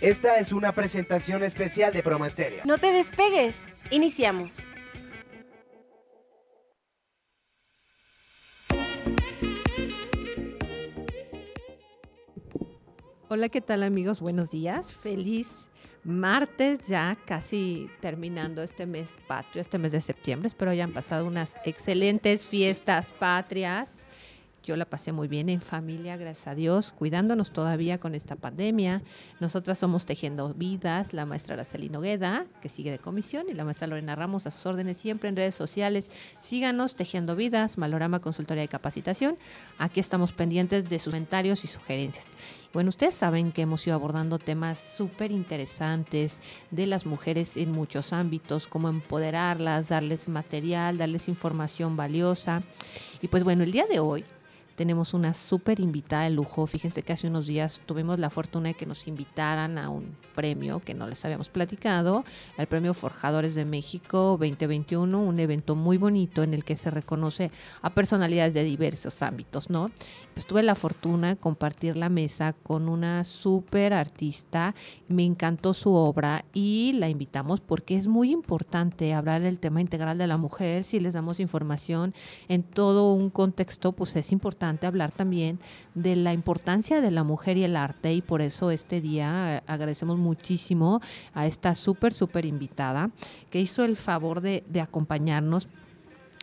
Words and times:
Esta 0.00 0.38
es 0.38 0.50
una 0.50 0.72
presentación 0.72 1.42
especial 1.42 1.92
de 1.92 2.02
Promo 2.02 2.24
Estéreo. 2.24 2.62
No 2.64 2.78
te 2.78 2.90
despegues. 2.90 3.68
Iniciamos. 3.90 4.60
Hola, 13.28 13.50
¿qué 13.50 13.60
tal 13.60 13.82
amigos? 13.82 14.20
Buenos 14.20 14.50
días. 14.50 14.96
Feliz 14.96 15.68
martes, 16.02 16.88
ya 16.88 17.18
casi 17.26 17.90
terminando 18.00 18.62
este 18.62 18.86
mes 18.86 19.16
patrio, 19.28 19.60
este 19.60 19.76
mes 19.76 19.92
de 19.92 20.00
septiembre. 20.00 20.48
Espero 20.48 20.70
hayan 20.70 20.94
pasado 20.94 21.26
unas 21.26 21.58
excelentes 21.66 22.46
fiestas 22.46 23.12
patrias. 23.12 24.06
Yo 24.70 24.76
la 24.76 24.84
pasé 24.84 25.10
muy 25.10 25.26
bien 25.26 25.48
en 25.48 25.60
familia, 25.60 26.16
gracias 26.16 26.46
a 26.46 26.54
Dios, 26.54 26.92
cuidándonos 26.92 27.50
todavía 27.50 27.98
con 27.98 28.14
esta 28.14 28.36
pandemia. 28.36 29.02
Nosotras 29.40 29.80
somos 29.80 30.06
Tejiendo 30.06 30.54
Vidas, 30.54 31.12
la 31.12 31.26
maestra 31.26 31.54
Araceli 31.54 31.88
Nogueda, 31.88 32.46
que 32.62 32.68
sigue 32.68 32.92
de 32.92 33.00
comisión, 33.00 33.46
y 33.48 33.54
la 33.54 33.64
maestra 33.64 33.88
Lorena 33.88 34.14
Ramos 34.14 34.46
a 34.46 34.52
sus 34.52 34.64
órdenes 34.66 34.96
siempre 34.96 35.28
en 35.28 35.34
redes 35.34 35.56
sociales. 35.56 36.08
Síganos, 36.40 36.94
Tejiendo 36.94 37.34
Vidas, 37.34 37.78
Malorama 37.78 38.20
Consultoría 38.20 38.62
de 38.62 38.68
Capacitación. 38.68 39.38
Aquí 39.76 39.98
estamos 39.98 40.30
pendientes 40.30 40.88
de 40.88 41.00
sus 41.00 41.10
comentarios 41.10 41.64
y 41.64 41.66
sugerencias. 41.66 42.28
Bueno, 42.72 42.90
ustedes 42.90 43.16
saben 43.16 43.50
que 43.50 43.62
hemos 43.62 43.84
ido 43.84 43.96
abordando 43.96 44.38
temas 44.38 44.78
súper 44.78 45.32
interesantes 45.32 46.38
de 46.70 46.86
las 46.86 47.06
mujeres 47.06 47.56
en 47.56 47.72
muchos 47.72 48.12
ámbitos, 48.12 48.68
como 48.68 48.88
empoderarlas, 48.88 49.88
darles 49.88 50.28
material, 50.28 50.96
darles 50.96 51.28
información 51.28 51.96
valiosa. 51.96 52.62
Y 53.20 53.26
pues 53.26 53.42
bueno, 53.42 53.64
el 53.64 53.72
día 53.72 53.86
de 53.86 53.98
hoy 53.98 54.24
tenemos 54.80 55.12
una 55.12 55.34
súper 55.34 55.78
invitada 55.78 56.22
de 56.22 56.30
lujo. 56.30 56.66
Fíjense 56.66 57.02
que 57.02 57.12
hace 57.12 57.26
unos 57.26 57.46
días 57.46 57.82
tuvimos 57.84 58.18
la 58.18 58.30
fortuna 58.30 58.68
de 58.68 58.74
que 58.74 58.86
nos 58.86 59.08
invitaran 59.08 59.76
a 59.76 59.90
un 59.90 60.16
premio 60.34 60.80
que 60.80 60.94
no 60.94 61.06
les 61.06 61.22
habíamos 61.22 61.50
platicado, 61.50 62.24
el 62.56 62.66
Premio 62.66 62.94
Forjadores 62.94 63.54
de 63.54 63.66
México 63.66 64.38
2021, 64.40 65.22
un 65.22 65.38
evento 65.38 65.76
muy 65.76 65.98
bonito 65.98 66.42
en 66.42 66.54
el 66.54 66.64
que 66.64 66.78
se 66.78 66.90
reconoce 66.90 67.50
a 67.82 67.90
personalidades 67.90 68.54
de 68.54 68.64
diversos 68.64 69.20
ámbitos, 69.20 69.68
¿no? 69.68 69.90
Pues 70.40 70.46
tuve 70.46 70.62
la 70.62 70.74
fortuna 70.74 71.28
de 71.28 71.36
compartir 71.36 71.98
la 71.98 72.08
mesa 72.08 72.54
con 72.54 72.88
una 72.88 73.24
súper 73.24 73.92
artista, 73.92 74.74
me 75.06 75.22
encantó 75.22 75.74
su 75.74 75.92
obra 75.92 76.46
y 76.54 76.94
la 76.94 77.10
invitamos 77.10 77.60
porque 77.60 77.94
es 77.94 78.06
muy 78.06 78.30
importante 78.30 79.12
hablar 79.12 79.42
del 79.42 79.58
tema 79.58 79.82
integral 79.82 80.16
de 80.16 80.26
la 80.26 80.38
mujer, 80.38 80.84
si 80.84 80.98
les 80.98 81.12
damos 81.12 81.40
información 81.40 82.14
en 82.48 82.62
todo 82.62 83.12
un 83.12 83.28
contexto, 83.28 83.92
pues 83.92 84.16
es 84.16 84.32
importante 84.32 84.86
hablar 84.86 85.12
también 85.12 85.58
de 85.94 86.16
la 86.16 86.32
importancia 86.32 87.02
de 87.02 87.10
la 87.10 87.22
mujer 87.22 87.58
y 87.58 87.64
el 87.64 87.76
arte 87.76 88.14
y 88.14 88.22
por 88.22 88.40
eso 88.40 88.70
este 88.70 89.02
día 89.02 89.58
agradecemos 89.66 90.16
muchísimo 90.16 91.02
a 91.34 91.46
esta 91.46 91.74
súper, 91.74 92.14
súper 92.14 92.46
invitada 92.46 93.10
que 93.50 93.60
hizo 93.60 93.84
el 93.84 93.94
favor 93.94 94.40
de 94.40 94.80
acompañarnos 94.80 95.68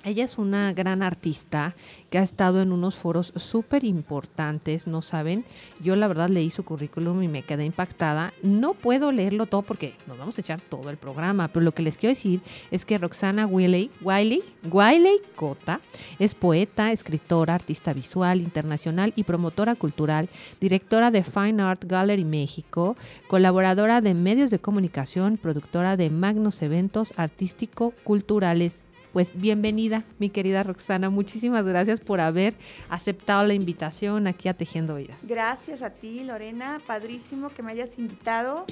ella 0.03 0.23
es 0.23 0.37
una 0.37 0.71
gran 0.73 1.03
artista 1.03 1.75
que 2.09 2.17
ha 2.17 2.23
estado 2.23 2.61
en 2.61 2.71
unos 2.71 2.95
foros 2.95 3.33
súper 3.35 3.83
importantes, 3.83 4.87
¿no 4.87 5.01
saben? 5.01 5.43
Yo 5.81 5.95
la 5.95 6.07
verdad 6.07 6.29
leí 6.29 6.49
su 6.49 6.63
currículum 6.63 7.23
y 7.23 7.27
me 7.27 7.43
quedé 7.43 7.65
impactada. 7.65 8.33
No 8.41 8.73
puedo 8.73 9.11
leerlo 9.11 9.47
todo 9.47 9.63
porque 9.63 9.95
nos 10.07 10.17
vamos 10.17 10.37
a 10.37 10.41
echar 10.41 10.61
todo 10.61 10.89
el 10.89 10.97
programa, 10.97 11.49
pero 11.49 11.65
lo 11.65 11.73
que 11.73 11.81
les 11.81 11.97
quiero 11.97 12.15
decir 12.15 12.41
es 12.71 12.85
que 12.85 12.97
Roxana 12.97 13.45
Wiley, 13.45 13.91
Wiley, 14.01 14.43
Wiley 14.71 15.19
Cota 15.35 15.81
es 16.19 16.35
poeta, 16.35 16.91
escritora, 16.91 17.55
artista 17.55 17.91
visual 17.91 18.39
internacional 18.39 19.11
y 19.15 19.23
promotora 19.23 19.75
cultural, 19.75 20.29
directora 20.61 21.11
de 21.11 21.23
Fine 21.23 21.61
Art 21.61 21.83
Gallery 21.83 22.23
México, 22.23 22.95
colaboradora 23.27 23.99
de 23.99 24.13
medios 24.13 24.51
de 24.51 24.59
comunicación, 24.59 25.37
productora 25.37 25.97
de 25.97 26.09
magnos 26.09 26.61
eventos 26.61 27.13
artístico-culturales 27.17 28.86
pues 29.17 29.31
bienvenida, 29.33 30.03
mi 30.19 30.29
querida 30.29 30.61
Roxana. 30.61 31.09
Muchísimas 31.09 31.65
gracias 31.65 31.99
por 31.99 32.19
haber 32.21 32.53
aceptado 32.87 33.43
la 33.47 33.55
invitación 33.55 34.27
aquí 34.27 34.47
a 34.47 34.53
Tejiendo 34.53 34.93
Vidas. 34.93 35.17
Gracias 35.23 35.81
a 35.81 35.89
ti, 35.89 36.23
Lorena. 36.23 36.79
Padrísimo 36.85 37.49
que 37.49 37.63
me 37.63 37.71
hayas 37.71 37.97
invitado 37.97 38.65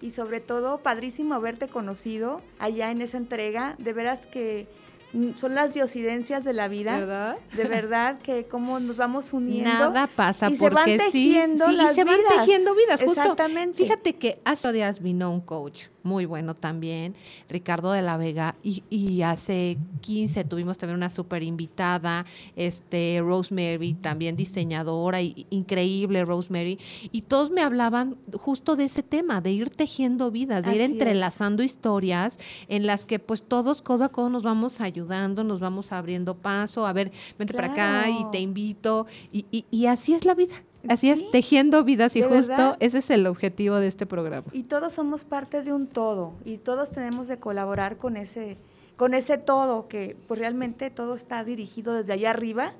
y 0.00 0.10
sobre 0.10 0.40
todo 0.40 0.78
padrísimo 0.78 1.34
haberte 1.34 1.68
conocido 1.68 2.42
allá 2.58 2.90
en 2.90 3.00
esa 3.00 3.16
entrega. 3.16 3.76
De 3.78 3.92
veras 3.92 4.26
que 4.26 4.66
mm, 5.12 5.36
son 5.36 5.54
las 5.54 5.72
diosidencias 5.72 6.42
de 6.42 6.52
la 6.52 6.66
vida. 6.66 6.98
¿Verdad? 6.98 7.36
De 7.56 7.64
verdad 7.68 8.18
que 8.18 8.46
cómo 8.46 8.80
nos 8.80 8.96
vamos 8.96 9.32
uniendo. 9.32 9.70
Nada 9.70 10.08
pasa 10.08 10.50
y 10.50 10.56
porque 10.56 10.80
se 10.84 10.98
van 10.98 10.98
tejiendo 10.98 11.66
sí, 11.66 11.76
las 11.76 11.94
se 11.94 12.02
van 12.02 12.18
vidas. 12.18 12.38
tejiendo 12.38 12.74
vidas. 12.74 13.00
Justo. 13.04 13.20
Exactamente. 13.20 13.80
Fíjate 13.80 14.16
que 14.16 14.40
hace 14.44 14.72
días 14.72 15.00
vino 15.00 15.30
un 15.30 15.42
coach 15.42 15.91
muy 16.02 16.26
bueno 16.26 16.54
también, 16.54 17.14
Ricardo 17.48 17.92
de 17.92 18.02
la 18.02 18.16
Vega, 18.16 18.54
y, 18.62 18.82
y 18.90 19.22
hace 19.22 19.78
15 20.00 20.44
tuvimos 20.44 20.78
también 20.78 20.96
una 20.96 21.10
súper 21.10 21.42
invitada, 21.42 22.26
este, 22.56 23.20
Rosemary, 23.20 23.94
también 23.94 24.36
diseñadora, 24.36 25.22
y, 25.22 25.46
increíble 25.50 26.24
Rosemary, 26.24 26.78
y 27.10 27.22
todos 27.22 27.50
me 27.50 27.62
hablaban 27.62 28.16
justo 28.38 28.76
de 28.76 28.84
ese 28.84 29.02
tema, 29.02 29.40
de 29.40 29.52
ir 29.52 29.70
tejiendo 29.70 30.30
vidas, 30.30 30.64
de 30.64 30.74
ir 30.74 30.80
es. 30.80 30.90
entrelazando 30.90 31.62
historias 31.62 32.38
en 32.68 32.86
las 32.86 33.06
que 33.06 33.18
pues 33.18 33.42
todos 33.42 33.82
codo 33.82 34.04
a 34.04 34.08
codo 34.10 34.28
nos 34.28 34.42
vamos 34.42 34.80
ayudando, 34.80 35.44
nos 35.44 35.60
vamos 35.60 35.92
abriendo 35.92 36.34
paso, 36.34 36.86
a 36.86 36.92
ver, 36.92 37.12
vente 37.38 37.54
para 37.54 37.72
acá 37.72 38.10
y 38.10 38.30
te 38.30 38.40
invito, 38.40 39.06
y, 39.32 39.46
y, 39.50 39.64
y 39.70 39.86
así 39.86 40.14
es 40.14 40.24
la 40.24 40.34
vida. 40.34 40.54
Así 40.88 41.10
es, 41.10 41.20
Sí, 41.20 41.28
tejiendo 41.30 41.84
vidas 41.84 42.16
y 42.16 42.22
justo 42.22 42.48
verdad. 42.48 42.76
ese 42.80 42.98
es 42.98 43.10
el 43.10 43.26
objetivo 43.26 43.76
de 43.76 43.86
este 43.88 44.06
programa. 44.06 44.46
Y 44.52 44.64
todos 44.64 44.92
somos 44.92 45.24
parte 45.24 45.62
de 45.62 45.72
un 45.72 45.86
todo 45.86 46.32
y 46.44 46.58
todos 46.58 46.90
tenemos 46.90 47.28
de 47.28 47.38
colaborar 47.38 47.96
con 47.96 48.16
ese 48.16 48.56
con 48.96 49.14
ese 49.14 49.38
todo 49.38 49.88
que 49.88 50.16
pues 50.28 50.38
realmente 50.38 50.90
todo 50.90 51.14
está 51.14 51.42
dirigido 51.44 51.94
desde 51.94 52.12
allá 52.12 52.30
arriba 52.30 52.72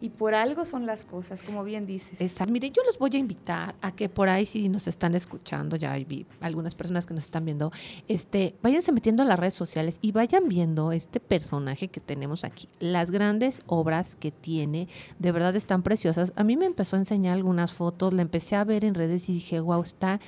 y 0.00 0.10
por 0.10 0.34
algo 0.34 0.64
son 0.64 0.86
las 0.86 1.04
cosas, 1.04 1.42
como 1.42 1.64
bien 1.64 1.86
dices. 1.86 2.20
Exacto. 2.20 2.52
Mire, 2.52 2.70
yo 2.70 2.82
los 2.84 2.98
voy 2.98 3.10
a 3.14 3.18
invitar 3.18 3.74
a 3.80 3.92
que 3.92 4.08
por 4.08 4.28
ahí, 4.28 4.46
si 4.46 4.68
nos 4.68 4.86
están 4.86 5.14
escuchando, 5.14 5.76
ya 5.76 5.94
vi 5.94 6.26
algunas 6.40 6.74
personas 6.74 7.06
que 7.06 7.14
nos 7.14 7.24
están 7.24 7.44
viendo, 7.44 7.70
este, 8.08 8.54
váyanse 8.62 8.92
metiendo 8.92 9.22
a 9.22 9.26
las 9.26 9.38
redes 9.38 9.54
sociales 9.54 9.98
y 10.00 10.12
vayan 10.12 10.48
viendo 10.48 10.92
este 10.92 11.20
personaje 11.20 11.88
que 11.88 12.00
tenemos 12.00 12.44
aquí. 12.44 12.68
Las 12.78 13.10
grandes 13.10 13.62
obras 13.66 14.16
que 14.16 14.30
tiene, 14.30 14.88
de 15.18 15.32
verdad 15.32 15.54
están 15.56 15.82
preciosas. 15.82 16.32
A 16.36 16.44
mí 16.44 16.56
me 16.56 16.66
empezó 16.66 16.96
a 16.96 17.00
enseñar 17.00 17.34
algunas 17.34 17.72
fotos, 17.72 18.12
la 18.12 18.22
empecé 18.22 18.56
a 18.56 18.64
ver 18.64 18.84
en 18.84 18.94
redes 18.94 19.28
y 19.28 19.34
dije, 19.34 19.60
wow, 19.60 19.82
está 19.82 20.20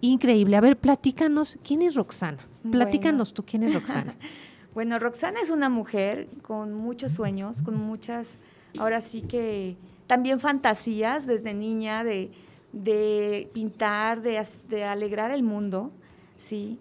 increíble. 0.00 0.56
A 0.56 0.60
ver, 0.60 0.78
platícanos, 0.78 1.58
¿quién 1.62 1.82
es 1.82 1.94
Roxana? 1.94 2.38
Platícanos 2.70 3.32
tú, 3.34 3.44
¿quién 3.44 3.62
es 3.62 3.74
Roxana? 3.74 4.14
Bueno, 4.74 5.00
Roxana 5.00 5.40
es 5.42 5.50
una 5.50 5.68
mujer 5.68 6.28
con 6.42 6.72
muchos 6.72 7.10
sueños, 7.10 7.62
con 7.62 7.74
muchas, 7.74 8.38
ahora 8.78 9.00
sí 9.00 9.22
que 9.22 9.76
también 10.06 10.40
fantasías 10.40 11.26
desde 11.26 11.54
niña 11.54 12.04
de, 12.04 12.30
de 12.72 13.50
pintar, 13.52 14.22
de, 14.22 14.44
de 14.68 14.84
alegrar 14.84 15.30
el 15.30 15.42
mundo, 15.42 15.92
¿sí? 16.38 16.78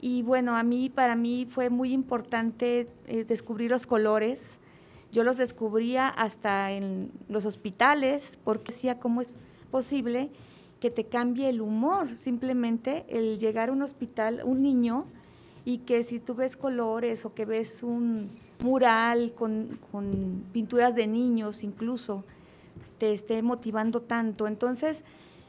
Y 0.00 0.22
bueno, 0.22 0.56
a 0.56 0.62
mí, 0.62 0.90
para 0.90 1.14
mí 1.14 1.46
fue 1.48 1.70
muy 1.70 1.92
importante 1.92 2.88
eh, 3.06 3.24
descubrir 3.24 3.70
los 3.70 3.86
colores. 3.86 4.58
Yo 5.12 5.22
los 5.22 5.36
descubría 5.36 6.08
hasta 6.08 6.72
en 6.72 7.12
los 7.28 7.46
hospitales, 7.46 8.38
porque 8.42 8.72
decía, 8.72 8.98
¿cómo 8.98 9.20
es 9.20 9.30
posible 9.70 10.30
que 10.80 10.90
te 10.90 11.04
cambie 11.04 11.48
el 11.48 11.60
humor? 11.60 12.08
Simplemente 12.08 13.04
el 13.08 13.38
llegar 13.38 13.68
a 13.68 13.72
un 13.72 13.82
hospital, 13.82 14.40
un 14.44 14.62
niño, 14.62 15.06
y 15.64 15.78
que 15.78 16.02
si 16.02 16.18
tú 16.18 16.34
ves 16.34 16.56
colores 16.56 17.24
o 17.24 17.34
que 17.34 17.44
ves 17.44 17.84
un 17.84 18.28
mural 18.64 19.32
con, 19.34 19.78
con 19.90 20.44
pinturas 20.52 20.94
de 20.94 21.06
niños 21.06 21.62
incluso, 21.62 22.24
te 22.98 23.12
esté 23.12 23.42
motivando 23.42 24.02
tanto. 24.02 24.46
Entonces, 24.46 25.02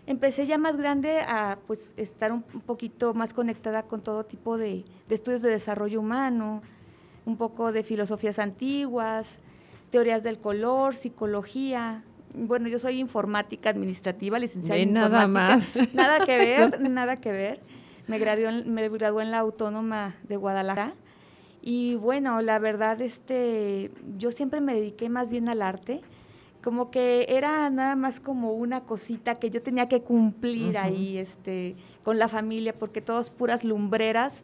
empecé 0.07 0.45
ya 0.47 0.57
más 0.57 0.77
grande 0.77 1.19
a 1.21 1.57
pues 1.67 1.93
estar 1.97 2.31
un, 2.31 2.41
poquito 2.41 3.13
más 3.13 3.33
conectada 3.33 3.83
con 3.83 4.01
todo 4.01 4.25
tipo 4.25 4.57
de, 4.57 4.83
de 5.07 5.15
estudios 5.15 5.41
de 5.41 5.49
desarrollo 5.49 5.99
humano, 5.99 6.61
un 7.25 7.37
poco 7.37 7.71
de 7.71 7.83
filosofías 7.83 8.39
antiguas, 8.39 9.27
teorías 9.91 10.23
del 10.23 10.39
color, 10.39 10.95
psicología. 10.95 12.03
Bueno, 12.33 12.67
yo 12.67 12.79
soy 12.79 12.99
informática 12.99 13.69
administrativa, 13.69 14.39
licenciada 14.39 14.79
en 14.79 14.93
nada 14.93 15.25
informática. 15.25 15.79
más. 15.79 15.93
Nada 15.93 16.25
que 16.25 16.37
ver, 16.37 16.81
nada 16.89 17.17
que 17.17 17.31
ver. 17.31 17.59
Me 18.07 18.19
gradué, 18.19 18.63
me 18.65 18.89
gradué 18.89 19.23
en 19.23 19.31
la 19.31 19.39
Autónoma 19.39 20.15
de 20.23 20.35
Guadalajara. 20.35 20.93
Y 21.65 21.95
bueno, 21.95 22.41
la 22.41 22.59
verdad, 22.59 22.99
este, 23.01 23.89
yo 24.17 24.33
siempre 24.33 24.59
me 24.59 24.73
dediqué 24.73 25.07
más 25.07 25.29
bien 25.29 25.47
al 25.47 25.61
arte. 25.61 26.01
Como 26.61 26.91
que 26.91 27.25
era 27.29 27.69
nada 27.69 27.95
más 27.95 28.19
como 28.19 28.51
una 28.51 28.81
cosita 28.81 29.35
que 29.35 29.49
yo 29.49 29.61
tenía 29.61 29.87
que 29.87 30.01
cumplir 30.01 30.77
ahí, 30.77 31.17
este, 31.17 31.77
con 32.03 32.19
la 32.19 32.27
familia, 32.27 32.73
porque 32.73 32.99
todos 32.99 33.29
puras 33.29 33.63
lumbreras. 33.63 34.43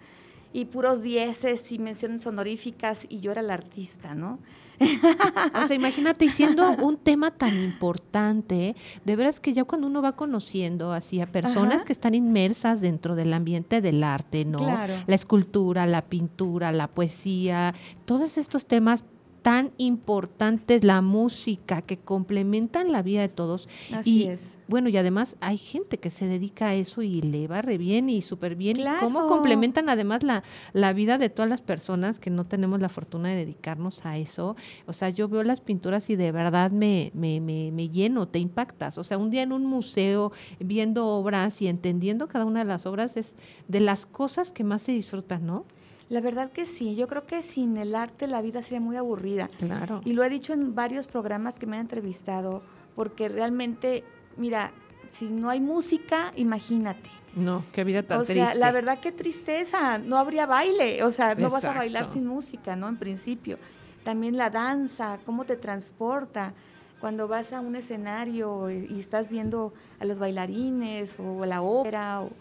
Y 0.52 0.66
puros 0.66 1.02
dieces 1.02 1.72
y 1.72 1.80
menciones 1.80 2.26
honoríficas 2.26 3.00
y 3.08 3.20
yo 3.20 3.32
era 3.32 3.42
la 3.42 3.54
artista, 3.54 4.16
¿no? 4.16 4.40
O 4.82 5.68
sea, 5.68 5.76
imagínate, 5.76 6.26
y 6.26 6.30
siendo 6.30 6.72
un 6.78 6.98
tema 6.98 7.32
tan 7.32 7.58
importante, 7.58 8.76
de 9.04 9.16
veras 9.16 9.40
que 9.40 9.54
ya 9.54 9.66
cuando 9.66 9.88
uno 9.88 10.02
va 10.02 10.16
conociendo 10.16 10.94
así 10.94 11.20
a 11.22 11.28
personas 11.28 11.76
Ajá. 11.76 11.86
que 11.86 11.94
están 11.94 12.16
inmersas 12.16 12.80
dentro 12.80 13.16
del 13.16 13.34
ambiente 13.34 13.82
del 13.82 14.04
arte, 14.04 14.46
¿no? 14.46 14.60
Claro. 14.60 14.94
La 15.06 15.16
escultura, 15.16 15.86
la 15.86 16.04
pintura, 16.04 16.72
la 16.72 16.88
poesía, 16.88 17.76
todos 18.06 18.38
estos 18.38 18.66
temas 18.66 19.04
tan 19.42 19.72
importantes, 19.78 20.84
la 20.84 21.02
música, 21.02 21.82
que 21.82 21.98
complementan 21.98 22.92
la 22.92 23.02
vida 23.02 23.22
de 23.22 23.30
todos. 23.30 23.70
Así 23.94 24.24
y 24.24 24.28
es. 24.28 24.42
bueno, 24.68 24.90
y 24.90 24.98
además 24.98 25.38
hay 25.40 25.58
gente 25.58 25.98
que 25.98 26.10
se 26.10 26.26
dedica 26.28 26.68
a 26.70 26.76
eso 26.76 27.02
y 27.02 27.22
le 27.22 27.48
va 27.48 27.62
re 27.62 27.78
bien 27.78 28.10
y 28.10 28.22
súper 28.22 28.56
bien. 28.56 28.78
¿Y 28.78 28.84
¿Cómo 29.00 29.20
Claro. 29.20 29.28
complementan 29.28 29.88
además 29.90 30.24
la, 30.24 30.44
la 30.74 30.94
vida 30.94 31.18
de 31.18 31.30
todas 31.30 31.50
las 31.50 31.62
personas 31.62 32.20
que 32.20 32.30
no 32.30 32.46
tenemos 32.46 32.80
la 32.82 32.90
fortuna 32.90 33.30
de 33.30 33.36
dedicarnos 33.38 34.06
a 34.06 34.18
eso? 34.18 34.56
O 34.88 34.94
sea, 34.94 35.10
yo 35.10 35.30
veo 35.30 35.44
las 35.44 35.62
pinturas 35.62 36.10
y 36.10 36.16
de 36.16 36.32
verdad 36.32 36.72
me, 36.72 37.12
me, 37.14 37.40
me, 37.40 37.72
me 37.72 37.90
lleno, 37.90 38.28
te 38.28 38.40
impactas. 38.40 38.98
O 38.98 39.04
sea, 39.04 39.18
un 39.18 39.30
día 39.30 39.44
en 39.44 39.54
un 39.54 39.66
museo 39.66 40.32
viendo 40.60 41.08
obras 41.08 41.62
y 41.62 41.68
entendiendo 41.68 42.28
cada 42.28 42.46
una 42.46 42.60
de 42.60 42.66
las 42.66 42.86
obras 42.86 43.16
es 43.18 43.36
de 43.68 43.80
las 43.80 44.06
cosas 44.06 44.52
que 44.52 44.64
más 44.64 44.82
se 44.82 44.92
disfrutan, 44.92 45.46
¿no? 45.46 45.66
La 46.10 46.22
verdad 46.22 46.52
que 46.52 46.66
sí, 46.66 46.96
yo 46.96 47.08
creo 47.08 47.26
que 47.28 47.44
sin 47.44 47.78
el 47.78 47.94
arte 47.94 48.26
la 48.26 48.42
vida 48.42 48.64
sería 48.64 48.80
muy 48.80 48.98
aburrida. 48.98 49.48
Claro. 49.60 50.02
Y 50.04 50.14
lo 50.14 50.24
he 50.24 50.30
dicho 50.30 50.54
en 50.54 50.74
varios 50.74 51.06
programas 51.06 51.60
que 51.60 51.68
me 51.68 51.76
han 51.78 51.82
entrevistado, 51.82 52.64
porque 52.96 53.30
realmente, 53.30 54.04
mira, 54.36 54.72
si 55.12 55.26
no 55.26 55.50
hay 55.50 55.60
música, 55.60 56.34
imagínate. 56.36 57.10
No, 57.36 57.64
qué 57.74 57.84
vida 57.84 58.02
tan 58.02 58.22
o 58.22 58.26
sea, 58.26 58.36
triste. 58.36 58.58
la 58.60 58.72
verdad 58.72 59.00
qué 59.00 59.12
tristeza, 59.12 60.00
no 60.00 60.18
habría 60.18 60.48
baile, 60.48 61.04
o 61.04 61.12
sea, 61.12 61.36
no 61.36 61.52
vas 61.52 61.64
a 61.64 61.74
bailar 61.74 62.12
sin 62.12 62.26
música, 62.26 62.76
¿no? 62.76 62.90
En 62.90 62.98
principio. 62.98 63.60
También 64.04 64.36
la 64.36 64.50
danza, 64.50 65.20
cómo 65.26 65.46
te 65.46 65.56
transporta. 65.58 66.54
Cuando 67.00 67.28
vas 67.28 67.54
a 67.54 67.62
un 67.62 67.76
escenario 67.76 68.70
y 68.72 68.88
y 68.90 69.00
estás 69.00 69.30
viendo 69.30 69.74
a 70.00 70.06
los 70.06 70.18
bailarines 70.20 71.16
o 71.20 71.46
la 71.46 71.62
ópera, 71.62 72.22
o 72.22 72.32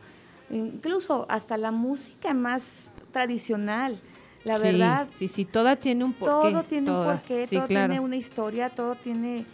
incluso 0.51 1.27
hasta 1.29 1.57
la 1.59 1.71
música 1.71 2.33
más 2.33 2.91
tradicional, 3.19 3.99
la 4.45 4.57
Sí, 4.57 4.63
verdad, 4.63 5.09
Sí, 5.17 5.29
sí, 5.29 5.45
toda 5.45 5.77
tiene 5.77 6.05
un 6.05 6.13
porqué. 6.13 6.51
todo 6.51 6.63
tiene 6.65 6.87
toda. 6.87 7.13
un 7.13 7.19
porqué, 7.19 7.47
Sí, 7.47 7.57
todo 7.57 7.67
claro. 7.67 7.89
tiene 7.93 8.01
una 8.05 8.17
historia, 8.17 8.71
todo 8.71 8.95
tiene, 8.95 9.45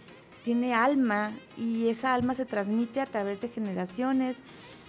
tiene 0.44 0.74
alma 0.74 1.32
y 1.56 1.88
esa 1.88 2.12
alma 2.14 2.34
se 2.34 2.44
transmite 2.44 3.00
a 3.00 3.06
través 3.06 3.40
de 3.40 3.48
generaciones 3.48 4.36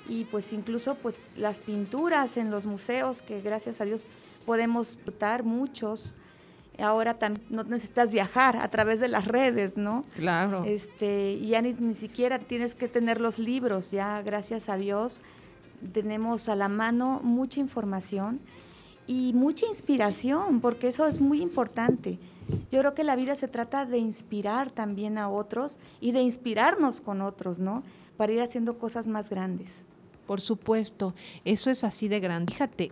y 0.07 0.25
pues 0.25 0.51
incluso 0.53 0.95
pues 0.95 1.15
las 1.37 1.57
pinturas 1.59 2.37
en 2.37 2.51
los 2.51 2.65
museos 2.65 3.21
que 3.21 3.41
gracias 3.41 3.79
a 3.81 3.85
Dios 3.85 4.01
podemos 4.45 4.87
disfrutar 4.97 5.43
muchos. 5.43 6.13
Ahora 6.77 7.17
no 7.49 7.63
necesitas 7.63 8.11
viajar 8.11 8.57
a 8.57 8.67
través 8.69 8.99
de 8.99 9.07
las 9.07 9.25
redes, 9.25 9.77
¿no? 9.77 10.03
Claro. 10.17 10.65
Este, 10.65 11.31
y 11.31 11.47
ya 11.47 11.61
ni, 11.61 11.71
ni 11.73 11.95
siquiera 11.95 12.37
tienes 12.37 12.75
que 12.75 12.89
tener 12.89 13.21
los 13.21 13.39
libros, 13.39 13.91
ya 13.91 14.21
gracias 14.21 14.67
a 14.67 14.75
Dios 14.75 15.21
tenemos 15.93 16.49
a 16.49 16.55
la 16.55 16.67
mano 16.69 17.19
mucha 17.23 17.59
información 17.59 18.39
y 19.07 19.33
mucha 19.33 19.65
inspiración, 19.67 20.61
porque 20.61 20.87
eso 20.87 21.05
es 21.07 21.19
muy 21.19 21.41
importante. 21.41 22.17
Yo 22.71 22.79
creo 22.79 22.93
que 22.93 23.03
la 23.03 23.15
vida 23.15 23.35
se 23.35 23.47
trata 23.47 23.85
de 23.85 23.97
inspirar 23.97 24.71
también 24.71 25.17
a 25.17 25.29
otros 25.29 25.77
y 26.01 26.11
de 26.11 26.21
inspirarnos 26.21 27.01
con 27.01 27.21
otros, 27.21 27.59
¿no? 27.59 27.83
Para 28.17 28.33
ir 28.33 28.41
haciendo 28.41 28.77
cosas 28.77 29.07
más 29.07 29.29
grandes. 29.29 29.69
Por 30.27 30.41
supuesto, 30.41 31.13
eso 31.43 31.69
es 31.69 31.83
así 31.83 32.07
de 32.07 32.19
grande. 32.19 32.53
Fíjate, 32.53 32.91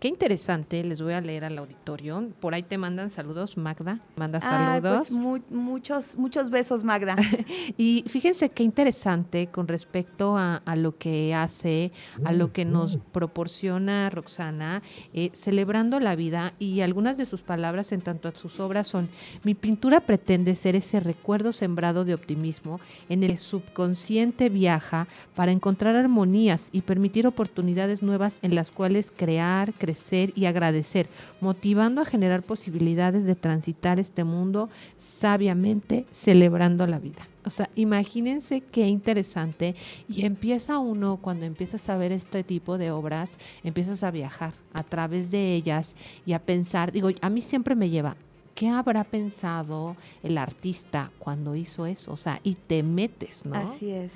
qué 0.00 0.08
interesante, 0.08 0.82
les 0.84 1.00
voy 1.02 1.12
a 1.14 1.20
leer 1.20 1.44
al 1.44 1.58
auditorio. 1.58 2.28
Por 2.40 2.54
ahí 2.54 2.62
te 2.62 2.78
mandan 2.78 3.10
saludos, 3.10 3.56
Magda, 3.56 3.98
manda 4.16 4.38
Ay, 4.42 4.80
saludos. 4.80 5.08
pues 5.08 5.12
mu- 5.12 5.40
muchos, 5.50 6.16
muchos 6.16 6.50
besos, 6.50 6.84
Magda. 6.84 7.16
Y 7.78 8.04
fíjense 8.06 8.50
qué 8.50 8.62
interesante 8.62 9.46
con 9.48 9.66
respecto 9.68 10.36
a, 10.36 10.56
a 10.56 10.76
lo 10.76 10.96
que 10.98 11.34
hace, 11.34 11.92
a 12.24 12.32
lo 12.32 12.52
que 12.52 12.64
nos 12.64 12.98
proporciona 13.12 14.10
Roxana, 14.10 14.82
eh, 15.14 15.30
celebrando 15.32 15.98
la 16.00 16.14
vida 16.16 16.52
y 16.58 16.80
algunas 16.80 17.16
de 17.16 17.26
sus 17.26 17.42
palabras 17.42 17.92
en 17.92 18.00
tanto 18.02 18.28
a 18.28 18.32
sus 18.32 18.60
obras 18.60 18.86
son, 18.88 19.08
mi 19.42 19.54
pintura 19.54 20.00
pretende 20.00 20.54
ser 20.54 20.76
ese 20.76 21.00
recuerdo 21.00 21.52
sembrado 21.52 22.04
de 22.04 22.14
optimismo 22.14 22.80
en 23.08 23.22
el 23.24 23.38
subconsciente 23.38 24.48
viaja 24.48 25.08
para 25.34 25.52
encontrar 25.52 25.96
armonías 25.96 26.68
y 26.72 26.82
permitir 26.82 27.26
oportunidades 27.26 28.02
nuevas 28.02 28.34
en 28.42 28.54
las 28.54 28.70
cuales 28.70 29.12
crear, 29.16 29.51
crecer 29.78 30.32
y 30.34 30.46
agradecer, 30.46 31.08
motivando 31.40 32.00
a 32.00 32.04
generar 32.04 32.42
posibilidades 32.42 33.24
de 33.24 33.34
transitar 33.34 33.98
este 33.98 34.24
mundo 34.24 34.68
sabiamente 34.98 36.06
celebrando 36.12 36.86
la 36.86 36.98
vida. 36.98 37.28
O 37.44 37.50
sea, 37.50 37.68
imagínense 37.74 38.60
qué 38.60 38.86
interesante. 38.86 39.74
Y 40.08 40.24
empieza 40.24 40.78
uno, 40.78 41.18
cuando 41.20 41.44
empiezas 41.44 41.88
a 41.88 41.96
ver 41.96 42.12
este 42.12 42.44
tipo 42.44 42.78
de 42.78 42.90
obras, 42.90 43.36
empiezas 43.64 44.02
a 44.02 44.10
viajar 44.10 44.52
a 44.72 44.82
través 44.82 45.30
de 45.30 45.54
ellas 45.54 45.94
y 46.24 46.32
a 46.32 46.38
pensar, 46.38 46.92
digo, 46.92 47.10
a 47.20 47.30
mí 47.30 47.40
siempre 47.40 47.74
me 47.74 47.90
lleva, 47.90 48.16
¿qué 48.54 48.68
habrá 48.68 49.04
pensado 49.04 49.96
el 50.22 50.38
artista 50.38 51.10
cuando 51.18 51.56
hizo 51.56 51.86
eso? 51.86 52.12
O 52.12 52.16
sea, 52.16 52.40
y 52.42 52.54
te 52.54 52.82
metes, 52.82 53.44
¿no? 53.44 53.56
Así 53.56 53.90
es. 53.90 54.12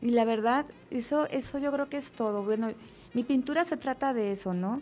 Y 0.00 0.10
la 0.10 0.24
verdad, 0.24 0.66
eso, 0.90 1.26
eso 1.30 1.58
yo 1.58 1.72
creo 1.72 1.88
que 1.88 1.96
es 1.96 2.12
todo. 2.12 2.44
Bueno, 2.44 2.72
mi 3.14 3.22
pintura 3.22 3.64
se 3.64 3.76
trata 3.76 4.12
de 4.12 4.32
eso, 4.32 4.52
¿no? 4.52 4.80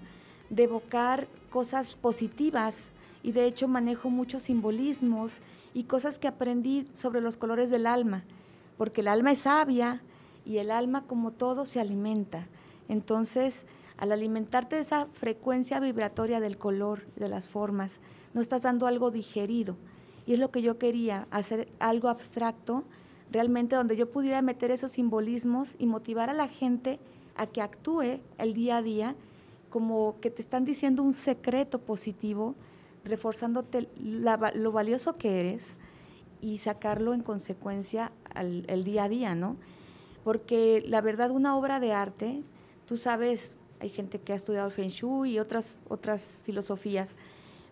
De 0.50 0.64
evocar 0.64 1.28
cosas 1.50 1.94
positivas 1.94 2.90
y 3.22 3.32
de 3.32 3.46
hecho 3.46 3.68
manejo 3.68 4.10
muchos 4.10 4.44
simbolismos 4.44 5.34
y 5.74 5.84
cosas 5.84 6.18
que 6.18 6.28
aprendí 6.28 6.88
sobre 6.94 7.20
los 7.20 7.36
colores 7.36 7.70
del 7.70 7.86
alma, 7.86 8.24
porque 8.78 9.02
el 9.02 9.08
alma 9.08 9.32
es 9.32 9.40
sabia 9.40 10.00
y 10.44 10.58
el 10.58 10.70
alma 10.70 11.02
como 11.06 11.30
todo 11.30 11.64
se 11.64 11.78
alimenta. 11.78 12.48
Entonces, 12.88 13.64
al 13.96 14.12
alimentarte 14.12 14.76
de 14.76 14.82
esa 14.82 15.06
frecuencia 15.12 15.78
vibratoria 15.78 16.40
del 16.40 16.58
color, 16.58 17.06
de 17.16 17.28
las 17.28 17.48
formas, 17.48 18.00
no 18.34 18.40
estás 18.40 18.62
dando 18.62 18.86
algo 18.86 19.10
digerido. 19.10 19.76
Y 20.26 20.32
es 20.32 20.38
lo 20.38 20.50
que 20.50 20.62
yo 20.62 20.78
quería, 20.78 21.26
hacer 21.30 21.68
algo 21.78 22.08
abstracto, 22.08 22.84
realmente 23.30 23.76
donde 23.76 23.96
yo 23.96 24.10
pudiera 24.10 24.42
meter 24.42 24.70
esos 24.70 24.92
simbolismos 24.92 25.74
y 25.78 25.86
motivar 25.86 26.30
a 26.30 26.34
la 26.34 26.48
gente 26.48 26.98
a 27.36 27.46
que 27.46 27.62
actúe 27.62 28.20
el 28.38 28.54
día 28.54 28.78
a 28.78 28.82
día 28.82 29.16
como 29.70 30.16
que 30.20 30.30
te 30.30 30.42
están 30.42 30.64
diciendo 30.64 31.02
un 31.02 31.14
secreto 31.14 31.80
positivo, 31.80 32.54
reforzándote 33.04 33.88
lo 33.96 34.72
valioso 34.72 35.16
que 35.16 35.40
eres 35.40 35.64
y 36.40 36.58
sacarlo 36.58 37.14
en 37.14 37.22
consecuencia 37.22 38.12
al 38.34 38.64
el 38.68 38.84
día 38.84 39.04
a 39.04 39.08
día, 39.08 39.34
¿no? 39.34 39.56
Porque 40.24 40.82
la 40.86 41.00
verdad, 41.00 41.30
una 41.30 41.56
obra 41.56 41.80
de 41.80 41.92
arte, 41.92 42.42
tú 42.86 42.96
sabes, 42.96 43.56
hay 43.80 43.88
gente 43.88 44.20
que 44.20 44.32
ha 44.32 44.36
estudiado 44.36 44.68
el 44.68 44.72
Feng 44.72 44.90
Shui 44.90 45.32
y 45.32 45.38
otras, 45.38 45.78
otras 45.88 46.22
filosofías, 46.44 47.08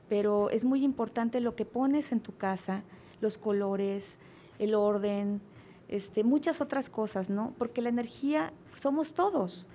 pero 0.09 0.51
es 0.51 0.65
muy 0.65 0.85
importante 0.85 1.41
lo 1.41 1.55
que 1.55 1.65
pones 1.65 2.11
en 2.11 2.21
tu 2.21 2.37
casa, 2.37 2.83
los 3.21 3.39
colores, 3.39 4.17
el 4.59 4.75
orden, 4.75 5.41
este, 5.91 6.25
muchas 6.25 6.61
otras 6.61 6.89
cosas, 6.89 7.29
¿no? 7.29 7.53
Porque 7.59 7.83
la 7.83 7.89
energía 7.89 8.53
somos 8.81 9.13
todos 9.13 9.67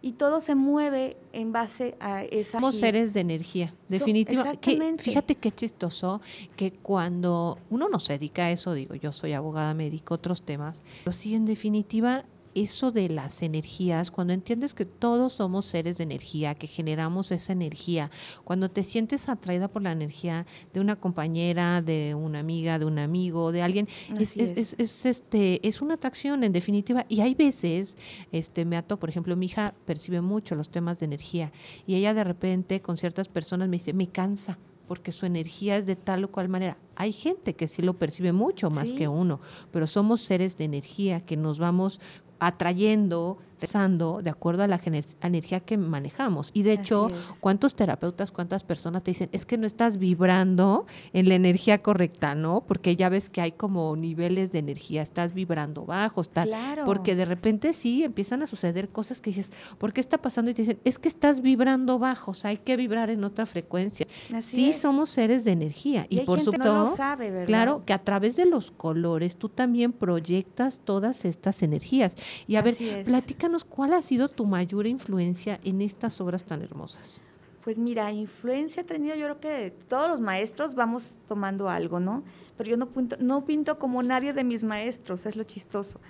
y 0.00 0.12
todo 0.12 0.40
se 0.40 0.54
mueve 0.54 1.16
en 1.32 1.50
base 1.50 1.96
a 1.98 2.22
esa 2.24 2.58
Somos 2.58 2.76
seres 2.76 3.12
de 3.12 3.20
energía, 3.20 3.74
definitivamente. 3.88 5.02
fíjate 5.02 5.34
qué 5.34 5.50
chistoso 5.50 6.20
que 6.56 6.72
cuando 6.72 7.58
uno 7.70 7.88
no 7.88 7.98
se 7.98 8.12
dedica 8.12 8.44
a 8.44 8.50
eso, 8.50 8.72
digo, 8.74 8.94
yo 8.94 9.12
soy 9.12 9.32
abogada, 9.32 9.74
me 9.74 9.84
dedico 9.84 10.14
a 10.14 10.16
otros 10.16 10.42
temas, 10.42 10.82
pero 11.04 11.16
sí, 11.16 11.34
en 11.34 11.44
definitiva, 11.46 12.24
eso 12.54 12.92
de 12.92 13.08
las 13.08 13.42
energías, 13.42 14.10
cuando 14.10 14.32
entiendes 14.32 14.74
que 14.74 14.84
todos 14.84 15.34
somos 15.34 15.64
seres 15.66 15.98
de 15.98 16.04
energía, 16.04 16.54
que 16.54 16.66
generamos 16.66 17.30
esa 17.32 17.52
energía, 17.52 18.10
cuando 18.44 18.68
te 18.70 18.84
sientes 18.84 19.28
atraída 19.28 19.68
por 19.68 19.82
la 19.82 19.92
energía 19.92 20.46
de 20.72 20.80
una 20.80 20.96
compañera, 20.96 21.82
de 21.82 22.14
una 22.14 22.38
amiga, 22.40 22.78
de 22.78 22.84
un 22.84 22.98
amigo, 22.98 23.52
de 23.52 23.62
alguien, 23.62 23.88
es, 24.18 24.36
es- 24.36 24.52
es. 24.52 24.56
es- 24.56 24.76
es, 24.78 25.06
este, 25.06 25.66
es 25.66 25.80
una 25.82 25.94
atracción 25.94 26.44
en 26.44 26.52
definitiva. 26.52 27.06
Y 27.08 27.20
hay 27.20 27.34
veces, 27.34 27.96
este, 28.32 28.64
me 28.64 28.76
ato, 28.76 28.98
por 28.98 29.08
ejemplo, 29.08 29.36
mi 29.36 29.46
hija 29.46 29.74
percibe 29.84 30.20
mucho 30.20 30.54
los 30.54 30.68
temas 30.70 30.98
de 31.00 31.06
energía 31.06 31.52
y 31.86 31.94
ella 31.96 32.14
de 32.14 32.24
repente 32.24 32.80
con 32.80 32.96
ciertas 32.96 33.28
personas 33.28 33.68
me 33.68 33.76
dice, 33.78 33.92
me 33.92 34.08
cansa 34.08 34.58
porque 34.86 35.12
su 35.12 35.24
energía 35.24 35.78
es 35.78 35.86
de 35.86 35.96
tal 35.96 36.24
o 36.24 36.30
cual 36.30 36.50
manera. 36.50 36.76
Hay 36.94 37.12
gente 37.14 37.54
que 37.54 37.68
sí 37.68 37.80
lo 37.80 37.94
percibe 37.94 38.32
mucho 38.32 38.68
más 38.68 38.90
Sí. 38.90 38.94
que 38.96 39.08
uno, 39.08 39.40
pero 39.70 39.86
somos 39.86 40.20
seres 40.20 40.58
de 40.58 40.64
energía 40.64 41.20
que 41.22 41.38
nos 41.38 41.58
vamos 41.58 42.00
atrayendo 42.46 43.38
pensando 43.58 44.20
de 44.22 44.30
acuerdo 44.30 44.62
a 44.62 44.68
la 44.68 44.80
energía 45.22 45.60
que 45.60 45.76
manejamos. 45.76 46.50
Y 46.52 46.62
de 46.62 46.72
hecho, 46.72 47.08
es. 47.08 47.14
¿cuántos 47.40 47.74
terapeutas, 47.74 48.30
cuántas 48.30 48.64
personas 48.64 49.02
te 49.02 49.10
dicen, 49.10 49.28
es 49.32 49.46
que 49.46 49.58
no 49.58 49.66
estás 49.66 49.98
vibrando 49.98 50.86
en 51.12 51.28
la 51.28 51.34
energía 51.34 51.82
correcta, 51.82 52.34
¿no? 52.34 52.64
Porque 52.66 52.96
ya 52.96 53.08
ves 53.08 53.28
que 53.28 53.40
hay 53.40 53.52
como 53.52 53.94
niveles 53.96 54.52
de 54.52 54.58
energía, 54.58 55.02
estás 55.02 55.34
vibrando 55.34 55.84
bajo, 55.84 56.20
está, 56.20 56.44
Claro. 56.44 56.84
porque 56.84 57.14
de 57.14 57.24
repente 57.24 57.72
sí 57.72 58.04
empiezan 58.04 58.42
a 58.42 58.46
suceder 58.46 58.88
cosas 58.88 59.20
que 59.20 59.30
dices, 59.30 59.50
¿por 59.78 59.92
qué 59.92 60.00
está 60.00 60.18
pasando? 60.18 60.50
Y 60.50 60.54
te 60.54 60.62
dicen, 60.62 60.78
es 60.84 60.98
que 60.98 61.08
estás 61.08 61.40
vibrando 61.40 61.98
bajo, 61.98 62.32
o 62.32 62.34
sea, 62.34 62.50
hay 62.50 62.58
que 62.58 62.76
vibrar 62.76 63.10
en 63.10 63.24
otra 63.24 63.46
frecuencia. 63.46 64.06
Así 64.32 64.56
sí 64.56 64.68
es. 64.70 64.78
somos 64.78 65.10
seres 65.10 65.44
de 65.44 65.52
energía 65.52 66.06
y, 66.08 66.20
hay 66.20 66.24
por 66.26 66.40
supuesto, 66.40 66.72
no 66.72 66.90
lo 66.90 66.96
sabe, 66.96 67.30
¿verdad? 67.30 67.46
claro, 67.46 67.82
que 67.84 67.92
a 67.92 67.98
través 68.02 68.36
de 68.36 68.46
los 68.46 68.70
colores 68.70 69.36
tú 69.36 69.48
también 69.48 69.92
proyectas 69.92 70.80
todas 70.84 71.24
estas 71.24 71.62
energías. 71.62 72.16
Y 72.46 72.56
a 72.56 72.62
ver, 72.62 72.76
es. 72.80 73.08
Platícanos 73.44 73.64
cuál 73.64 73.92
ha 73.92 74.00
sido 74.00 74.28
tu 74.28 74.46
mayor 74.46 74.86
influencia 74.86 75.60
en 75.64 75.82
estas 75.82 76.18
obras 76.20 76.44
tan 76.44 76.62
hermosas. 76.62 77.20
Pues 77.62 77.76
mira, 77.76 78.10
influencia 78.10 78.82
ha 78.82 78.86
tenido, 78.86 79.14
yo 79.16 79.24
creo 79.24 79.40
que 79.40 79.70
todos 79.86 80.08
los 80.08 80.20
maestros 80.20 80.74
vamos 80.74 81.04
tomando 81.28 81.68
algo, 81.68 82.00
¿no? 82.00 82.22
Pero 82.56 82.70
yo 82.70 82.76
no 82.78 82.86
pinto, 82.86 83.16
no 83.20 83.44
pinto 83.44 83.78
como 83.78 84.02
nadie 84.02 84.32
de 84.32 84.44
mis 84.44 84.64
maestros, 84.64 85.26
es 85.26 85.36
lo 85.36 85.44
chistoso. 85.44 86.00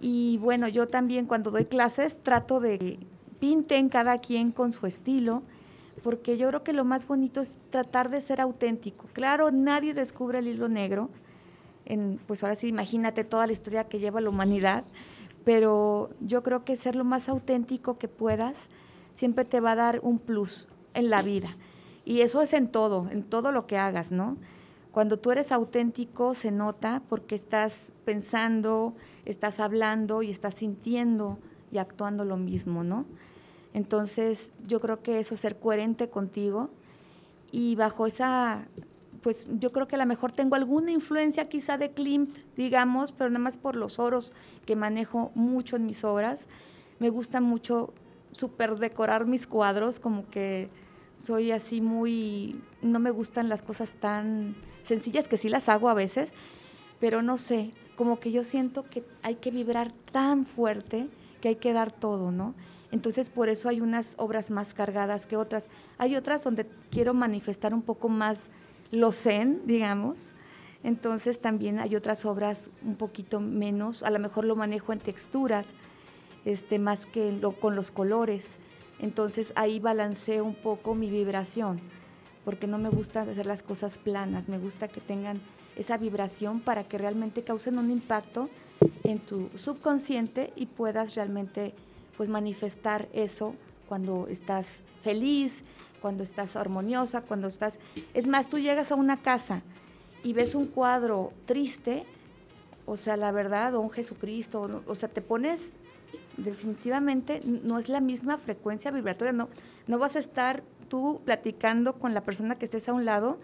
Y 0.00 0.38
bueno, 0.38 0.66
yo 0.66 0.88
también 0.88 1.26
cuando 1.26 1.50
doy 1.50 1.66
clases 1.66 2.16
trato 2.22 2.58
de 2.58 2.78
que 2.78 2.98
pinten 3.38 3.90
cada 3.90 4.18
quien 4.18 4.50
con 4.50 4.72
su 4.72 4.86
estilo, 4.86 5.42
porque 6.02 6.38
yo 6.38 6.48
creo 6.48 6.62
que 6.62 6.72
lo 6.72 6.84
más 6.84 7.06
bonito 7.06 7.42
es 7.42 7.58
tratar 7.68 8.08
de 8.08 8.22
ser 8.22 8.40
auténtico. 8.40 9.06
Claro, 9.12 9.50
nadie 9.50 9.92
descubre 9.92 10.38
el 10.38 10.48
hilo 10.48 10.68
negro, 10.68 11.10
pues 12.26 12.42
ahora 12.42 12.56
sí, 12.56 12.68
imagínate 12.68 13.24
toda 13.24 13.46
la 13.46 13.52
historia 13.52 13.84
que 13.84 13.98
lleva 13.98 14.22
la 14.22 14.30
humanidad, 14.30 14.84
pero 15.44 16.10
yo 16.20 16.42
creo 16.42 16.64
que 16.64 16.76
ser 16.76 16.96
lo 16.96 17.04
más 17.04 17.28
auténtico 17.28 17.98
que 17.98 18.08
puedas 18.08 18.54
siempre 19.14 19.44
te 19.44 19.60
va 19.60 19.72
a 19.72 19.76
dar 19.76 20.00
un 20.02 20.18
plus 20.18 20.68
en 20.94 21.10
la 21.10 21.22
vida. 21.22 21.56
Y 22.04 22.20
eso 22.20 22.42
es 22.42 22.52
en 22.52 22.68
todo, 22.68 23.08
en 23.10 23.22
todo 23.22 23.52
lo 23.52 23.66
que 23.66 23.78
hagas, 23.78 24.12
¿no? 24.12 24.36
Cuando 24.90 25.18
tú 25.18 25.30
eres 25.30 25.52
auténtico 25.52 26.34
se 26.34 26.50
nota 26.50 27.02
porque 27.08 27.34
estás 27.34 27.92
pensando, 28.04 28.94
estás 29.24 29.60
hablando 29.60 30.22
y 30.22 30.30
estás 30.30 30.54
sintiendo 30.54 31.38
y 31.70 31.78
actuando 31.78 32.24
lo 32.24 32.36
mismo, 32.36 32.84
¿no? 32.84 33.06
Entonces 33.72 34.52
yo 34.66 34.80
creo 34.80 35.02
que 35.02 35.18
eso 35.18 35.34
es 35.34 35.40
ser 35.40 35.58
coherente 35.58 36.10
contigo 36.10 36.68
y 37.50 37.74
bajo 37.76 38.06
esa, 38.06 38.66
pues 39.22 39.46
yo 39.58 39.72
creo 39.72 39.86
que 39.86 39.94
a 39.94 39.98
lo 39.98 40.06
mejor 40.06 40.32
tengo 40.32 40.56
alguna 40.56 40.90
influencia 40.90 41.48
quizá 41.48 41.78
de 41.78 41.92
Klimt, 41.92 42.36
digamos, 42.56 43.12
pero 43.12 43.30
nada 43.30 43.44
más 43.44 43.56
por 43.56 43.76
los 43.76 43.98
oros 43.98 44.32
que 44.66 44.76
manejo 44.76 45.30
mucho 45.34 45.76
en 45.76 45.86
mis 45.86 46.04
obras. 46.04 46.46
Me 46.98 47.08
gusta 47.08 47.40
mucho 47.40 47.94
super 48.32 48.78
decorar 48.78 49.26
mis 49.26 49.46
cuadros, 49.46 50.00
como 50.00 50.28
que 50.28 50.68
soy 51.14 51.52
así 51.52 51.80
muy, 51.80 52.60
no 52.80 52.98
me 52.98 53.10
gustan 53.10 53.48
las 53.48 53.62
cosas 53.62 53.90
tan 53.92 54.56
sencillas, 54.82 55.28
que 55.28 55.36
sí 55.36 55.48
las 55.48 55.68
hago 55.68 55.88
a 55.88 55.94
veces, 55.94 56.32
pero 56.98 57.22
no 57.22 57.38
sé, 57.38 57.70
como 57.96 58.18
que 58.18 58.32
yo 58.32 58.42
siento 58.42 58.84
que 58.84 59.04
hay 59.22 59.36
que 59.36 59.50
vibrar 59.50 59.92
tan 60.10 60.44
fuerte 60.44 61.08
que 61.40 61.48
hay 61.48 61.56
que 61.56 61.72
dar 61.72 61.92
todo, 61.92 62.32
¿no? 62.32 62.54
Entonces 62.90 63.30
por 63.30 63.48
eso 63.48 63.68
hay 63.68 63.80
unas 63.80 64.14
obras 64.18 64.50
más 64.50 64.74
cargadas 64.74 65.26
que 65.26 65.36
otras. 65.36 65.66
Hay 65.98 66.14
otras 66.14 66.44
donde 66.44 66.66
quiero 66.90 67.14
manifestar 67.14 67.72
un 67.72 67.82
poco 67.82 68.08
más 68.08 68.38
lo 68.92 69.10
zen, 69.10 69.62
digamos. 69.64 70.18
Entonces 70.84 71.40
también 71.40 71.80
hay 71.80 71.96
otras 71.96 72.24
obras 72.24 72.70
un 72.84 72.94
poquito 72.94 73.40
menos, 73.40 74.04
a 74.04 74.10
lo 74.10 74.20
mejor 74.20 74.44
lo 74.44 74.54
manejo 74.54 74.92
en 74.92 75.00
texturas, 75.00 75.66
este, 76.44 76.78
más 76.78 77.06
que 77.06 77.32
lo, 77.32 77.52
con 77.52 77.74
los 77.74 77.90
colores. 77.90 78.46
Entonces 79.00 79.52
ahí 79.56 79.80
balanceo 79.80 80.44
un 80.44 80.54
poco 80.54 80.94
mi 80.94 81.10
vibración, 81.10 81.80
porque 82.44 82.66
no 82.66 82.78
me 82.78 82.90
gusta 82.90 83.22
hacer 83.22 83.46
las 83.46 83.62
cosas 83.62 83.98
planas, 83.98 84.48
me 84.48 84.58
gusta 84.58 84.88
que 84.88 85.00
tengan 85.00 85.40
esa 85.76 85.96
vibración 85.96 86.60
para 86.60 86.84
que 86.84 86.98
realmente 86.98 87.42
causen 87.42 87.78
un 87.78 87.90
impacto 87.90 88.48
en 89.04 89.20
tu 89.20 89.48
subconsciente 89.56 90.52
y 90.56 90.66
puedas 90.66 91.14
realmente 91.14 91.74
pues 92.16 92.28
manifestar 92.28 93.08
eso 93.12 93.54
cuando 93.88 94.26
estás 94.28 94.82
feliz, 95.02 95.62
cuando 96.02 96.24
estás 96.24 96.56
armoniosa, 96.56 97.22
cuando 97.22 97.48
estás... 97.48 97.74
Es 98.12 98.26
más, 98.26 98.48
tú 98.48 98.58
llegas 98.58 98.90
a 98.90 98.96
una 98.96 99.22
casa 99.22 99.62
y 100.24 100.34
ves 100.34 100.54
un 100.54 100.66
cuadro 100.66 101.32
triste, 101.46 102.04
o 102.84 102.96
sea, 102.96 103.16
la 103.16 103.30
verdad, 103.30 103.74
o 103.76 103.80
un 103.80 103.90
Jesucristo, 103.90 104.82
o, 104.86 104.94
sea, 104.96 105.08
te 105.08 105.22
pones 105.22 105.70
definitivamente 106.36 107.40
no 107.44 107.78
es 107.78 107.88
la 107.88 108.00
misma 108.00 108.38
frecuencia 108.38 108.90
vibratoria, 108.90 109.32
no, 109.32 109.48
no 109.86 109.98
vas 109.98 110.16
a 110.16 110.18
estar 110.18 110.62
tú 110.88 111.20
platicando 111.24 111.94
con 111.94 112.14
la 112.14 112.22
persona 112.22 112.56
que 112.56 112.64
estés 112.64 112.88
a 112.88 112.92
un 112.92 113.04
lado, 113.04 113.38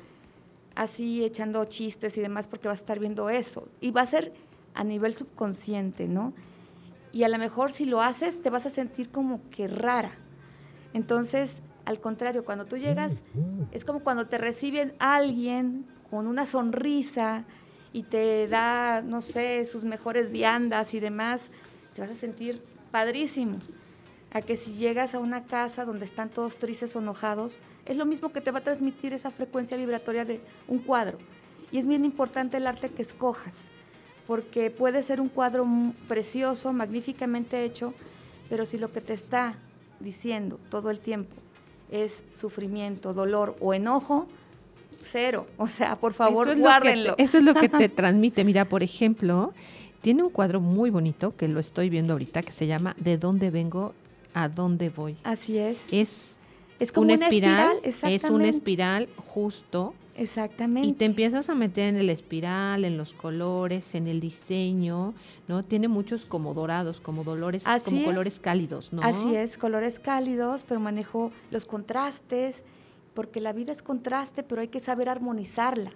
así 0.75 1.25
echando 1.25 1.65
chistes 1.67 2.17
y 2.19 2.21
demás, 2.21 2.47
porque 2.47 2.69
vas 2.69 2.79
a 2.79 2.83
estar 2.83 2.99
viendo 2.99 3.31
eso. 3.31 3.69
Y 3.81 3.91
va 3.91 4.03
a 4.03 4.07
ser 4.07 4.33
a 4.75 4.85
nivel 4.85 5.15
subconsciente, 5.15 6.09
¿no? 6.09 6.33
Y 7.12 7.23
a 7.25 7.29
lo 7.29 7.38
mejor 7.38 7.73
si 7.73 7.85
lo 7.85 8.03
haces, 8.03 8.43
te 8.43 8.50
vas 8.50 8.67
a 8.67 8.71
sentir 8.71 9.11
como 9.11 9.41
que 9.50 9.67
rara. 9.69 10.12
Entonces, 10.93 11.53
al 11.88 12.00
contrario, 12.00 12.45
cuando 12.45 12.66
tú 12.66 12.76
llegas, 12.76 13.14
es 13.73 13.87
como 13.87 14.00
cuando 14.00 14.26
te 14.26 14.37
reciben 14.37 14.92
alguien 14.99 15.87
con 16.11 16.26
una 16.26 16.45
sonrisa 16.45 17.47
y 17.95 18.02
te 18.02 18.47
da, 18.47 19.00
no 19.00 19.23
sé, 19.23 19.64
sus 19.64 19.85
mejores 19.85 20.30
viandas 20.30 20.92
y 20.92 21.00
demás, 21.00 21.40
te 21.95 22.02
vas 22.02 22.11
a 22.11 22.14
sentir 22.14 22.62
padrísimo. 22.90 23.57
A 24.35 24.42
que 24.42 24.59
si 24.59 24.75
llegas 24.75 25.14
a 25.14 25.18
una 25.18 25.45
casa 25.45 25.87
donde 25.87 26.04
están 26.04 26.28
todos 26.28 26.59
tristes 26.59 26.95
o 26.95 26.99
enojados, 26.99 27.59
es 27.87 27.97
lo 27.97 28.04
mismo 28.04 28.33
que 28.33 28.42
te 28.42 28.50
va 28.50 28.59
a 28.59 28.64
transmitir 28.64 29.14
esa 29.14 29.30
frecuencia 29.30 29.78
vibratoria 29.78 30.26
de 30.26 30.42
un 30.66 30.80
cuadro. 30.80 31.16
Y 31.73 31.78
es 31.78 31.87
bien 31.87 32.04
importante 32.04 32.59
el 32.59 32.66
arte 32.66 32.90
que 32.90 33.00
escojas, 33.00 33.54
porque 34.26 34.71
puede 34.71 35.02
ser 35.02 35.23
un 35.23 35.30
cuadro 35.30 35.66
precioso, 36.07 36.75
magníficamente 36.75 37.64
hecho, 37.64 37.95
pero 38.50 38.66
si 38.66 38.76
lo 38.76 38.92
que 38.92 39.00
te 39.00 39.14
está 39.14 39.54
diciendo 40.00 40.61
todo 40.68 40.90
el 40.90 41.00
tiempo 41.00 41.35
es 41.90 42.23
sufrimiento, 42.38 43.14
dolor 43.14 43.57
o 43.61 43.75
enojo, 43.75 44.26
cero. 45.11 45.47
O 45.57 45.66
sea, 45.66 45.97
por 45.97 46.12
favor, 46.12 46.49
eso 46.49 46.52
es 46.52 46.59
Lo 46.59 46.64
que 46.64 46.68
guárdenlo. 46.68 47.14
te, 47.14 47.23
eso 47.23 47.38
es 47.38 47.45
lo 47.45 47.54
que 47.54 47.68
te 47.68 47.88
transmite. 47.88 48.45
Mira, 48.45 48.64
por 48.66 48.83
ejemplo, 48.83 49.52
tiene 50.00 50.23
un 50.23 50.30
cuadro 50.30 50.61
muy 50.61 50.90
bonito 50.90 51.35
que 51.37 51.49
lo 51.49 51.61
estoy 51.61 51.88
viendo 51.90 52.12
ahorita 52.14 52.42
que 52.42 52.52
se 52.52 52.66
llama 52.66 52.95
¿De 52.99 53.16
dónde 53.18 53.50
vengo? 53.50 53.95
¿A 54.35 54.49
dónde 54.49 54.90
voy? 54.90 55.16
Así 55.25 55.59
es. 55.59 55.78
Es 55.90 56.37
Es 56.78 56.92
como 56.92 57.07
una 57.07 57.14
una 57.16 57.26
espiral, 57.26 57.76
es 57.83 58.25
una 58.25 58.49
espiral 58.49 59.09
justo 59.16 59.95
Exactamente. 60.18 60.88
y 60.88 60.92
te 60.92 61.04
empiezas 61.04 61.48
a 61.48 61.54
meter 61.54 61.88
en 61.88 61.96
el 61.96 62.10
espiral, 62.10 62.84
en 62.84 62.98
los 62.98 63.14
colores, 63.14 63.94
en 63.94 64.08
el 64.08 64.20
diseño, 64.20 65.14
¿no? 65.46 65.64
Tiene 65.64 65.88
muchos 65.88 66.25
como 66.25 66.54
dorados, 66.54 67.00
como 67.00 67.22
dolores, 67.25 67.64
Así 67.66 67.84
como 67.84 67.98
es. 68.00 68.04
colores 68.04 68.40
cálidos, 68.40 68.92
¿no? 68.92 69.02
Así 69.02 69.34
es, 69.34 69.56
colores 69.56 70.00
cálidos, 70.00 70.64
pero 70.66 70.80
manejo 70.80 71.30
los 71.50 71.66
contrastes, 71.66 72.62
porque 73.14 73.40
la 73.40 73.52
vida 73.52 73.72
es 73.72 73.82
contraste, 73.82 74.42
pero 74.42 74.60
hay 74.60 74.68
que 74.68 74.80
saber 74.80 75.08
armonizarla. 75.08 75.92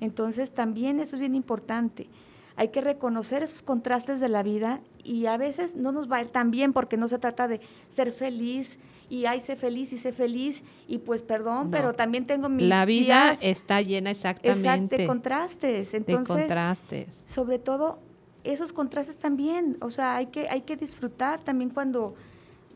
Entonces 0.00 0.52
también 0.52 1.00
eso 1.00 1.16
es 1.16 1.20
bien 1.20 1.34
importante. 1.34 2.08
Hay 2.56 2.68
que 2.68 2.80
reconocer 2.80 3.42
esos 3.42 3.62
contrastes 3.62 4.20
de 4.20 4.28
la 4.28 4.42
vida 4.42 4.80
y 5.04 5.26
a 5.26 5.36
veces 5.36 5.76
no 5.76 5.92
nos 5.92 6.10
va 6.10 6.16
a 6.16 6.22
ir 6.22 6.28
tan 6.28 6.50
bien 6.50 6.72
porque 6.72 6.96
no 6.96 7.06
se 7.08 7.18
trata 7.18 7.46
de 7.46 7.60
ser 7.88 8.12
feliz 8.12 8.78
y 9.10 9.24
ay, 9.26 9.40
sé 9.40 9.56
feliz 9.56 9.92
y 9.92 9.98
sé 9.98 10.12
feliz 10.12 10.62
y 10.86 10.98
pues 10.98 11.22
perdón, 11.22 11.66
No. 11.66 11.70
pero 11.70 11.94
también 11.94 12.26
tengo 12.26 12.48
mis 12.48 12.66
La 12.66 12.84
vida 12.84 13.04
días 13.34 13.38
está 13.40 13.80
llena 13.82 14.10
exact- 14.10 14.40
exactamente 14.42 14.96
de 14.98 15.06
contrastes. 15.06 15.92
de 15.92 15.96
Entonces, 15.98 16.26
contrastes. 16.26 17.14
sobre 17.34 17.58
todo 17.58 18.00
esos 18.44 18.72
contrastes 18.72 19.16
también, 19.16 19.76
o 19.80 19.90
sea, 19.90 20.16
hay 20.16 20.26
que, 20.26 20.48
hay 20.48 20.62
que 20.62 20.76
disfrutar 20.76 21.40
también 21.40 21.70
cuando 21.70 22.14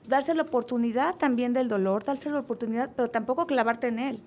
darse 0.08 0.34
la 0.34 0.42
oportunidad 0.42 1.14
también 1.16 1.52
del 1.52 1.68
dolor, 1.68 2.04
darse 2.04 2.28
la 2.30 2.40
oportunidad, 2.40 2.90
pero 2.96 3.10
tampoco 3.10 3.46
clavarte 3.46 3.86
en 3.86 3.98
él, 4.00 4.20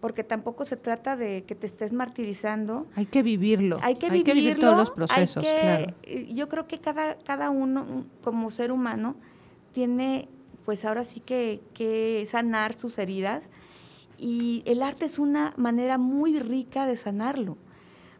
porque 0.00 0.24
tampoco 0.24 0.64
se 0.64 0.76
trata 0.76 1.14
de 1.16 1.44
que 1.44 1.54
te 1.54 1.66
estés 1.66 1.92
martirizando. 1.92 2.86
Hay 2.96 3.06
que 3.06 3.22
vivirlo. 3.22 3.78
Hay 3.82 3.94
que 3.96 4.10
vivirlo, 4.10 4.34
vivir 4.34 4.58
todos 4.58 4.76
los 4.76 4.90
procesos, 4.90 5.44
que- 5.44 5.50
claro. 5.60 5.94
eh, 6.02 6.28
Yo 6.34 6.48
creo 6.48 6.66
que 6.66 6.78
cada, 6.80 7.16
cada 7.18 7.50
uno, 7.50 8.04
como 8.24 8.50
ser 8.50 8.72
humano, 8.72 9.14
tiene, 9.72 10.28
pues 10.64 10.84
ahora 10.84 11.04
sí 11.04 11.20
que, 11.20 11.60
que 11.74 12.26
sanar 12.30 12.74
sus 12.74 12.98
heridas, 12.98 13.42
y 14.18 14.62
el 14.66 14.82
arte 14.82 15.04
es 15.06 15.18
una 15.18 15.52
manera 15.56 15.98
muy 15.98 16.38
rica 16.38 16.86
de 16.86 16.96
sanarlo. 16.96 17.56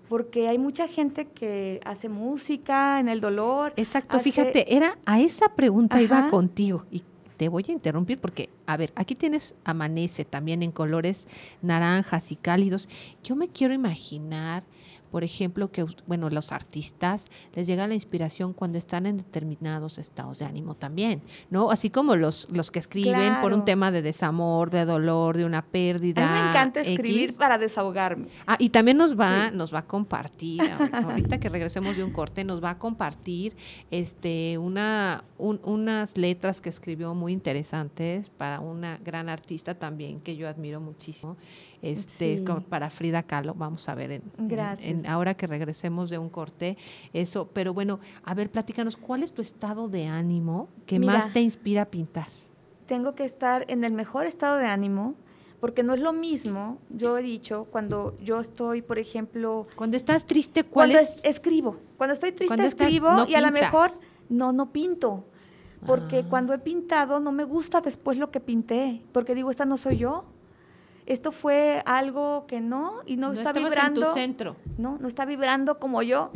Porque 0.09 0.49
hay 0.49 0.59
mucha 0.59 0.89
gente 0.89 1.27
que 1.27 1.81
hace 1.85 2.09
música 2.09 3.01
en 3.01 3.09
el 3.09 3.21
dolor. 3.21 3.73
Exacto, 3.77 4.17
hace- 4.19 4.25
fíjate, 4.31 4.75
era 4.77 4.99
a 5.07 5.21
esa 5.21 5.49
pregunta 5.55 6.03
iba 6.03 6.29
contigo 6.31 6.85
y 6.91 7.03
te 7.39 7.49
voy 7.49 7.65
a 7.69 7.73
interrumpir 7.73 8.19
porque, 8.19 8.51
a 8.67 8.77
ver, 8.77 8.93
aquí 8.95 9.15
tienes 9.15 9.55
amanece 9.65 10.25
también 10.25 10.63
en 10.63 10.71
colores 10.71 11.27
naranjas 11.63 12.31
y 12.31 12.37
cálidos. 12.37 12.89
Yo 13.25 13.37
me 13.37 13.49
quiero 13.49 13.73
imaginar 13.73 14.65
por 15.13 15.23
ejemplo, 15.23 15.71
que, 15.71 15.87
bueno, 16.09 16.29
los 16.31 16.51
artistas 16.51 17.27
les 17.55 17.69
llega 17.69 17.87
la 17.87 17.95
inspiración 17.95 18.53
cuando 18.53 18.79
están 18.79 19.07
en 19.07 19.19
determinados 19.19 19.99
estados 19.99 20.41
de 20.41 20.47
ánimo 20.47 20.75
también, 20.75 21.23
¿no? 21.51 21.71
Así 21.71 21.91
como 21.91 22.17
los, 22.17 22.49
los 22.51 22.73
que 22.73 22.81
escriben 22.81 23.41
por 23.43 23.53
un 23.53 23.65
tema 23.65 23.93
de 23.93 24.03
desamor, 24.03 24.71
de 24.71 24.85
dolor, 24.85 25.37
de 25.37 25.45
una 25.45 25.63
pérdida. 25.63 26.29
A 26.29 26.35
mí 26.35 26.43
me 26.43 26.49
encanta 26.51 26.81
X. 26.81 26.93
escribir 26.93 27.37
para 27.37 27.59
desahogarme. 27.59 28.27
Ah, 28.47 28.57
y 28.59 28.71
también 28.71 28.97
nos 28.97 29.17
va, 29.19 29.51
Sí. 29.51 29.57
nos 29.57 29.73
va 29.73 29.81
a 29.81 29.87
compartir, 29.87 30.61
ahor- 30.63 31.05
ahorita 31.05 31.39
que 31.39 31.49
regresemos 31.49 31.97
de 31.97 32.03
un 32.03 32.11
corte, 32.11 32.43
nos 32.43 32.65
va 32.65 32.71
a 32.71 32.79
compartir 32.79 33.55
este 33.91 34.57
una 34.59 35.25
un- 35.39 35.61
unas 35.65 36.17
letras 36.17 36.61
que 36.61 36.71
escribió 36.71 37.15
muy 37.15 37.33
interesantes 37.33 38.31
para 38.31 38.61
una 38.61 38.99
gran 39.05 39.29
artista 39.29 39.75
también 39.75 40.21
que 40.21 40.37
yo 40.37 40.49
admiro 40.49 40.81
muchísimo. 40.81 41.37
Este, 41.83 42.37
Sí. 42.39 42.45
para 42.69 42.91
Frida 42.91 43.25
Kahlo, 43.25 43.55
vamos 43.55 43.89
a 43.89 43.95
ver 43.97 44.13
en, 44.13 44.23
en- 44.39 44.49
Gracias. 44.49 44.89
en- 44.89 45.05
ahora 45.07 45.35
que 45.35 45.49
regresemos 45.49 46.11
de 46.11 46.19
un 46.19 46.29
corte, 46.29 46.77
eso, 47.13 47.49
pero 47.53 47.75
bueno, 47.75 47.99
a 48.25 48.35
ver, 48.35 48.51
platícanos, 48.51 48.97
¿cuál 48.97 49.25
es 49.25 49.33
tu 49.33 49.43
estado 49.43 49.89
de 49.89 50.07
ánimo 50.07 50.69
que 50.87 51.01
Mira. 51.01 51.15
más 51.15 51.33
te 51.33 51.41
inspira 51.41 51.83
a 51.83 51.87
pintar? 51.87 52.29
tengo 52.87 53.15
que 53.15 53.25
estar 53.25 53.65
en 53.69 53.85
el 53.85 53.93
mejor 53.93 54.27
estado 54.27 54.59
de 54.59 54.67
ánimo, 54.67 55.15
porque 55.61 55.83
no 55.83 55.95
es 55.95 56.01
lo 56.01 56.13
mismo, 56.13 56.77
yo 56.91 57.17
he 57.17 57.23
dicho, 57.23 57.67
cuando 57.71 58.19
yo 58.23 58.39
estoy, 58.41 58.83
por 58.83 58.99
ejemplo, 58.99 59.67
Cuando 59.77 59.97
estás 59.97 60.27
triste, 60.27 60.63
¿cuál 60.65 60.91
cuando 60.91 60.99
es? 60.99 61.17
es- 61.19 61.37
escribo, 61.37 61.79
cuando 61.97 62.13
estoy 62.13 62.33
triste 62.33 62.49
Cuando 62.49 62.67
estás- 62.67 62.87
escribo 62.89 63.11
no 63.13 63.27
y 63.29 63.35
a 63.35 63.41
lo 63.41 63.51
mejor 63.51 63.91
no, 64.29 64.53
no 64.53 64.73
pinto, 64.73 65.25
porque 65.87 66.19
Ah. 66.19 66.27
cuando 66.29 66.53
he 66.53 66.59
pintado 66.59 67.19
no 67.19 67.33
me 67.33 67.45
gusta 67.45 67.81
después 67.81 68.19
lo 68.19 68.31
que 68.31 68.41
pinté, 68.41 69.01
porque 69.13 69.35
digo, 69.35 69.51
esta 69.51 69.65
no 69.65 69.79
soy 69.79 69.97
yo, 69.97 70.25
esto 71.07 71.33
fue 71.33 71.83
algo 71.85 72.47
que 72.47 72.61
no, 72.61 73.01
y 73.07 73.17
no, 73.17 73.33
no 73.33 73.39
está 73.39 73.53
vibrando. 73.53 74.01
en 74.01 74.07
tu 74.07 74.15
centro. 74.15 74.57
no, 74.79 74.99
no 74.99 75.09
está 75.09 75.25
vibrando 75.25 75.79
como 75.79 76.03
yo. 76.03 76.31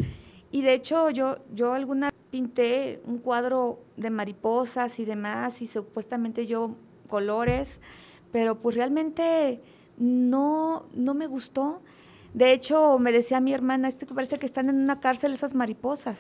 Y 0.51 0.63
de 0.63 0.75
hecho 0.75 1.11
yo, 1.11 1.39
yo 1.55 1.75
alguna 1.75 2.11
pinté 2.31 3.01
un 3.05 3.19
cuadro 3.19 3.81
de 3.97 4.11
mariposas 4.11 4.99
y 4.99 5.05
demás 5.05 5.63
y 5.63 5.67
supuestamente 5.67 6.47
yo 6.47 6.77
colores, 7.09 7.81
pero 8.33 8.59
pues 8.59 8.77
realmente 8.77 9.61
no, 9.99 10.87
no 10.95 11.15
me 11.15 11.27
gustó. 11.27 11.83
De 12.35 12.53
hecho 12.53 12.99
me 12.99 13.13
decía 13.13 13.41
mi 13.41 13.53
hermana, 13.53 13.89
este 13.89 14.07
que 14.07 14.15
parece 14.15 14.39
que 14.39 14.47
están 14.47 14.69
en 14.69 14.77
una 14.77 15.01
cárcel 15.01 15.33
esas 15.33 15.55
mariposas. 15.55 16.19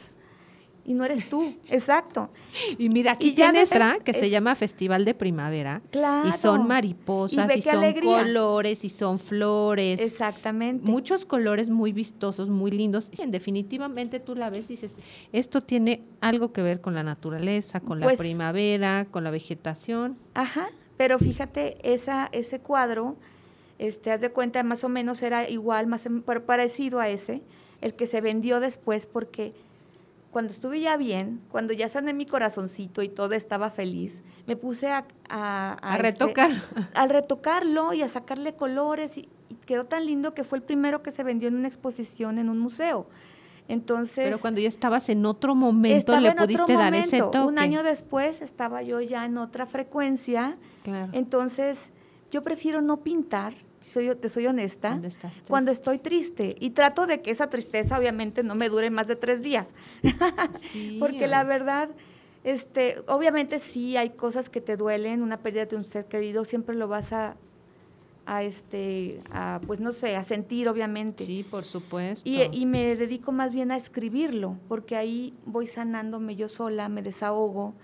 Y 0.88 0.94
no 0.94 1.04
eres 1.04 1.28
tú, 1.28 1.52
exacto. 1.68 2.30
Y 2.78 2.88
mira, 2.88 3.12
aquí 3.12 3.30
Y 3.30 3.34
después 3.34 3.72
otra 3.72 3.98
que 4.04 4.12
se 4.14 4.26
es- 4.26 4.30
llama 4.30 4.54
Festival 4.54 5.04
de 5.04 5.14
Primavera. 5.14 5.82
Claro. 5.90 6.28
Y 6.28 6.32
son 6.32 6.68
mariposas, 6.68 7.50
Y 7.56 7.62
son 7.62 7.74
alegría. 7.76 8.22
colores, 8.22 8.84
y 8.84 8.88
son 8.88 9.18
flores. 9.18 10.00
Exactamente. 10.00 10.88
Muchos 10.88 11.24
colores 11.24 11.68
muy 11.68 11.90
vistosos, 11.92 12.48
muy 12.48 12.70
lindos. 12.70 13.10
Y 13.12 13.28
definitivamente 13.28 14.20
tú 14.20 14.36
la 14.36 14.48
ves 14.48 14.66
y 14.70 14.74
dices, 14.74 14.94
esto 15.32 15.60
tiene 15.60 16.02
algo 16.20 16.52
que 16.52 16.62
ver 16.62 16.80
con 16.80 16.94
la 16.94 17.02
naturaleza, 17.02 17.80
con 17.80 17.98
la 17.98 18.06
Pues- 18.06 18.18
primavera, 18.18 19.06
con 19.10 19.24
la 19.24 19.30
vegetación. 19.30 20.16
Ajá, 20.34 20.68
pero 20.96 21.18
fíjate, 21.18 21.78
esa, 21.82 22.28
ese 22.30 22.60
cuadro, 22.60 23.16
este, 23.80 24.12
haz 24.12 24.20
de 24.20 24.30
cuenta, 24.30 24.62
más 24.62 24.84
o 24.84 24.88
menos 24.88 25.22
era 25.22 25.50
igual, 25.50 25.88
más 25.88 26.08
parecido 26.46 27.00
a 27.00 27.08
ese, 27.08 27.42
el 27.80 27.94
que 27.94 28.06
se 28.06 28.20
vendió 28.20 28.60
después, 28.60 29.04
porque 29.04 29.52
cuando 30.36 30.52
estuve 30.52 30.82
ya 30.82 30.98
bien, 30.98 31.40
cuando 31.50 31.72
ya 31.72 31.88
sané 31.88 32.12
mi 32.12 32.26
corazoncito 32.26 33.00
y 33.00 33.08
todo 33.08 33.32
estaba 33.32 33.70
feliz, 33.70 34.20
me 34.46 34.54
puse 34.54 34.90
a... 34.90 35.06
A, 35.30 35.78
A, 35.80 35.96
este, 35.96 36.02
retocar. 36.02 36.50
al 36.92 37.08
retocarlo 37.08 37.94
y 37.94 38.02
a 38.02 38.08
sacarle 38.10 38.54
colores 38.54 39.16
y, 39.16 39.30
y 39.48 39.54
quedó 39.64 39.86
tan 39.86 40.04
lindo 40.04 40.34
que 40.34 40.44
fue 40.44 40.58
el 40.58 40.62
primero 40.62 41.02
que 41.02 41.10
se 41.10 41.24
vendió 41.24 41.48
en 41.48 41.54
una 41.54 41.68
exposición 41.68 42.38
en 42.38 42.50
un 42.50 42.58
museo. 42.58 43.06
Entonces... 43.66 44.26
Pero 44.26 44.38
cuando 44.38 44.60
ya 44.60 44.68
estabas 44.68 45.08
en 45.08 45.24
otro 45.24 45.54
momento, 45.54 46.20
le 46.20 46.32
pudiste 46.32 46.74
dar 46.74 46.94
ese 46.94 47.20
toque. 47.20 47.38
Un 47.38 47.58
año 47.58 47.82
después 47.82 48.42
estaba 48.42 48.82
yo 48.82 49.00
ya 49.00 49.24
en 49.24 49.38
otra 49.38 49.64
frecuencia 49.64 50.58
Claro. 50.82 51.12
entonces, 51.14 51.78
yo 52.30 52.42
prefiero 52.42 52.82
no 52.82 52.98
pintar, 52.98 53.54
soy, 53.86 54.14
te 54.16 54.28
soy 54.28 54.46
honesta, 54.46 54.90
¿Dónde 54.90 55.08
estás? 55.08 55.32
cuando 55.48 55.70
estoy 55.70 55.98
triste. 55.98 56.56
Y 56.60 56.70
trato 56.70 57.06
de 57.06 57.22
que 57.22 57.30
esa 57.30 57.48
tristeza 57.48 57.98
obviamente 57.98 58.42
no 58.42 58.54
me 58.54 58.68
dure 58.68 58.90
más 58.90 59.06
de 59.06 59.16
tres 59.16 59.42
días. 59.42 59.68
Sí, 60.72 60.96
Porque 61.00 61.26
la 61.26 61.44
verdad, 61.44 61.90
este, 62.44 62.96
obviamente 63.06 63.58
sí 63.58 63.96
hay 63.96 64.10
cosas 64.10 64.50
que 64.50 64.60
te 64.60 64.76
duelen, 64.76 65.22
una 65.22 65.38
pérdida 65.38 65.66
de 65.66 65.76
un 65.76 65.84
ser 65.84 66.06
querido, 66.06 66.44
siempre 66.44 66.74
lo 66.74 66.88
vas 66.88 67.12
a, 67.12 67.36
a 68.26 68.42
este, 68.42 69.20
a, 69.30 69.60
pues 69.66 69.80
no 69.80 69.92
sé, 69.92 70.16
a 70.16 70.24
sentir 70.24 70.68
obviamente. 70.68 71.24
Sí, 71.24 71.44
por 71.48 71.64
supuesto. 71.64 72.28
Y, 72.28 72.42
y 72.52 72.66
me 72.66 72.96
dedico 72.96 73.32
más 73.32 73.52
bien 73.52 73.70
a 73.70 73.76
escribirlo, 73.76 74.56
porque 74.68 74.96
ahí 74.96 75.34
voy 75.44 75.66
sanándome 75.66 76.36
yo 76.36 76.48
sola, 76.48 76.88
me 76.88 77.02
desahogo. 77.02 77.74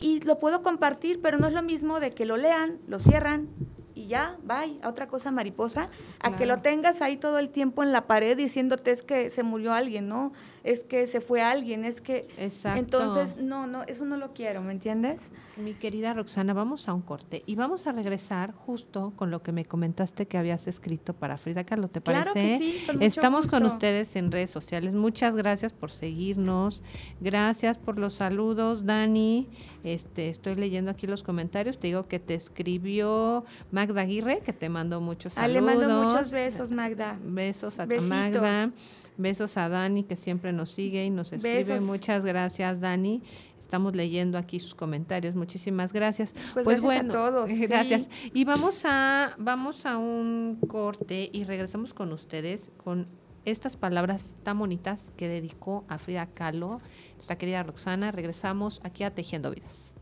Y 0.00 0.20
lo 0.20 0.38
puedo 0.38 0.62
compartir, 0.62 1.20
pero 1.22 1.38
no 1.38 1.46
es 1.46 1.52
lo 1.52 1.62
mismo 1.62 2.00
de 2.00 2.12
que 2.12 2.26
lo 2.26 2.36
lean, 2.36 2.78
lo 2.88 2.98
cierran 2.98 3.48
y 3.94 4.06
ya, 4.06 4.36
bye, 4.42 4.78
a 4.82 4.88
otra 4.88 5.06
cosa 5.06 5.30
mariposa, 5.30 5.88
a 6.20 6.36
que 6.36 6.46
lo 6.46 6.60
tengas 6.60 7.00
ahí 7.00 7.16
todo 7.16 7.38
el 7.38 7.50
tiempo 7.50 7.82
en 7.82 7.92
la 7.92 8.06
pared 8.06 8.36
diciéndote 8.36 8.90
es 8.90 9.02
que 9.02 9.30
se 9.30 9.42
murió 9.42 9.72
alguien, 9.72 10.08
¿no? 10.08 10.32
Es 10.64 10.80
que 10.80 11.06
se 11.06 11.20
fue 11.20 11.42
alguien, 11.42 11.84
es 11.84 12.00
que... 12.00 12.26
Exacto. 12.36 12.80
Entonces, 12.80 13.36
no, 13.36 13.66
no, 13.66 13.82
eso 13.84 14.04
no 14.04 14.16
lo 14.16 14.32
quiero, 14.32 14.62
¿me 14.62 14.72
entiendes? 14.72 15.20
Mi 15.56 15.74
querida 15.74 16.12
Roxana, 16.14 16.52
vamos 16.52 16.88
a 16.88 16.94
un 16.94 17.02
corte 17.02 17.44
y 17.46 17.54
vamos 17.54 17.86
a 17.86 17.92
regresar 17.92 18.52
justo 18.52 19.12
con 19.14 19.30
lo 19.30 19.42
que 19.42 19.52
me 19.52 19.64
comentaste 19.64 20.26
que 20.26 20.36
habías 20.36 20.66
escrito 20.66 21.12
para 21.12 21.36
Frida 21.38 21.62
Kahlo, 21.62 21.86
¿te 21.86 22.00
parece? 22.00 22.32
Que 22.32 22.58
sí, 22.58 22.86
con 22.86 23.02
Estamos 23.02 23.46
con 23.46 23.64
ustedes 23.64 24.16
en 24.16 24.32
redes 24.32 24.50
sociales. 24.50 24.94
Muchas 24.94 25.36
gracias 25.36 25.72
por 25.72 25.92
seguirnos. 25.92 26.82
Gracias 27.20 27.78
por 27.78 27.98
los 27.98 28.14
saludos, 28.14 28.84
Dani. 28.84 29.48
Este, 29.84 30.28
estoy 30.28 30.56
leyendo 30.56 30.90
aquí 30.90 31.06
los 31.06 31.22
comentarios. 31.22 31.78
Te 31.78 31.86
digo 31.86 32.02
que 32.04 32.18
te 32.18 32.34
escribió 32.34 33.44
Magda 33.86 34.00
Aguirre, 34.02 34.40
que 34.40 34.52
te 34.52 34.68
mandó 34.68 35.00
muchos 35.00 35.32
Ah, 35.36 35.42
saludos. 35.42 35.54
le 35.54 35.60
mando 35.88 36.04
muchos 36.04 36.30
besos, 36.30 36.70
Magda. 36.70 37.18
Besos 37.22 37.78
a 37.78 37.86
Besitos. 37.86 38.08
Magda. 38.08 38.70
Besos 39.16 39.56
a 39.56 39.68
Dani, 39.68 40.04
que 40.04 40.16
siempre 40.16 40.52
nos 40.52 40.70
sigue 40.70 41.04
y 41.04 41.10
nos 41.10 41.32
escribe. 41.32 41.56
Besos. 41.64 41.80
Muchas 41.82 42.24
gracias, 42.24 42.80
Dani. 42.80 43.22
Estamos 43.60 43.94
leyendo 43.94 44.38
aquí 44.38 44.58
sus 44.60 44.74
comentarios. 44.74 45.34
Muchísimas 45.34 45.92
gracias. 45.92 46.32
Pues 46.32 46.64
Pues, 46.64 46.80
gracias 46.80 46.82
a 46.82 46.86
bueno, 46.86 47.12
todos, 47.12 47.48
sí. 47.50 47.66
gracias. 47.66 48.08
Y 48.32 48.44
vamos 48.44 48.82
a 48.84 49.34
vamos 49.38 49.84
a 49.86 49.98
un 49.98 50.58
corte 50.68 51.28
y 51.32 51.44
regresamos 51.44 51.92
con 51.94 52.12
ustedes 52.12 52.70
con 52.76 53.06
estas 53.44 53.76
palabras 53.76 54.34
tan 54.42 54.58
bonitas 54.58 55.12
que 55.16 55.28
dedicó 55.28 55.84
a 55.88 55.98
Frida 55.98 56.26
Kahlo, 56.26 56.80
nuestra 57.16 57.36
querida 57.36 57.62
Roxana. 57.62 58.10
Regresamos 58.12 58.80
aquí 58.84 59.02
a 59.04 59.14
Tejiendo 59.14 59.50
Vidas. 59.50 59.92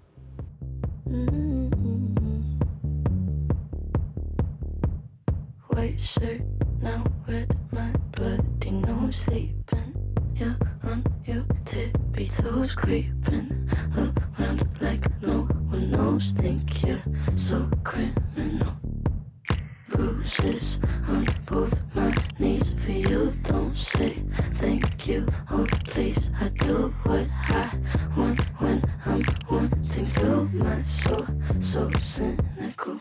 White 1.06 1.71
shirt, 6.02 6.42
now 6.80 7.04
red, 7.28 7.56
my 7.70 7.90
bloody 8.12 8.72
nose 8.72 9.16
sleeping. 9.16 9.94
You're 10.34 10.56
on 10.84 11.04
your 11.24 11.44
tippy 11.64 12.28
toes, 12.28 12.74
creeping 12.74 13.70
around 13.96 14.68
like 14.80 15.04
no 15.22 15.42
one 15.70 15.90
knows. 15.90 16.32
Think 16.32 16.84
you're 16.84 17.02
so 17.36 17.68
criminal. 17.84 18.74
Bruises 19.88 20.78
on 21.08 21.26
both 21.46 21.80
my 21.94 22.12
knees 22.38 22.74
for 22.84 22.92
you. 22.92 23.32
Don't 23.42 23.76
say 23.76 24.22
thank 24.54 25.06
you. 25.06 25.26
Oh, 25.50 25.66
please, 25.84 26.30
I 26.40 26.48
do 26.48 26.94
what 27.04 27.26
I 27.48 27.78
want 28.16 28.40
when 28.60 28.82
I'm 29.06 29.22
wanting 29.50 30.10
to. 30.10 30.48
My 30.52 30.82
soul, 30.82 31.26
so 31.60 31.90
cynical. 32.00 33.00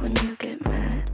When 0.00 0.14
you 0.24 0.36
get 0.38 0.60
mad. 0.66 1.10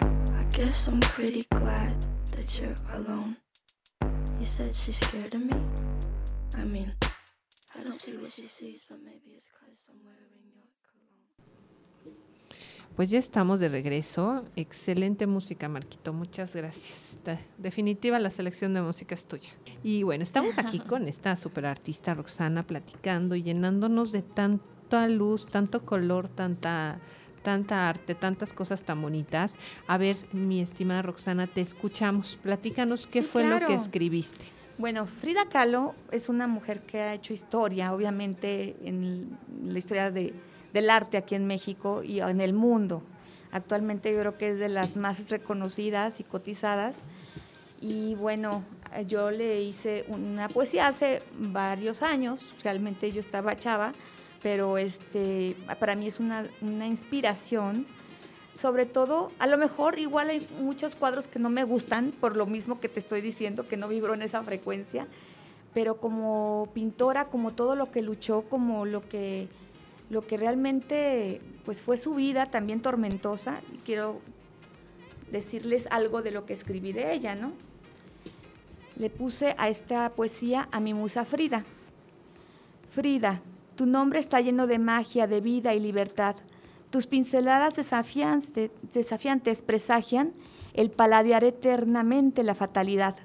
I 0.00 0.44
guess 0.50 0.88
I'm 0.88 1.00
pretty 1.00 1.46
glad 1.50 1.94
that 2.32 2.58
you're 2.58 2.74
alone. 2.94 3.36
You 4.38 4.46
said 4.46 4.74
she's 4.74 4.96
scared 4.96 5.34
of 5.34 5.40
me. 5.42 5.52
I 6.56 6.64
mean, 6.64 6.92
I 7.78 7.82
don't 7.82 7.94
see 7.94 8.16
what 8.16 8.30
she 8.30 8.44
sees, 8.44 8.86
but 8.88 8.98
maybe 9.02 9.34
it's 9.36 9.48
cause 9.48 9.88
I'm 9.88 10.00
wearing 10.04 10.52
your. 10.54 10.64
Pues 12.94 13.10
ya 13.10 13.18
estamos 13.18 13.60
de 13.60 13.68
regreso. 13.68 14.44
Excelente 14.56 15.26
música, 15.26 15.68
Marquito. 15.68 16.12
Muchas 16.14 16.54
gracias. 16.56 17.18
De- 17.24 17.38
definitiva, 17.58 18.18
la 18.18 18.30
selección 18.30 18.72
de 18.72 18.80
música 18.80 19.14
es 19.14 19.26
tuya. 19.26 19.50
Y 19.82 20.02
bueno, 20.02 20.22
estamos 20.22 20.56
aquí 20.56 20.78
con 20.88 21.06
esta 21.08 21.36
super 21.36 21.66
artista 21.66 22.14
Roxana 22.14 22.62
platicando 22.66 23.34
y 23.34 23.42
llenándonos 23.42 24.12
de 24.12 24.22
tanta 24.88 25.08
luz, 25.08 25.46
tanto 25.46 25.84
color, 25.84 26.28
tanta, 26.28 26.98
tanta 27.42 27.88
arte, 27.88 28.14
tantas 28.14 28.52
cosas 28.52 28.82
tan 28.82 29.02
bonitas. 29.02 29.54
A 29.86 29.98
ver, 29.98 30.16
mi 30.32 30.60
estimada 30.60 31.02
Roxana, 31.02 31.46
te 31.46 31.60
escuchamos. 31.60 32.38
Platícanos 32.42 33.06
qué 33.06 33.22
Sí, 33.22 33.28
fue 33.28 33.44
lo 33.48 33.58
que 33.66 33.74
escribiste. 33.74 34.46
Bueno, 34.78 35.06
Frida 35.06 35.46
Kahlo 35.48 35.94
es 36.12 36.28
una 36.28 36.46
mujer 36.46 36.80
que 36.82 37.00
ha 37.00 37.14
hecho 37.14 37.32
historia, 37.32 37.92
obviamente, 37.94 38.76
en 38.84 39.38
la 39.64 39.78
historia 39.78 40.10
de- 40.10 40.34
del 40.72 40.90
arte 40.90 41.16
aquí 41.16 41.34
en 41.34 41.46
México 41.46 42.02
y 42.02 42.20
en 42.20 42.40
el 42.40 42.52
mundo. 42.52 43.02
Actualmente 43.52 44.12
yo 44.12 44.20
creo 44.20 44.36
que 44.36 44.50
es 44.50 44.58
de 44.58 44.68
las 44.68 44.96
más 44.96 45.30
reconocidas 45.30 46.20
y 46.20 46.24
cotizadas. 46.24 46.94
Y 47.80 48.14
bueno, 48.16 48.64
yo 49.06 49.30
le 49.30 49.62
hice 49.62 50.04
una 50.08 50.48
poesía 50.48 50.88
hace 50.88 51.22
varios 51.38 52.02
años, 52.02 52.52
realmente 52.62 53.12
yo 53.12 53.20
estaba 53.20 53.56
chava, 53.56 53.92
pero 54.46 54.78
este, 54.78 55.56
para 55.80 55.96
mí 55.96 56.06
es 56.06 56.20
una, 56.20 56.48
una 56.60 56.86
inspiración 56.86 57.84
sobre 58.56 58.86
todo, 58.86 59.32
a 59.40 59.48
lo 59.48 59.58
mejor 59.58 59.98
igual 59.98 60.30
hay 60.30 60.46
muchos 60.60 60.94
cuadros 60.94 61.26
que 61.26 61.40
no 61.40 61.50
me 61.50 61.64
gustan, 61.64 62.12
por 62.12 62.36
lo 62.36 62.46
mismo 62.46 62.78
que 62.78 62.88
te 62.88 63.00
estoy 63.00 63.22
diciendo, 63.22 63.66
que 63.66 63.76
no 63.76 63.88
vibro 63.88 64.14
en 64.14 64.22
esa 64.22 64.44
frecuencia, 64.44 65.08
pero 65.74 65.96
como 65.96 66.68
pintora, 66.74 67.24
como 67.24 67.54
todo 67.54 67.74
lo 67.74 67.90
que 67.90 68.02
luchó, 68.02 68.42
como 68.42 68.86
lo 68.86 69.08
que, 69.08 69.48
lo 70.10 70.28
que 70.28 70.36
realmente 70.36 71.40
pues 71.64 71.82
fue 71.82 71.98
su 71.98 72.14
vida 72.14 72.48
también 72.52 72.82
tormentosa, 72.82 73.62
quiero 73.84 74.20
decirles 75.32 75.88
algo 75.90 76.22
de 76.22 76.30
lo 76.30 76.46
que 76.46 76.52
escribí 76.52 76.92
de 76.92 77.14
ella, 77.14 77.34
¿no? 77.34 77.50
Le 78.96 79.10
puse 79.10 79.56
a 79.58 79.68
esta 79.68 80.10
poesía 80.10 80.68
a 80.70 80.78
mi 80.78 80.94
musa 80.94 81.24
Frida. 81.24 81.64
Frida, 82.94 83.42
tu 83.76 83.86
nombre 83.86 84.18
está 84.18 84.40
lleno 84.40 84.66
de 84.66 84.78
magia, 84.78 85.26
de 85.26 85.40
vida 85.40 85.74
y 85.74 85.80
libertad. 85.80 86.36
Tus 86.90 87.06
pinceladas 87.06 87.76
desafiante- 87.76 88.70
desafiantes 88.94 89.60
presagian 89.60 90.32
el 90.72 90.90
paladear 90.90 91.44
eternamente 91.44 92.42
la 92.42 92.54
fatalidad. 92.54 93.16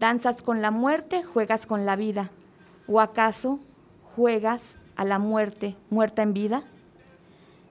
Danzas 0.00 0.42
con 0.42 0.62
la 0.62 0.70
muerte, 0.72 1.22
juegas 1.22 1.64
con 1.64 1.86
la 1.86 1.96
vida. 1.96 2.30
¿O 2.88 3.00
acaso 3.00 3.60
juegas 4.16 4.62
a 4.96 5.04
la 5.04 5.18
muerte, 5.18 5.76
muerta 5.90 6.22
en 6.22 6.32
vida? 6.32 6.62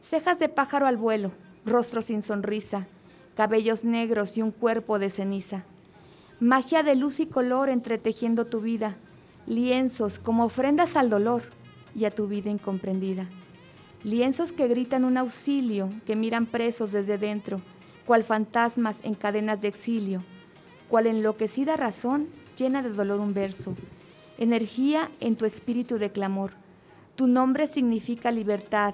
Cejas 0.01 0.39
de 0.39 0.47
pájaro 0.47 0.87
al 0.87 0.95
vuelo, 0.95 1.31
rostro 1.65 2.01
sin 2.01 2.21
sonrisa, 2.21 2.87
cabellos 3.35 3.83
negros 3.83 4.37
y 4.37 4.41
un 4.41 4.51
cuerpo 4.51 4.97
de 4.97 5.09
ceniza. 5.09 5.63
Magia 6.39 6.83
de 6.83 6.95
luz 6.95 7.19
y 7.19 7.25
color 7.25 7.69
entretejiendo 7.69 8.45
tu 8.45 8.61
vida, 8.61 8.95
lienzos 9.45 10.19
como 10.19 10.45
ofrendas 10.45 10.95
al 10.95 11.09
dolor 11.09 11.56
y 11.97 12.05
a 12.05 12.11
tu 12.11 12.27
vida 12.27 12.49
incomprendida. 12.49 13.27
Lienzos 14.03 14.53
que 14.53 14.67
gritan 14.67 15.03
un 15.03 15.17
auxilio, 15.17 15.89
que 16.05 16.15
miran 16.15 16.45
presos 16.45 16.91
desde 16.91 17.17
dentro, 17.17 17.61
cual 18.05 18.23
fantasmas 18.23 18.99
en 19.03 19.15
cadenas 19.15 19.59
de 19.59 19.67
exilio, 19.67 20.23
cual 20.87 21.07
enloquecida 21.07 21.75
razón 21.75 22.27
llena 22.57 22.81
de 22.81 22.89
dolor 22.89 23.19
un 23.19 23.33
verso, 23.33 23.75
energía 24.37 25.09
en 25.19 25.35
tu 25.35 25.45
espíritu 25.45 25.97
de 25.97 26.11
clamor. 26.11 26.51
Tu 27.15 27.27
nombre 27.27 27.67
significa 27.67 28.31
libertad, 28.31 28.93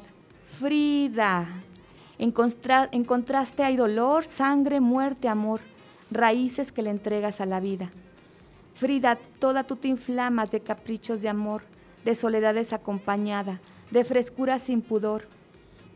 Frida. 0.60 1.48
En, 2.20 2.32
contraste 2.32 3.64
hay 3.64 3.76
dolor, 3.76 4.24
sangre, 4.26 4.80
muerte, 4.80 5.28
amor, 5.28 5.62
raíces 6.12 6.72
que 6.72 6.84
le 6.84 6.92
entregas 6.92 7.42
a 7.42 7.46
la 7.46 7.60
vida. 7.60 7.90
Frida, 8.76 9.18
toda 9.40 9.64
tú 9.64 9.76
te 9.76 9.88
inflamas 9.88 10.52
de 10.52 10.60
caprichos 10.60 11.22
de 11.22 11.30
amor, 11.30 11.64
de 12.06 12.16
soledad 12.16 12.54
desacompañada, 12.54 13.62
de 13.92 14.04
frescura 14.04 14.60
sin 14.60 14.82
pudor. 14.82 15.24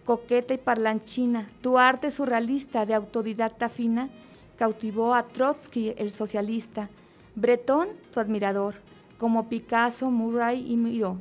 Coqueta 0.05 0.53
y 0.53 0.57
parlanchina, 0.57 1.49
tu 1.61 1.77
arte 1.77 2.11
surrealista 2.11 2.85
de 2.85 2.93
autodidacta 2.93 3.69
fina 3.69 4.09
cautivó 4.57 5.13
a 5.13 5.23
Trotsky, 5.27 5.93
el 5.97 6.11
socialista, 6.11 6.89
Breton, 7.35 7.89
tu 8.13 8.19
admirador, 8.19 8.75
como 9.17 9.49
Picasso, 9.49 10.09
Murray 10.09 10.71
y 10.71 10.77
Miró. 10.77 11.17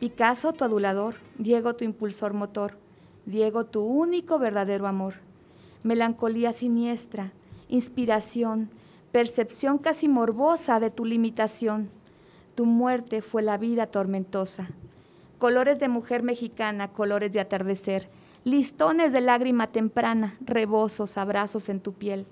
Picasso, 0.00 0.52
tu 0.52 0.64
adulador, 0.64 1.14
Diego, 1.38 1.74
tu 1.74 1.84
impulsor 1.84 2.34
motor, 2.34 2.76
Diego, 3.24 3.64
tu 3.64 3.82
único 3.82 4.38
verdadero 4.38 4.86
amor. 4.86 5.14
Melancolía 5.82 6.52
siniestra, 6.52 7.32
inspiración, 7.68 8.70
percepción 9.12 9.78
casi 9.78 10.08
morbosa 10.08 10.80
de 10.80 10.90
tu 10.90 11.04
limitación. 11.04 11.90
Tu 12.56 12.64
muerte 12.64 13.20
fue 13.20 13.42
la 13.42 13.58
vida 13.58 13.86
tormentosa. 13.86 14.68
Colores 15.38 15.78
de 15.78 15.88
mujer 15.88 16.22
mexicana, 16.22 16.88
colores 16.88 17.30
de 17.30 17.40
atardecer, 17.40 18.08
listones 18.44 19.12
de 19.12 19.20
lágrima 19.20 19.66
temprana, 19.66 20.38
rebozos, 20.40 21.18
abrazos 21.18 21.68
en 21.68 21.80
tu 21.80 21.92
piel. 21.92 22.26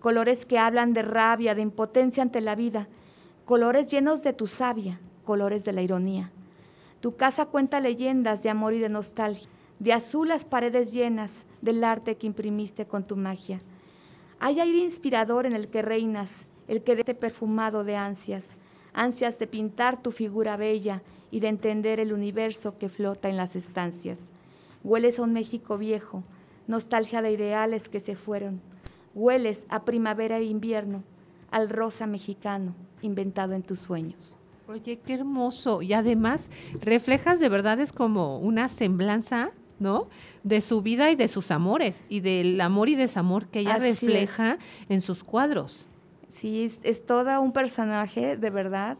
Colores 0.00 0.44
que 0.44 0.58
hablan 0.58 0.92
de 0.92 1.02
rabia, 1.02 1.54
de 1.54 1.62
impotencia 1.62 2.20
ante 2.20 2.40
la 2.40 2.56
vida. 2.56 2.88
Colores 3.44 3.88
llenos 3.88 4.24
de 4.24 4.32
tu 4.32 4.48
savia, 4.48 4.98
colores 5.24 5.64
de 5.64 5.72
la 5.72 5.82
ironía. 5.82 6.32
Tu 7.00 7.14
casa 7.14 7.46
cuenta 7.46 7.78
leyendas 7.78 8.42
de 8.42 8.50
amor 8.50 8.74
y 8.74 8.80
de 8.80 8.88
nostalgia, 8.88 9.48
de 9.78 9.92
azul 9.92 10.26
las 10.26 10.44
paredes 10.44 10.90
llenas 10.90 11.30
del 11.62 11.84
arte 11.84 12.16
que 12.16 12.26
imprimiste 12.26 12.86
con 12.86 13.04
tu 13.04 13.14
magia. 13.14 13.62
Hay 14.40 14.58
aire 14.58 14.78
inspirador 14.78 15.46
en 15.46 15.52
el 15.52 15.68
que 15.68 15.80
reinas, 15.80 16.28
el 16.66 16.82
que 16.82 16.96
de 16.96 17.14
perfumado 17.14 17.84
de 17.84 17.94
ansias, 17.94 18.48
ansias 18.92 19.38
de 19.38 19.46
pintar 19.46 20.02
tu 20.02 20.12
figura 20.12 20.56
bella 20.56 21.02
y 21.30 21.40
de 21.40 21.48
entender 21.48 22.00
el 22.00 22.12
universo 22.12 22.78
que 22.78 22.88
flota 22.88 23.28
en 23.28 23.36
las 23.36 23.56
estancias. 23.56 24.30
Hueles 24.82 25.18
a 25.18 25.22
un 25.22 25.32
México 25.32 25.78
viejo, 25.78 26.22
nostalgia 26.66 27.22
de 27.22 27.32
ideales 27.32 27.88
que 27.88 28.00
se 28.00 28.16
fueron. 28.16 28.60
Hueles 29.14 29.64
a 29.68 29.84
primavera 29.84 30.38
e 30.38 30.44
invierno, 30.44 31.02
al 31.50 31.68
rosa 31.68 32.06
mexicano 32.06 32.74
inventado 33.02 33.54
en 33.54 33.62
tus 33.62 33.80
sueños. 33.80 34.36
Oye, 34.68 35.00
qué 35.04 35.14
hermoso. 35.14 35.82
Y 35.82 35.94
además 35.94 36.50
reflejas 36.80 37.40
de 37.40 37.48
verdad 37.48 37.80
es 37.80 37.92
como 37.92 38.38
una 38.38 38.68
semblanza, 38.68 39.50
¿no? 39.80 40.08
De 40.44 40.60
su 40.60 40.80
vida 40.80 41.10
y 41.10 41.16
de 41.16 41.26
sus 41.26 41.50
amores 41.50 42.06
y 42.08 42.20
del 42.20 42.60
amor 42.60 42.88
y 42.88 42.94
desamor 42.94 43.48
que 43.48 43.60
ella 43.60 43.74
Así 43.74 43.88
es. 43.88 44.00
refleja 44.00 44.58
en 44.88 45.00
sus 45.00 45.24
cuadros. 45.24 45.88
Sí, 46.30 46.64
es, 46.64 46.78
es 46.82 47.04
toda 47.06 47.40
un 47.40 47.52
personaje, 47.52 48.36
de 48.36 48.50
verdad. 48.50 48.96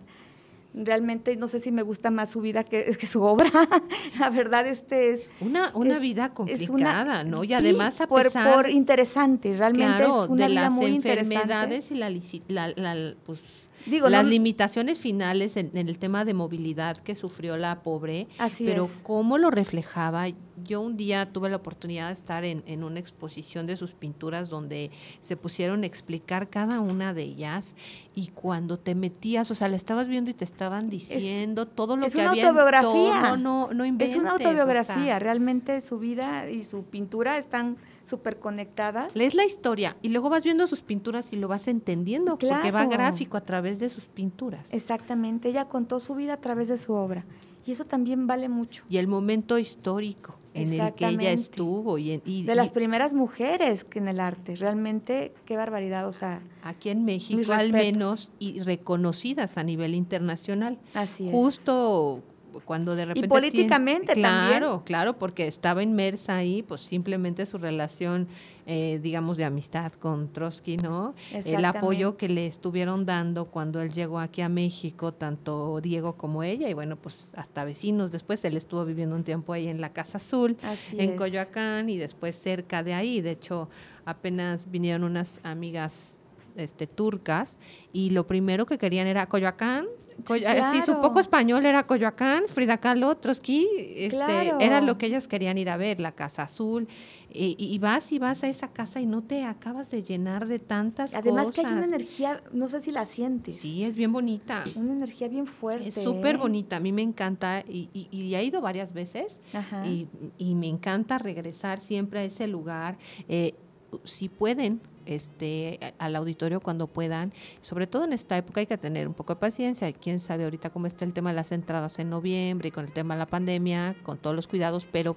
Realmente 0.72 1.34
no 1.34 1.48
sé 1.48 1.58
si 1.58 1.72
me 1.72 1.82
gusta 1.82 2.12
más 2.12 2.30
su 2.30 2.40
vida 2.40 2.62
que, 2.62 2.96
que 2.98 3.06
su 3.08 3.22
obra. 3.22 3.50
la 4.20 4.30
verdad, 4.30 4.66
este 4.68 5.12
es... 5.12 5.22
Una, 5.40 5.72
una 5.74 5.94
es- 5.94 6.00
vida 6.00 6.32
complicada, 6.32 7.02
una- 7.22 7.24
¿no? 7.24 7.42
Y 7.42 7.48
sí, 7.48 7.54
además 7.54 8.00
a 8.00 8.06
por, 8.06 8.22
pesar... 8.24 8.54
por 8.54 8.70
interesante, 8.70 9.56
realmente 9.56 9.96
claro, 9.96 10.24
es 10.24 10.30
una 10.30 10.44
de 10.44 10.50
vida 10.50 10.60
las 10.62 10.72
muy 10.72 10.86
interesante. 10.86 11.34
enfermedades 11.34 11.90
y 11.90 11.94
la, 11.96 12.08
lisi- 12.10 12.42
la- 12.46 12.68
la- 12.76 13.14
pues, 13.26 13.40
Digo, 13.86 14.08
las 14.08 14.24
no- 14.24 14.30
limitaciones 14.30 14.98
finales 14.98 15.56
en, 15.56 15.70
en 15.76 15.88
el 15.88 15.98
tema 15.98 16.24
de 16.24 16.34
movilidad 16.34 16.96
que 16.98 17.14
sufrió 17.14 17.56
la 17.56 17.82
pobre, 17.82 18.28
Así 18.38 18.64
pero 18.64 18.84
es. 18.86 18.90
cómo 19.02 19.38
lo 19.38 19.50
reflejaba. 19.50 20.26
Yo 20.62 20.82
un 20.82 20.98
día 20.98 21.32
tuve 21.32 21.48
la 21.48 21.56
oportunidad 21.56 22.08
de 22.08 22.12
estar 22.12 22.44
en, 22.44 22.62
en 22.66 22.84
una 22.84 23.00
exposición 23.00 23.66
de 23.66 23.76
sus 23.78 23.92
pinturas 23.94 24.50
donde 24.50 24.90
se 25.22 25.36
pusieron 25.36 25.82
a 25.82 25.86
explicar 25.86 26.50
cada 26.50 26.80
una 26.80 27.14
de 27.14 27.22
ellas 27.22 27.74
y 28.14 28.28
cuando 28.28 28.76
te 28.76 28.94
metías, 28.94 29.50
o 29.50 29.54
sea, 29.54 29.68
la 29.68 29.76
estabas 29.76 30.06
viendo 30.08 30.30
y 30.30 30.34
te 30.34 30.44
estaban 30.44 30.90
diciendo 30.90 31.66
todo 31.66 31.96
lo 31.96 32.04
es 32.06 32.12
que 32.12 32.18
una 32.20 32.30
había 32.32 32.42
en 32.42 32.48
autobiografía. 32.48 33.20
torno, 33.30 33.36
no, 33.38 33.72
no 33.72 33.84
Es 33.84 33.88
inventes, 33.88 34.16
una 34.18 34.34
o 34.34 34.38
sea, 34.38 34.46
autobiografía, 34.48 35.18
realmente 35.18 35.80
su 35.80 35.98
vida 35.98 36.50
y 36.50 36.64
su 36.64 36.84
pintura 36.84 37.38
están 37.38 37.76
súper 38.10 38.38
conectadas. 38.38 39.14
Lees 39.16 39.34
la 39.34 39.46
historia 39.46 39.96
y 40.02 40.08
luego 40.10 40.28
vas 40.28 40.44
viendo 40.44 40.66
sus 40.66 40.82
pinturas 40.82 41.32
y 41.32 41.36
lo 41.36 41.48
vas 41.48 41.68
entendiendo 41.68 42.32
porque 42.36 42.70
va 42.70 42.84
gráfico 42.86 43.36
a 43.36 43.40
través 43.42 43.78
de 43.78 43.88
sus 43.88 44.04
pinturas. 44.04 44.66
Exactamente, 44.72 45.48
ella 45.48 45.66
contó 45.66 46.00
su 46.00 46.14
vida 46.14 46.34
a 46.34 46.40
través 46.40 46.68
de 46.68 46.76
su 46.76 46.92
obra 46.92 47.24
y 47.64 47.72
eso 47.72 47.84
también 47.84 48.26
vale 48.26 48.48
mucho. 48.48 48.82
Y 48.90 48.96
el 48.96 49.06
momento 49.06 49.58
histórico 49.58 50.34
en 50.54 50.72
el 50.72 50.94
que 50.94 51.06
ella 51.06 51.30
estuvo 51.30 51.98
y, 51.98 52.12
en- 52.12 52.22
y- 52.24 52.42
De 52.44 52.54
las 52.56 52.68
y 52.68 52.70
primeras 52.70 53.12
mujeres 53.14 53.84
que 53.84 54.00
en 54.00 54.08
el 54.08 54.18
arte, 54.18 54.56
realmente 54.56 55.32
qué 55.44 55.56
barbaridad, 55.56 56.08
o 56.08 56.12
sea, 56.12 56.40
aquí 56.64 56.88
en 56.88 57.04
México 57.04 57.52
al 57.52 57.70
menos 57.72 58.32
y 58.40 58.60
reconocidas 58.60 59.56
a 59.58 59.62
nivel 59.62 59.94
internacional. 59.94 60.78
así 60.94 61.28
es. 61.28 61.30
Justo 61.32 62.22
cuando 62.64 62.96
de 62.96 63.06
repente 63.06 63.28
políticamente 63.28 64.14
tiene- 64.14 64.28
también. 64.28 64.58
claro, 64.58 64.82
claro, 64.84 65.18
porque 65.18 65.46
estaba 65.46 65.82
inmersa 65.82 66.36
ahí, 66.36 66.62
pues 66.62 66.80
simplemente 66.82 67.46
su 67.46 67.58
relación, 67.58 68.28
eh, 68.66 69.00
digamos, 69.02 69.36
de 69.36 69.44
amistad 69.44 69.92
con 69.94 70.32
Trotsky, 70.32 70.76
¿no? 70.76 71.12
El 71.44 71.64
apoyo 71.64 72.16
que 72.16 72.28
le 72.28 72.46
estuvieron 72.46 73.06
dando 73.06 73.46
cuando 73.46 73.80
él 73.80 73.92
llegó 73.92 74.18
aquí 74.18 74.42
a 74.42 74.48
México, 74.48 75.12
tanto 75.12 75.80
Diego 75.80 76.16
como 76.16 76.42
ella, 76.42 76.68
y 76.68 76.74
bueno, 76.74 76.96
pues 76.96 77.30
hasta 77.34 77.64
vecinos. 77.64 78.10
Después 78.12 78.44
él 78.44 78.56
estuvo 78.56 78.84
viviendo 78.84 79.16
un 79.16 79.24
tiempo 79.24 79.52
ahí 79.52 79.68
en 79.68 79.80
la 79.80 79.92
Casa 79.92 80.18
Azul, 80.18 80.56
Así 80.62 80.96
en 81.00 81.10
es. 81.10 81.16
Coyoacán, 81.16 81.88
y 81.90 81.96
después 81.96 82.36
cerca 82.36 82.82
de 82.82 82.94
ahí. 82.94 83.20
De 83.20 83.32
hecho, 83.32 83.68
apenas 84.04 84.70
vinieron 84.70 85.04
unas 85.04 85.40
amigas 85.44 86.18
este, 86.56 86.86
turcas, 86.86 87.56
y 87.92 88.10
lo 88.10 88.26
primero 88.26 88.66
que 88.66 88.76
querían 88.76 89.06
era 89.06 89.26
Coyoacán. 89.26 89.86
Coy- 90.24 90.44
así 90.44 90.78
su 90.80 90.86
claro. 90.86 91.02
poco 91.02 91.20
español 91.20 91.66
era 91.66 91.86
Coyoacán, 91.86 92.44
Frida 92.48 92.78
Kahlo, 92.78 93.16
Trotsky, 93.16 93.66
este, 93.78 94.08
Claro. 94.16 94.58
era 94.60 94.80
lo 94.80 94.98
que 94.98 95.06
ellas 95.06 95.28
querían 95.28 95.58
ir 95.58 95.70
a 95.70 95.76
ver, 95.76 96.00
la 96.00 96.12
Casa 96.12 96.42
Azul. 96.44 96.88
Y, 97.32 97.54
y 97.58 97.78
vas 97.78 98.10
y 98.10 98.18
vas 98.18 98.42
a 98.42 98.48
esa 98.48 98.68
casa 98.72 99.00
y 99.00 99.06
no 99.06 99.22
te 99.22 99.44
acabas 99.44 99.88
de 99.88 100.02
llenar 100.02 100.48
de 100.48 100.58
tantas 100.58 101.14
Además 101.14 101.46
cosas. 101.46 101.60
que 101.64 101.66
hay 101.68 101.72
una 101.74 101.84
energía, 101.86 102.42
no 102.52 102.68
sé 102.68 102.80
si 102.80 102.90
la 102.90 103.06
sientes, 103.06 103.54
Sí, 103.54 103.84
es 103.84 103.94
bien 103.94 104.12
bonita. 104.12 104.64
una 104.74 104.92
energía 104.94 105.28
bien 105.28 105.46
fuerte. 105.46 105.86
Es 105.88 105.94
súper 105.94 106.34
¿eh? 106.34 106.38
bonita, 106.38 106.76
a 106.76 106.80
mí 106.80 106.90
me 106.90 107.02
encanta 107.02 107.62
y, 107.68 107.88
y, 107.94 108.08
y 108.10 108.34
he 108.34 108.42
ido 108.42 108.60
varias 108.60 108.92
veces 108.92 109.40
Ajá. 109.52 109.86
y, 109.86 110.08
y 110.38 110.56
me 110.56 110.66
encanta 110.66 111.18
regresar 111.18 111.80
siempre 111.80 112.18
a 112.18 112.24
ese 112.24 112.48
lugar. 112.48 112.98
Eh, 113.28 113.54
si 114.02 114.28
pueden, 114.28 114.80
este, 115.10 115.78
al 115.98 116.16
auditorio 116.16 116.60
cuando 116.60 116.86
puedan, 116.86 117.32
sobre 117.60 117.86
todo 117.86 118.04
en 118.04 118.12
esta 118.12 118.36
época 118.36 118.60
hay 118.60 118.66
que 118.66 118.78
tener 118.78 119.08
un 119.08 119.14
poco 119.14 119.34
de 119.34 119.40
paciencia. 119.40 119.92
Quién 119.92 120.18
sabe 120.18 120.44
ahorita 120.44 120.70
cómo 120.70 120.86
está 120.86 121.04
el 121.04 121.12
tema 121.12 121.30
de 121.30 121.36
las 121.36 121.52
entradas 121.52 121.98
en 121.98 122.10
noviembre 122.10 122.68
y 122.68 122.70
con 122.70 122.84
el 122.84 122.92
tema 122.92 123.14
de 123.14 123.18
la 123.20 123.26
pandemia, 123.26 123.96
con 124.02 124.18
todos 124.18 124.34
los 124.36 124.46
cuidados, 124.46 124.86
pero 124.90 125.16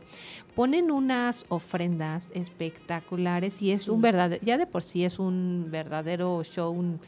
ponen 0.56 0.92
unas 0.92 1.46
ofrendas 1.50 2.30
espectaculares 2.34 3.62
y 3.62 3.72
es 3.72 3.84
Sí. 3.84 3.90
un 3.90 4.02
verdadero, 4.02 4.44
ya 4.46 4.58
de 4.58 4.68
por 4.68 4.84
sí 4.84 5.04
es 5.06 5.20
un 5.20 5.68
verdadero 5.70 6.44
show, 6.44 6.72
un, 6.72 7.00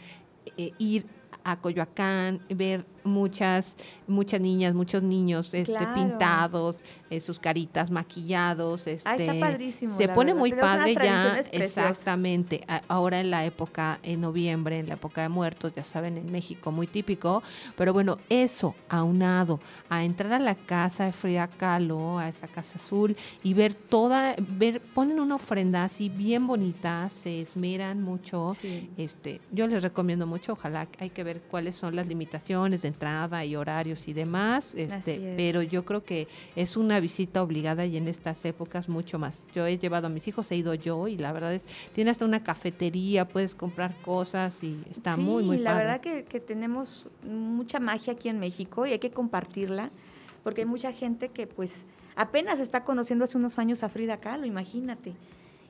eh, 0.57 0.71
ir 0.77 1.05
a 1.43 1.59
Coyoacán, 1.59 2.41
ver 2.49 2.85
muchas, 3.05 3.77
muchas 4.07 4.41
niñas, 4.41 4.73
muchos 4.73 5.01
niños 5.03 5.53
este, 5.53 5.73
Claro. 5.73 5.93
pintados, 5.93 6.79
eh, 7.09 7.19
sus 7.21 7.39
caritas 7.39 7.91
maquillados. 7.91 8.87
Este, 8.87 9.07
Ah, 9.09 9.15
está 9.15 9.39
padrísimo, 9.39 9.95
Se 9.95 10.07
pone 10.09 10.31
verdad. 10.33 10.39
muy 10.39 10.49
Tenemos 10.49 10.69
padre 10.69 10.93
ya, 10.95 11.39
exactamente. 11.51 12.65
Ahora 12.87 13.19
en 13.19 13.29
la 13.31 13.45
época, 13.45 13.99
en 14.03 14.21
noviembre, 14.21 14.79
en 14.79 14.87
la 14.87 14.95
época 14.95 15.21
de 15.21 15.29
muertos, 15.29 15.73
ya 15.73 15.83
saben, 15.83 16.17
en 16.17 16.31
México, 16.31 16.71
muy 16.71 16.87
típico. 16.87 17.43
Pero 17.77 17.93
bueno, 17.93 18.17
eso 18.29 18.75
aunado 18.89 19.59
a 19.89 20.03
entrar 20.03 20.33
a 20.33 20.39
la 20.39 20.55
casa 20.55 21.05
de 21.05 21.11
Frida 21.11 21.47
Kahlo, 21.47 22.17
a 22.19 22.29
esa 22.29 22.47
casa 22.47 22.77
azul, 22.77 23.15
y 23.43 23.53
ver 23.53 23.75
toda, 23.75 24.35
ver, 24.39 24.81
ponen 24.81 25.19
una 25.19 25.35
ofrenda 25.35 25.83
así 25.83 26.09
bien 26.09 26.47
bonita, 26.47 27.09
se 27.09 27.41
esmeran 27.41 28.01
mucho. 28.01 28.55
Sí. 28.59 28.89
Este, 28.97 29.41
yo 29.51 29.67
les 29.67 29.83
recomiendo 29.83 30.25
mucho, 30.27 30.53
ojalá 30.53 30.87
hay 30.99 31.09
que 31.11 31.23
ver 31.23 31.41
cuáles 31.41 31.75
son 31.75 31.95
las 31.95 32.07
limitaciones 32.07 32.81
de 32.81 32.87
entrada 32.95 33.43
y 33.43 33.55
horarios 33.55 34.07
y 34.07 34.13
demás, 34.13 34.73
este, 34.75 35.15
es. 35.15 35.35
pero 35.35 35.61
yo 35.61 35.83
creo 35.83 36.03
que 36.03 36.27
es 36.55 36.77
una 36.77 36.99
visita 37.01 37.43
obligada 37.43 37.85
y 37.85 37.97
en 37.97 38.07
estas 38.07 38.45
épocas 38.45 38.87
mucho 38.87 39.19
más. 39.19 39.39
Yo 39.53 39.67
he 39.67 39.77
llevado 39.77 40.07
a 40.07 40.09
mis 40.09 40.27
hijos, 40.27 40.49
he 40.51 40.55
ido 40.55 40.73
yo 40.73 41.07
y 41.09 41.17
la 41.17 41.33
verdad 41.33 41.53
es, 41.53 41.65
tiene 41.93 42.09
hasta 42.11 42.23
una 42.23 42.43
cafetería, 42.43 43.27
puedes 43.27 43.53
comprar 43.53 43.95
cosas 44.01 44.63
y 44.63 44.81
está 44.89 45.15
sí, 45.15 45.21
muy, 45.21 45.43
muy 45.43 45.57
la 45.57 45.71
padre. 45.71 45.83
verdad 45.83 46.01
que, 46.01 46.23
que 46.23 46.39
tenemos 46.39 47.09
mucha 47.23 47.79
magia 47.79 48.13
aquí 48.13 48.29
en 48.29 48.39
México 48.39 48.85
y 48.85 48.93
hay 48.93 48.99
que 48.99 49.11
compartirla, 49.11 49.91
porque 50.43 50.61
hay 50.61 50.67
mucha 50.67 50.93
gente 50.93 51.29
que 51.29 51.47
pues 51.47 51.73
apenas 52.15 52.59
está 52.61 52.85
conociendo 52.85 53.25
hace 53.25 53.37
unos 53.37 53.59
años 53.59 53.83
a 53.83 53.89
Frida 53.89 54.17
Kahlo, 54.17 54.45
imagínate. 54.45 55.13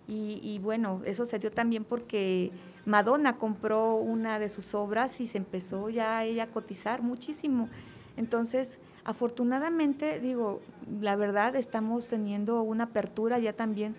Y, 0.08 0.40
y 0.44 0.60
bueno, 0.60 1.02
eso 1.06 1.26
se 1.26 1.40
dio 1.40 1.52
también 1.52 1.84
porque 1.84 2.52
Madonna 2.86 3.38
compró 3.38 3.96
una 3.96 4.38
de 4.38 4.50
sus 4.50 4.76
obras 4.76 5.20
y 5.20 5.28
se 5.28 5.38
empezó 5.38 5.90
ya 5.90 6.24
ella 6.24 6.44
a 6.44 6.48
cotizar 6.48 7.02
muchísimo. 7.02 7.70
Entonces, 8.18 8.78
afortunadamente, 9.04 10.20
digo, 10.20 10.62
la 11.02 11.16
verdad, 11.16 11.56
estamos 11.56 12.08
teniendo 12.08 12.62
una 12.62 12.86
apertura 12.86 13.40
ya 13.40 13.54
también 13.54 13.96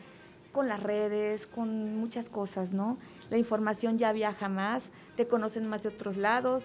con 0.53 0.69
las 0.69 0.83
redes, 0.83 1.47
con 1.47 1.97
muchas 1.97 2.29
cosas, 2.29 2.73
¿no? 2.73 2.97
La 3.29 3.37
información 3.37 3.99
ya 3.99 4.13
viaja 4.13 4.49
más, 4.49 4.89
te 5.17 5.27
conocen 5.27 5.67
más 5.69 5.83
de 5.83 5.91
otros 5.91 6.17
lados. 6.17 6.65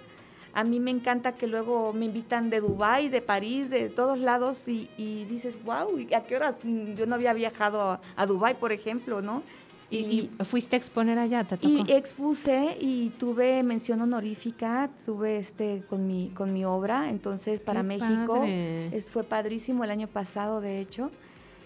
A 0.53 0.63
mí 0.63 0.79
me 0.79 0.91
encanta 0.91 1.31
que 1.33 1.47
luego 1.47 1.93
me 1.93 2.05
invitan 2.05 2.49
de 2.49 2.59
Dubái, 2.61 3.09
de 3.09 3.21
París, 3.21 3.69
de 3.69 3.89
todos 3.89 4.19
lados 4.19 4.67
y, 4.67 4.89
y 4.97 5.25
dices, 5.25 5.55
wow, 5.63 5.97
¿y 5.97 6.13
¿a 6.13 6.23
qué 6.25 6.35
horas? 6.35 6.55
Mm, 6.63 6.95
Yo 6.95 7.05
no 7.05 7.15
había 7.15 7.33
viajado 7.33 7.81
a, 7.81 8.01
a 8.15 8.25
Dubái, 8.25 8.55
por 8.55 8.71
ejemplo, 8.71 9.21
¿no? 9.21 9.43
¿Y, 9.89 9.97
y 10.39 10.43
fuiste 10.45 10.77
a 10.77 10.79
exponer 10.79 11.19
allá? 11.19 11.43
¿Te 11.43 11.57
tocó? 11.57 11.73
Y 11.85 11.91
expuse 11.91 12.77
y 12.79 13.09
tuve 13.19 13.61
mención 13.61 13.99
honorífica, 14.01 14.89
tuve 15.05 15.37
este 15.39 15.83
con 15.89 16.07
mi 16.07 16.29
con 16.29 16.53
mi 16.53 16.63
obra, 16.63 17.09
entonces 17.09 17.59
para 17.59 17.81
Qué 17.81 17.87
México 17.87 18.41
es- 18.45 19.05
fue 19.09 19.23
padrísimo 19.23 19.83
el 19.83 19.91
año 19.91 20.07
pasado, 20.07 20.61
de 20.61 20.79
hecho. 20.79 21.11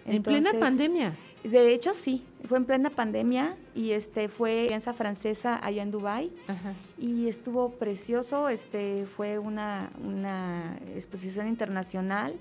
en 0.07 0.23
plena 0.23 0.51
pandemia. 0.59 1.13
De 1.45 1.73
hecho 1.73 1.93
sí, 1.93 2.23
fue 2.47 2.57
en 2.57 2.65
plena 2.65 2.89
pandemia 2.89 3.55
y 3.75 3.91
este 3.91 4.29
fue 4.29 4.63
alianza 4.63 4.93
francesa 4.93 5.63
allá 5.63 5.83
en 5.83 5.91
Dubai 5.91 6.31
Ajá. 6.47 6.73
y 6.97 7.27
estuvo 7.27 7.69
precioso, 7.69 8.49
este 8.49 9.05
fue 9.15 9.37
una 9.37 9.91
una 10.03 10.75
exposición 10.95 11.47
internacional 11.47 12.33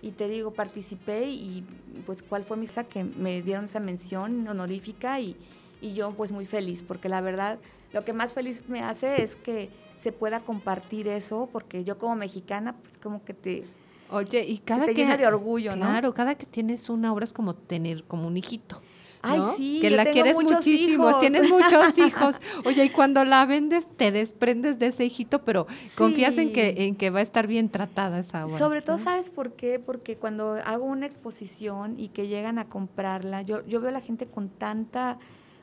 y 0.00 0.12
te 0.12 0.28
digo, 0.28 0.52
participé 0.52 1.28
y 1.28 1.62
pues 2.06 2.22
cuál 2.22 2.44
fue 2.44 2.56
mi 2.56 2.66
sa 2.66 2.84
que 2.84 3.04
me 3.04 3.42
dieron 3.42 3.66
esa 3.66 3.80
mención 3.80 4.46
honorífica 4.48 5.20
y, 5.20 5.36
y 5.82 5.92
yo 5.92 6.12
pues 6.12 6.32
muy 6.32 6.46
feliz, 6.46 6.82
porque 6.82 7.10
la 7.10 7.20
verdad 7.20 7.58
lo 7.92 8.04
que 8.04 8.14
más 8.14 8.32
feliz 8.32 8.62
me 8.68 8.80
hace 8.80 9.22
es 9.22 9.36
que 9.36 9.68
se 9.98 10.12
pueda 10.12 10.40
compartir 10.40 11.08
eso, 11.08 11.48
porque 11.52 11.84
yo 11.84 11.98
como 11.98 12.14
mexicana 12.16 12.76
pues 12.76 12.96
como 12.96 13.24
que 13.24 13.34
te, 13.34 13.64
Oye, 14.10 14.44
y 14.44 14.58
cada 14.58 14.86
te 14.86 14.94
que... 14.94 15.02
llena 15.02 15.16
de 15.16 15.26
orgullo, 15.26 15.76
¿no? 15.76 15.86
Claro, 15.86 16.14
cada 16.14 16.34
que 16.36 16.46
tienes 16.46 16.88
una 16.88 17.12
obra 17.12 17.24
es 17.24 17.32
como 17.32 17.54
tener 17.54 18.04
como 18.04 18.26
un 18.26 18.36
hijito. 18.36 18.80
Ay, 19.20 19.40
¿no? 19.40 19.56
sí, 19.56 19.80
que 19.80 19.90
yo 19.90 19.96
la 19.96 20.04
tengo 20.04 20.12
quieres 20.14 20.34
muchísimo, 20.36 21.08
hijos. 21.08 21.20
tienes 21.20 21.50
muchos 21.50 21.98
hijos. 21.98 22.36
Oye, 22.64 22.84
y 22.84 22.90
cuando 22.90 23.24
la 23.24 23.44
vendes 23.46 23.88
te 23.96 24.12
desprendes 24.12 24.78
de 24.78 24.86
ese 24.86 25.04
hijito, 25.04 25.40
pero 25.44 25.66
confías 25.96 26.38
en 26.38 26.52
que 26.52 26.70
Sí. 26.76 26.82
en 26.84 26.94
que 26.94 27.10
va 27.10 27.18
a 27.18 27.22
estar 27.22 27.48
bien 27.48 27.68
tratada 27.68 28.20
esa 28.20 28.46
obra. 28.46 28.58
Sobre 28.58 28.80
todo, 28.80 28.96
¿no? 28.98 29.02
¿sabes 29.04 29.28
por 29.28 29.52
qué? 29.54 29.80
Porque 29.80 30.16
cuando 30.16 30.52
hago 30.64 30.84
una 30.84 31.04
exposición 31.06 31.98
y 31.98 32.10
que 32.10 32.28
llegan 32.28 32.58
a 32.58 32.68
comprarla, 32.68 33.42
yo, 33.42 33.66
yo 33.66 33.80
veo 33.80 33.88
a 33.88 33.92
la 33.92 34.00
gente 34.00 34.26
con 34.26 34.48
tanta 34.50 35.18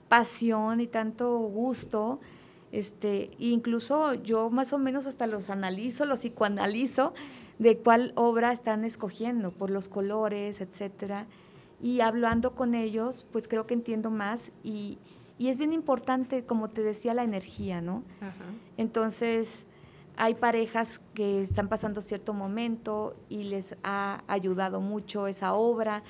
pasión 0.09 0.81
y 0.81 0.87
tanto 0.87 1.37
gusto, 1.39 2.19
este, 2.73 3.31
incluso 3.39 4.15
yo 4.15 4.49
más 4.49 4.73
o 4.73 4.77
menos 4.77 5.05
hasta 5.05 5.27
los 5.27 5.49
analizo, 5.49 6.05
los 6.05 6.19
psicoanalizo 6.19 7.13
de 7.59 7.77
cuál 7.77 8.11
obra 8.15 8.51
están 8.51 8.83
escogiendo, 8.85 9.51
por 9.51 9.69
los 9.69 9.87
colores, 9.87 10.61
etcétera. 10.61 11.25
Y 11.81 12.01
hablando 12.01 12.55
con 12.55 12.75
ellos, 12.75 13.25
pues 13.31 13.47
creo 13.47 13.65
que 13.65 13.73
entiendo 13.73 14.09
más 14.09 14.51
y, 14.63 14.97
Y 15.37 15.49
es 15.49 15.57
bien 15.57 15.73
importante, 15.73 16.45
como 16.45 16.69
te 16.69 16.81
decía, 16.81 17.13
la 17.13 17.23
energía, 17.23 17.81
¿no? 17.81 18.03
Entonces, 18.77 19.65
hay 20.15 20.35
parejas 20.35 21.01
que 21.13 21.41
están 21.41 21.67
pasando 21.67 22.01
cierto 22.01 22.33
momento 22.33 23.15
y 23.27 23.43
les 23.43 23.75
ha 23.83 24.23
ayudado 24.27 24.79
mucho 24.79 25.27
esa 25.27 25.53
obra, 25.53 26.03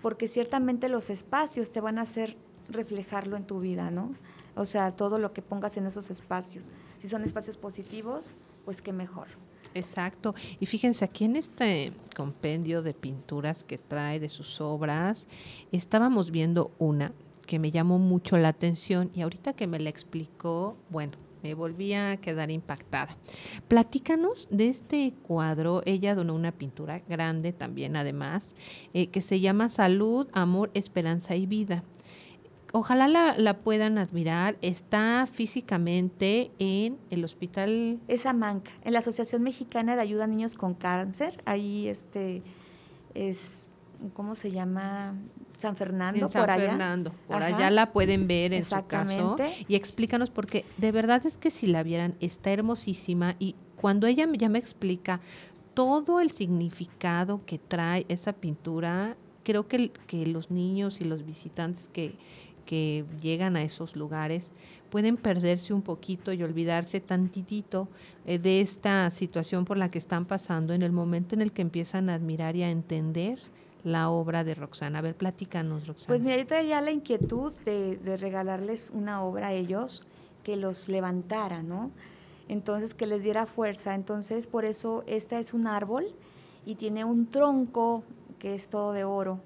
porque 0.00 0.28
ciertamente 0.28 0.88
los 0.88 1.10
espacios 1.10 1.72
te 1.72 1.80
van 1.80 1.98
a 1.98 2.02
hacer 2.02 2.36
reflejarlo 2.68 3.36
en 3.36 3.44
tu 3.44 3.58
vida, 3.58 3.90
¿no? 3.90 4.14
O 4.54 4.64
sea, 4.64 4.92
todo 4.92 5.18
lo 5.18 5.32
que 5.32 5.42
pongas 5.42 5.76
en 5.76 5.86
esos 5.86 6.10
espacios. 6.10 6.68
Si 7.00 7.08
son 7.08 7.24
espacios 7.24 7.56
positivos, 7.56 8.26
pues 8.64 8.80
qué 8.80 8.92
mejor. 8.92 9.26
Exacto. 9.74 10.34
Y 10.60 10.66
fíjense, 10.66 11.04
aquí 11.04 11.24
en 11.24 11.36
este 11.36 11.92
compendio 12.16 12.82
de 12.82 12.94
pinturas 12.94 13.64
que 13.64 13.78
trae 13.78 14.20
de 14.20 14.28
sus 14.28 14.60
obras, 14.60 15.26
estábamos 15.72 16.30
viendo 16.30 16.72
una 16.78 17.12
que 17.46 17.58
me 17.58 17.70
llamó 17.70 17.98
mucho 17.98 18.36
la 18.36 18.48
atención 18.48 19.10
y 19.14 19.22
ahorita 19.22 19.54
que 19.54 19.66
me 19.66 19.78
la 19.78 19.88
explicó, 19.88 20.76
bueno, 20.90 21.12
me 21.42 21.54
volví 21.54 21.94
a 21.94 22.16
quedar 22.18 22.50
impactada. 22.50 23.16
Platícanos 23.68 24.48
de 24.50 24.68
este 24.68 25.14
cuadro. 25.22 25.82
Ella 25.86 26.14
donó 26.14 26.34
una 26.34 26.52
pintura 26.52 27.00
grande 27.08 27.52
también, 27.52 27.96
además, 27.96 28.54
eh, 28.92 29.08
que 29.08 29.22
se 29.22 29.40
llama 29.40 29.70
Salud, 29.70 30.28
Amor, 30.32 30.70
Esperanza 30.74 31.36
y 31.36 31.46
Vida. 31.46 31.84
Ojalá 32.72 33.08
la, 33.36 33.58
puedan 33.58 33.98
admirar. 33.98 34.56
Está 34.60 35.26
físicamente 35.30 36.50
en 36.58 36.98
el 37.10 37.24
hospital. 37.24 37.98
Esa 38.08 38.32
manca, 38.32 38.70
en 38.84 38.92
la 38.92 38.98
Asociación 38.98 39.42
Mexicana 39.42 39.96
de 39.96 40.02
Ayuda 40.02 40.24
a 40.24 40.26
Niños 40.26 40.54
con 40.54 40.74
Cáncer. 40.74 41.40
Ahí 41.46 41.88
este 41.88 42.42
es, 43.14 43.40
¿cómo 44.12 44.34
se 44.34 44.50
llama? 44.50 45.14
San 45.56 45.76
Fernando, 45.76 46.20
en 46.20 46.28
San 46.28 46.42
por 46.42 46.50
allá. 46.50 46.68
Fernando, 46.68 47.12
por 47.26 47.42
allá 47.42 47.70
la 47.70 47.90
pueden 47.92 48.28
ver 48.28 48.52
en 48.52 48.64
su 48.64 48.86
caso. 48.86 49.36
Y 49.66 49.74
explícanos, 49.74 50.30
porque 50.30 50.64
de 50.76 50.92
verdad 50.92 51.24
es 51.26 51.36
que 51.36 51.50
si 51.50 51.66
la 51.66 51.82
vieran, 51.82 52.14
está 52.20 52.50
hermosísima. 52.50 53.34
Y 53.38 53.56
cuando 53.76 54.06
ella 54.06 54.26
ya 54.34 54.48
me 54.48 54.58
explica 54.58 55.20
todo 55.74 56.20
el 56.20 56.30
significado 56.30 57.40
que 57.44 57.58
trae 57.58 58.04
esa 58.08 58.34
pintura, 58.34 59.16
creo 59.42 59.66
que, 59.66 59.90
que 60.06 60.26
los 60.26 60.50
niños 60.50 61.00
y 61.00 61.04
los 61.04 61.24
visitantes 61.24 61.88
que, 61.92 62.14
que 62.68 63.06
llegan 63.18 63.56
a 63.56 63.62
esos 63.62 63.96
lugares 63.96 64.52
pueden 64.90 65.16
perderse 65.16 65.72
un 65.72 65.80
poquito 65.80 66.34
y 66.34 66.42
olvidarse 66.42 67.00
tantitito 67.00 67.88
eh, 68.26 68.38
de 68.38 68.60
esta 68.60 69.08
situación 69.08 69.64
por 69.64 69.78
la 69.78 69.90
que 69.90 69.96
están 69.96 70.26
pasando 70.26 70.74
en 70.74 70.82
el 70.82 70.92
momento 70.92 71.34
en 71.34 71.40
el 71.40 71.52
que 71.52 71.62
empiezan 71.62 72.10
a 72.10 72.14
admirar 72.14 72.56
y 72.56 72.64
a 72.64 72.70
entender 72.70 73.38
la 73.84 74.10
obra 74.10 74.44
de 74.44 74.54
Roxana. 74.54 74.98
A 74.98 75.02
ver, 75.02 75.14
platícanos, 75.14 75.86
Roxana. 75.86 76.08
Pues 76.08 76.20
mira, 76.20 76.36
yo 76.36 76.46
traía 76.46 76.82
la 76.82 76.90
inquietud 76.90 77.54
de, 77.64 77.96
de 77.96 78.18
regalarles 78.18 78.90
una 78.92 79.22
obra 79.22 79.46
a 79.48 79.52
ellos 79.54 80.04
que 80.44 80.58
los 80.58 80.90
levantara, 80.90 81.62
¿no? 81.62 81.90
Entonces, 82.48 82.92
que 82.92 83.06
les 83.06 83.22
diera 83.22 83.46
fuerza. 83.46 83.94
Entonces, 83.94 84.46
por 84.46 84.66
eso, 84.66 85.04
esta 85.06 85.38
es 85.38 85.54
un 85.54 85.66
árbol 85.66 86.04
y 86.66 86.74
tiene 86.74 87.06
un 87.06 87.28
tronco 87.28 88.02
que 88.38 88.54
es 88.54 88.68
todo 88.68 88.92
de 88.92 89.04
oro 89.04 89.40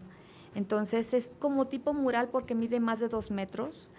entonces 0.54 1.14
es 1.14 1.30
como 1.38 1.66
tipo 1.66 1.94
mural 1.94 2.28
porque 2.28 2.54
mide 2.54 2.80
más 2.80 3.00
de 3.00 3.08
dos 3.08 3.30
metros. 3.30 3.90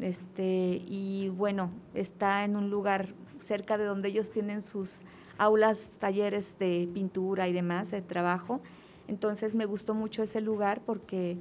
Este, 0.00 0.82
y 0.86 1.28
bueno, 1.30 1.70
está 1.94 2.44
en 2.44 2.56
un 2.56 2.70
lugar 2.70 3.08
cerca 3.40 3.76
de 3.78 3.84
donde 3.84 4.08
ellos 4.08 4.30
tienen 4.30 4.62
sus 4.62 5.02
aulas, 5.38 5.90
talleres 5.98 6.58
de 6.58 6.88
pintura 6.92 7.48
y 7.48 7.52
demás, 7.52 7.90
de 7.90 8.02
trabajo. 8.02 8.60
Entonces 9.08 9.54
me 9.54 9.64
gustó 9.66 9.94
mucho 9.94 10.22
ese 10.22 10.40
lugar 10.40 10.80
porque 10.84 11.36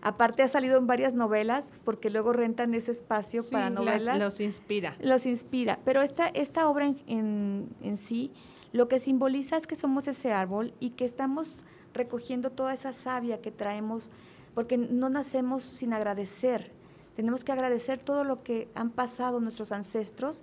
aparte 0.00 0.42
ha 0.42 0.48
salido 0.48 0.78
en 0.78 0.86
varias 0.86 1.14
novelas, 1.14 1.66
porque 1.84 2.10
luego 2.10 2.32
rentan 2.32 2.74
ese 2.74 2.90
espacio 2.90 3.44
para 3.48 3.70
novelas. 3.70 4.18
los 4.18 4.40
inspira. 4.40 4.96
Los 5.00 5.26
inspira. 5.26 5.78
Pero 5.84 6.02
esta, 6.02 6.28
esta 6.28 6.68
obra 6.68 6.92
en, 7.06 7.68
en 7.82 7.96
sí 7.96 8.32
lo 8.72 8.88
que 8.88 8.98
simboliza 8.98 9.56
es 9.56 9.66
que 9.66 9.76
somos 9.76 10.08
ese 10.08 10.32
árbol 10.32 10.72
y 10.80 10.90
que 10.90 11.04
estamos 11.04 11.64
recogiendo 11.94 12.50
toda 12.50 12.74
esa 12.74 12.92
savia 12.92 13.40
que 13.40 13.50
traemos, 13.50 14.10
porque 14.54 14.76
no 14.76 15.08
nacemos 15.08 15.64
sin 15.64 15.92
agradecer. 15.92 16.72
Tenemos 17.16 17.44
que 17.44 17.52
agradecer 17.52 18.02
todo 18.02 18.24
lo 18.24 18.42
que 18.42 18.68
han 18.74 18.90
pasado 18.90 19.40
nuestros 19.40 19.72
ancestros 19.72 20.42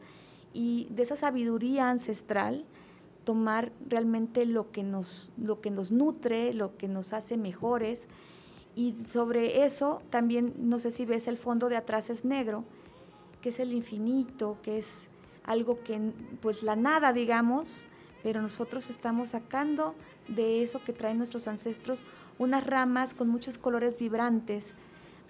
y 0.54 0.88
de 0.92 1.04
esa 1.04 1.16
sabiduría 1.16 1.90
ancestral 1.90 2.66
tomar 3.24 3.72
realmente 3.88 4.46
lo 4.46 4.72
que 4.72 4.84
nos, 4.84 5.32
lo 5.38 5.62
que 5.62 5.72
nos 5.72 5.92
nutre, 5.92 6.54
lo 6.54 6.78
que 6.78 6.88
nos 6.88 7.14
hace 7.14 7.38
mejores. 7.38 8.08
Y 8.76 8.96
sobre 9.12 9.66
eso 9.66 10.02
también, 10.10 10.54
no 10.58 10.80
sé 10.80 10.92
si 10.92 11.06
ves 11.06 11.28
el 11.28 11.38
fondo 11.38 11.70
de 11.70 11.78
atrás 11.78 12.10
es 12.10 12.26
negro, 12.26 12.64
que 13.42 13.50
es 13.50 13.60
el 13.60 13.74
infinito, 13.74 14.58
que 14.64 14.80
es 14.80 14.92
algo 15.44 15.84
que, 15.84 16.12
pues 16.42 16.64
la 16.64 16.76
nada, 16.76 17.14
digamos, 17.14 17.70
pero 18.24 18.42
nosotros 18.42 18.90
estamos 18.90 19.30
sacando 19.30 19.96
de 20.36 20.64
eso 20.64 20.82
que 20.84 20.94
traen 20.94 21.18
nuestros 21.18 21.48
ancestros 21.48 22.02
unas 22.38 22.66
ramas 22.66 23.14
con 23.14 23.28
muchos 23.28 23.58
colores 23.58 23.98
vibrantes. 23.98 24.74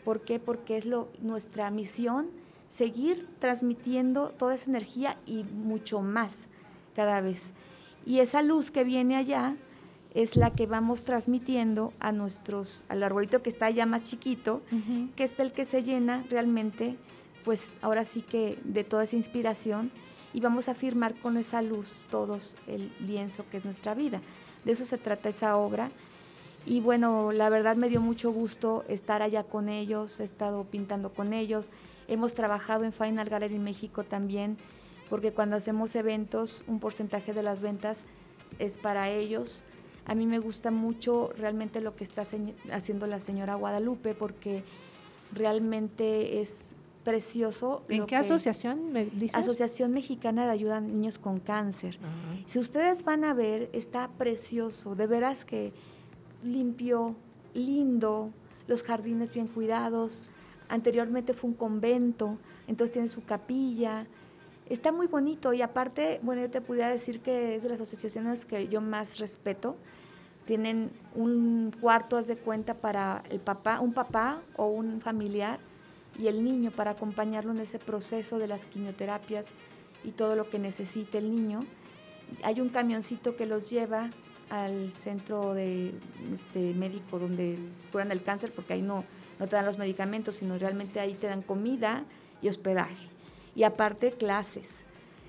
¿Por 0.05 0.21
qué? 0.21 0.39
Porque 0.39 0.77
es 0.77 0.85
lo, 0.85 1.09
nuestra 1.21 1.69
misión 1.71 2.27
seguir 2.69 3.27
transmitiendo 3.39 4.29
toda 4.29 4.55
esa 4.55 4.69
energía 4.69 5.17
y 5.25 5.43
mucho 5.43 6.01
más 6.01 6.35
cada 6.95 7.19
vez. 7.19 7.41
Y 8.05 8.19
esa 8.19 8.41
luz 8.41 8.71
que 8.71 8.83
viene 8.83 9.15
allá 9.15 9.55
es 10.13 10.35
la 10.35 10.51
que 10.51 10.65
vamos 10.65 11.03
transmitiendo 11.03 11.93
a 11.99 12.11
nuestros, 12.11 12.83
al 12.89 13.03
arbolito 13.03 13.41
que 13.41 13.49
está 13.49 13.67
allá 13.67 13.85
más 13.85 14.03
chiquito, 14.03 14.61
que 15.15 15.23
es 15.23 15.39
el 15.39 15.51
que 15.51 15.65
se 15.65 15.83
llena 15.83 16.23
realmente, 16.29 16.95
pues 17.43 17.63
ahora 17.81 18.05
sí 18.05 18.21
que 18.21 18.59
de 18.63 18.83
toda 18.83 19.03
esa 19.03 19.15
inspiración 19.15 19.91
y 20.33 20.41
vamos 20.41 20.69
a 20.69 20.75
firmar 20.75 21.15
con 21.15 21.37
esa 21.37 21.61
luz 21.61 22.05
todos 22.09 22.55
el 22.67 22.91
lienzo 22.99 23.45
que 23.49 23.57
es 23.57 23.65
nuestra 23.65 23.93
vida. 23.93 24.21
De 24.65 24.71
eso 24.71 24.85
se 24.85 24.97
trata 24.97 25.29
esa 25.29 25.57
obra. 25.57 25.91
Y 26.65 26.81
bueno, 26.81 27.31
la 27.31 27.49
verdad 27.49 27.75
me 27.75 27.89
dio 27.89 28.01
mucho 28.01 28.31
gusto 28.31 28.83
estar 28.87 29.21
allá 29.21 29.43
con 29.43 29.69
ellos, 29.69 30.19
he 30.19 30.23
estado 30.23 30.65
pintando 30.65 31.09
con 31.13 31.33
ellos. 31.33 31.69
Hemos 32.07 32.33
trabajado 32.33 32.83
en 32.83 32.91
Final 32.91 33.29
Gallery 33.29 33.59
México 33.59 34.03
también, 34.03 34.57
porque 35.09 35.31
cuando 35.31 35.55
hacemos 35.55 35.95
eventos, 35.95 36.63
un 36.67 36.79
porcentaje 36.79 37.33
de 37.33 37.43
las 37.43 37.61
ventas 37.61 37.99
es 38.59 38.77
para 38.77 39.09
ellos. 39.09 39.63
A 40.05 40.15
mí 40.15 40.25
me 40.25 40.39
gusta 40.39 40.71
mucho 40.71 41.31
realmente 41.37 41.81
lo 41.81 41.95
que 41.95 42.03
está 42.03 42.25
haciendo 42.71 43.07
la 43.07 43.19
señora 43.19 43.55
Guadalupe, 43.55 44.15
porque 44.15 44.63
realmente 45.31 46.41
es 46.41 46.73
precioso. 47.09 47.83
¿En 47.89 48.05
qué 48.05 48.15
asociación 48.15 48.91
me 48.93 49.05
dices? 49.05 49.35
Asociación 49.35 49.91
Mexicana 49.91 50.45
de 50.45 50.51
Ayuda 50.51 50.77
a 50.77 50.81
Niños 50.81 51.17
con 51.17 51.39
Cáncer. 51.39 51.97
Si 52.47 52.59
ustedes 52.59 53.03
van 53.03 53.23
a 53.23 53.33
ver, 53.33 53.69
está 53.73 54.09
precioso, 54.17 54.95
de 54.95 55.07
veras 55.07 55.43
que 55.43 55.73
limpio, 56.43 57.15
lindo, 57.53 58.31
los 58.67 58.83
jardines 58.83 59.33
bien 59.33 59.47
cuidados. 59.47 60.27
Anteriormente 60.67 61.33
fue 61.33 61.49
un 61.49 61.55
convento, 61.55 62.37
entonces 62.67 62.93
tiene 62.93 63.07
su 63.07 63.23
capilla. 63.23 64.05
Está 64.67 64.91
muy 64.91 65.07
bonito 65.07 65.51
y 65.51 65.63
aparte, 65.63 66.19
bueno, 66.21 66.43
yo 66.43 66.49
te 66.51 66.61
pudiera 66.61 66.89
decir 66.89 67.21
que 67.21 67.55
es 67.55 67.63
de 67.63 67.69
las 67.69 67.81
asociaciones 67.81 68.45
que 68.45 68.67
yo 68.67 68.81
más 68.81 69.17
respeto. 69.17 69.75
Tienen 70.45 70.91
un 71.15 71.75
cuarto, 71.81 72.17
haz 72.17 72.27
de 72.27 72.37
cuenta, 72.37 72.75
para 72.75 73.23
el 73.31 73.39
papá, 73.39 73.79
un 73.79 73.93
papá 73.93 74.41
o 74.55 74.67
un 74.67 75.01
familiar 75.01 75.59
y 76.19 76.27
el 76.27 76.43
niño 76.43 76.71
para 76.71 76.91
acompañarlo 76.91 77.51
en 77.51 77.59
ese 77.59 77.79
proceso 77.79 78.37
de 78.37 78.47
las 78.47 78.65
quimioterapias 78.65 79.45
y 80.03 80.11
todo 80.11 80.35
lo 80.35 80.49
que 80.49 80.59
necesite 80.59 81.17
el 81.17 81.33
niño. 81.33 81.65
Hay 82.43 82.59
un 82.59 82.69
camioncito 82.69 83.35
que 83.35 83.45
los 83.45 83.69
lleva 83.69 84.09
al 84.49 84.91
centro 85.03 85.53
de 85.53 85.93
este 86.33 86.73
médico 86.73 87.19
donde 87.19 87.57
curan 87.91 88.11
el 88.11 88.21
cáncer 88.21 88.51
porque 88.51 88.73
ahí 88.73 88.81
no, 88.81 89.05
no 89.39 89.47
te 89.47 89.55
dan 89.55 89.65
los 89.65 89.77
medicamentos, 89.77 90.35
sino 90.35 90.57
realmente 90.57 90.99
ahí 90.99 91.13
te 91.13 91.27
dan 91.27 91.41
comida 91.41 92.03
y 92.41 92.49
hospedaje. 92.49 93.07
Y 93.55 93.63
aparte 93.63 94.11
clases. 94.11 94.67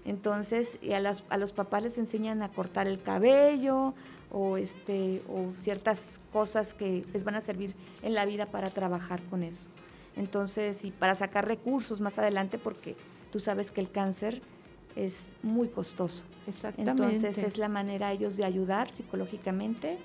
Entonces, 0.05 0.71
a, 0.93 0.99
las, 0.99 1.23
a 1.29 1.37
los 1.37 1.53
papás 1.53 1.83
les 1.83 1.99
enseñan 1.99 2.43
a 2.43 2.49
cortar 2.49 2.87
el 2.87 3.01
cabello 3.03 3.95
o, 4.33 4.57
este, 4.57 5.23
o 5.29 5.53
ciertas 5.57 6.01
cosas 6.33 6.75
que 6.75 7.05
les 7.13 7.23
van 7.23 7.35
a 7.35 7.41
servir 7.41 7.75
en 8.03 8.15
la 8.15 8.25
vida 8.25 8.47
para 8.47 8.71
trabajar 8.71 9.23
con 9.25 9.43
eso. 9.43 9.71
Entonces, 10.21 10.85
y 10.85 10.91
para 10.91 11.15
sacar 11.15 11.49
recursos 11.49 12.03
más 12.03 12.19
adelante, 12.19 12.59
porque 12.59 12.95
tú 13.33 13.41
sabes 13.41 13.71
que 13.71 13.81
el 13.81 13.91
cáncer 13.91 14.43
es 14.95 15.15
muy 15.43 15.69
costoso. 15.69 16.25
Exactamente. 16.47 16.91
Entonces, 17.15 17.39
es 17.39 17.57
la 17.57 17.69
manera 17.69 18.13
ellos 18.13 18.37
de 18.37 18.45
ayudar 18.45 18.91
psicológicamente 18.91 19.97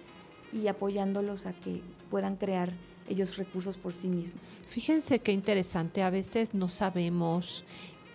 y 0.54 0.68
apoyándolos 0.68 1.46
a 1.46 1.52
que 1.52 1.82
puedan 2.10 2.38
crear 2.38 2.72
ellos 3.10 3.36
recursos 3.36 3.76
por 3.76 3.92
sí 3.92 4.08
mismos. 4.08 4.42
Fíjense 4.70 5.20
qué 5.20 5.34
interesante, 5.34 6.02
a 6.02 6.10
veces 6.10 6.54
no 6.54 6.70
sabemos 6.70 7.66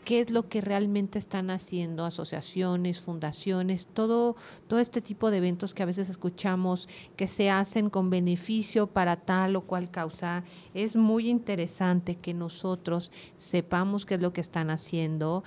qué 0.04 0.20
es 0.20 0.30
lo 0.30 0.48
que 0.48 0.60
realmente 0.60 1.18
están 1.18 1.50
haciendo 1.50 2.04
asociaciones, 2.04 3.00
fundaciones, 3.00 3.86
todo, 3.92 4.36
todo 4.66 4.80
este 4.80 5.00
tipo 5.00 5.30
de 5.30 5.38
eventos 5.38 5.74
que 5.74 5.82
a 5.82 5.86
veces 5.86 6.08
escuchamos 6.08 6.88
que 7.16 7.26
se 7.26 7.50
hacen 7.50 7.90
con 7.90 8.10
beneficio 8.10 8.86
para 8.86 9.16
tal 9.16 9.56
o 9.56 9.62
cual 9.62 9.90
causa. 9.90 10.44
Es 10.74 10.96
muy 10.96 11.28
interesante 11.28 12.16
que 12.16 12.34
nosotros 12.34 13.10
sepamos 13.36 14.06
qué 14.06 14.14
es 14.14 14.20
lo 14.20 14.32
que 14.32 14.40
están 14.40 14.70
haciendo 14.70 15.44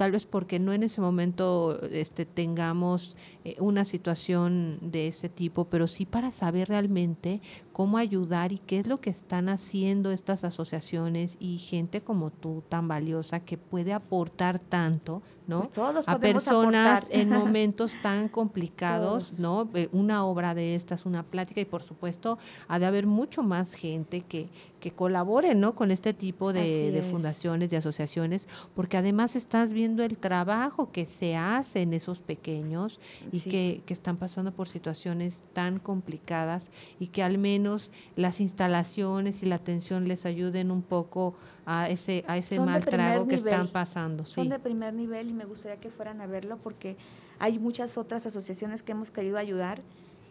tal 0.00 0.12
vez 0.12 0.24
porque 0.24 0.58
no 0.58 0.72
en 0.72 0.82
ese 0.82 1.02
momento 1.02 1.78
este, 1.82 2.24
tengamos 2.24 3.18
eh, 3.44 3.56
una 3.58 3.84
situación 3.84 4.78
de 4.80 5.08
ese 5.08 5.28
tipo, 5.28 5.66
pero 5.66 5.86
sí 5.88 6.06
para 6.06 6.30
saber 6.30 6.68
realmente 6.68 7.42
cómo 7.74 7.98
ayudar 7.98 8.50
y 8.50 8.60
qué 8.60 8.78
es 8.78 8.86
lo 8.86 9.02
que 9.02 9.10
están 9.10 9.50
haciendo 9.50 10.10
estas 10.10 10.42
asociaciones 10.42 11.36
y 11.38 11.58
gente 11.58 12.00
como 12.00 12.30
tú 12.30 12.64
tan 12.70 12.88
valiosa 12.88 13.40
que 13.40 13.58
puede 13.58 13.92
aportar 13.92 14.58
tanto 14.58 15.20
¿no? 15.46 15.62
Pues 15.62 16.06
a 16.06 16.18
personas 16.18 17.06
en 17.10 17.28
momentos 17.30 17.92
tan 18.02 18.28
complicados, 18.28 19.38
¿no? 19.38 19.68
Una 19.92 20.24
obra 20.24 20.54
de 20.54 20.74
estas, 20.74 21.06
una 21.06 21.22
plática 21.22 21.60
y 21.60 21.64
por 21.64 21.82
supuesto 21.82 22.38
ha 22.68 22.78
de 22.78 22.86
haber 22.86 23.06
mucho 23.06 23.42
más 23.42 23.72
gente 23.72 24.22
que, 24.22 24.48
que 24.80 24.90
colabore, 24.90 25.54
¿no? 25.54 25.74
Con 25.74 25.90
este 25.90 26.14
tipo 26.14 26.52
de, 26.52 27.04
fundaciones, 27.10 27.70
de 27.70 27.76
asociaciones, 27.76 28.48
porque 28.74 28.96
además 28.96 29.36
estás 29.36 29.72
viendo 29.72 30.02
el 30.02 30.18
trabajo 30.18 30.90
que 30.92 31.06
se 31.06 31.36
hace 31.36 31.82
en 31.82 31.94
esos 31.94 32.20
pequeños 32.20 33.00
y 33.32 33.40
que, 33.40 33.82
que 33.86 33.94
están 33.94 34.16
pasando 34.16 34.52
por 34.52 34.68
situaciones 34.68 35.42
tan 35.52 35.78
complicadas 35.78 36.70
y 36.98 37.08
que 37.08 37.22
al 37.22 37.38
menos 37.38 37.90
las 38.16 38.40
instalaciones 38.40 39.42
y 39.42 39.46
la 39.46 39.56
atención 39.56 40.08
les 40.08 40.26
ayuden 40.26 40.70
un 40.70 40.82
poco 40.82 41.34
a 41.72 41.88
ese, 41.88 42.24
a 42.26 42.36
ese 42.36 42.58
mal 42.58 42.84
trago 42.84 43.28
que 43.28 43.36
están 43.36 43.68
pasando. 43.68 44.24
Son 44.24 44.48
de 44.48 44.58
primer 44.58 44.92
nivel 44.92 45.30
y 45.30 45.32
me 45.32 45.44
gustaría 45.44 45.78
que 45.78 45.88
fueran 45.88 46.20
a 46.20 46.26
verlo 46.26 46.56
porque 46.56 46.96
hay 47.38 47.60
muchas 47.60 47.96
otras 47.96 48.26
asociaciones 48.26 48.82
que 48.82 48.90
hemos 48.90 49.12
querido 49.12 49.38
ayudar 49.38 49.80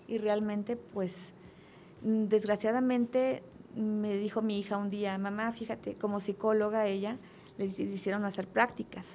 y 0.10 0.18
realmente 0.18 0.76
pues 0.76 1.16
mm, 2.04 2.26
desgraciadamente 2.26 3.42
me 3.74 4.18
dijo 4.18 4.42
mi 4.42 4.60
hija 4.60 4.76
un 4.76 4.90
día, 4.90 5.18
mamá, 5.18 5.54
fíjate, 5.54 5.96
como 5.96 6.20
psicóloga 6.20 6.88
ella, 6.88 7.16
le 7.58 7.68
hicieron 7.68 8.26
hacer 8.26 8.46
prácticas 8.46 9.06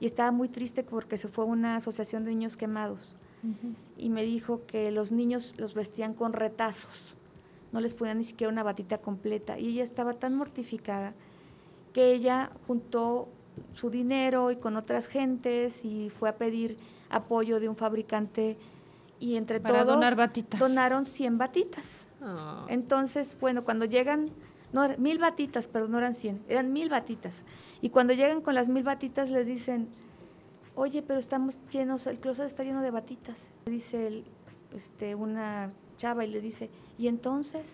y 0.00 0.06
estaba 0.06 0.32
muy 0.32 0.48
triste 0.48 0.82
porque 0.82 1.16
se 1.16 1.28
fue 1.28 1.44
una 1.44 1.76
asociación 1.76 2.24
de 2.24 2.30
niños 2.30 2.56
quemados. 2.56 3.16
Y 3.96 4.10
me 4.10 4.24
dijo 4.24 4.66
que 4.66 4.90
los 4.90 5.12
niños 5.12 5.54
los 5.58 5.74
vestían 5.74 6.12
con 6.12 6.32
retazos, 6.32 7.14
no 7.70 7.80
les 7.80 7.94
ponían 7.94 8.18
ni 8.18 8.24
siquiera 8.24 8.52
una 8.52 8.64
batita 8.64 8.98
completa. 8.98 9.60
Y 9.60 9.68
ella 9.68 9.84
estaba 9.84 10.14
tan 10.14 10.34
mortificada 10.34 11.14
que 11.98 12.12
ella 12.12 12.52
juntó 12.68 13.26
su 13.74 13.90
dinero 13.90 14.52
y 14.52 14.56
con 14.56 14.76
otras 14.76 15.08
gentes 15.08 15.84
y 15.84 16.10
fue 16.10 16.28
a 16.28 16.36
pedir 16.36 16.76
apoyo 17.10 17.58
de 17.58 17.68
un 17.68 17.74
fabricante 17.74 18.56
y 19.18 19.34
entre 19.34 19.58
todos 19.58 19.84
donar 19.84 20.14
batitas. 20.14 20.60
donaron 20.60 21.04
100 21.04 21.38
batitas. 21.38 21.84
Ah. 22.22 22.64
Entonces, 22.68 23.36
bueno, 23.40 23.64
cuando 23.64 23.84
llegan, 23.84 24.30
no, 24.72 24.88
mil 24.96 25.18
batitas, 25.18 25.66
perdón, 25.66 25.90
no 25.90 25.98
eran 25.98 26.14
100, 26.14 26.44
eran 26.48 26.72
mil 26.72 26.88
batitas. 26.88 27.34
Y 27.82 27.90
cuando 27.90 28.12
llegan 28.12 28.42
con 28.42 28.54
las 28.54 28.68
mil 28.68 28.84
batitas 28.84 29.28
les 29.30 29.44
dicen, 29.44 29.88
oye, 30.76 31.02
pero 31.02 31.18
estamos 31.18 31.60
llenos, 31.68 32.06
el 32.06 32.20
closet 32.20 32.46
está 32.46 32.62
lleno 32.62 32.80
de 32.80 32.92
batitas. 32.92 33.40
Dice 33.66 34.22
este, 34.72 35.16
una 35.16 35.72
chava 35.96 36.24
y 36.24 36.30
le 36.30 36.40
dice, 36.40 36.70
¿y 36.96 37.08
entonces? 37.08 37.66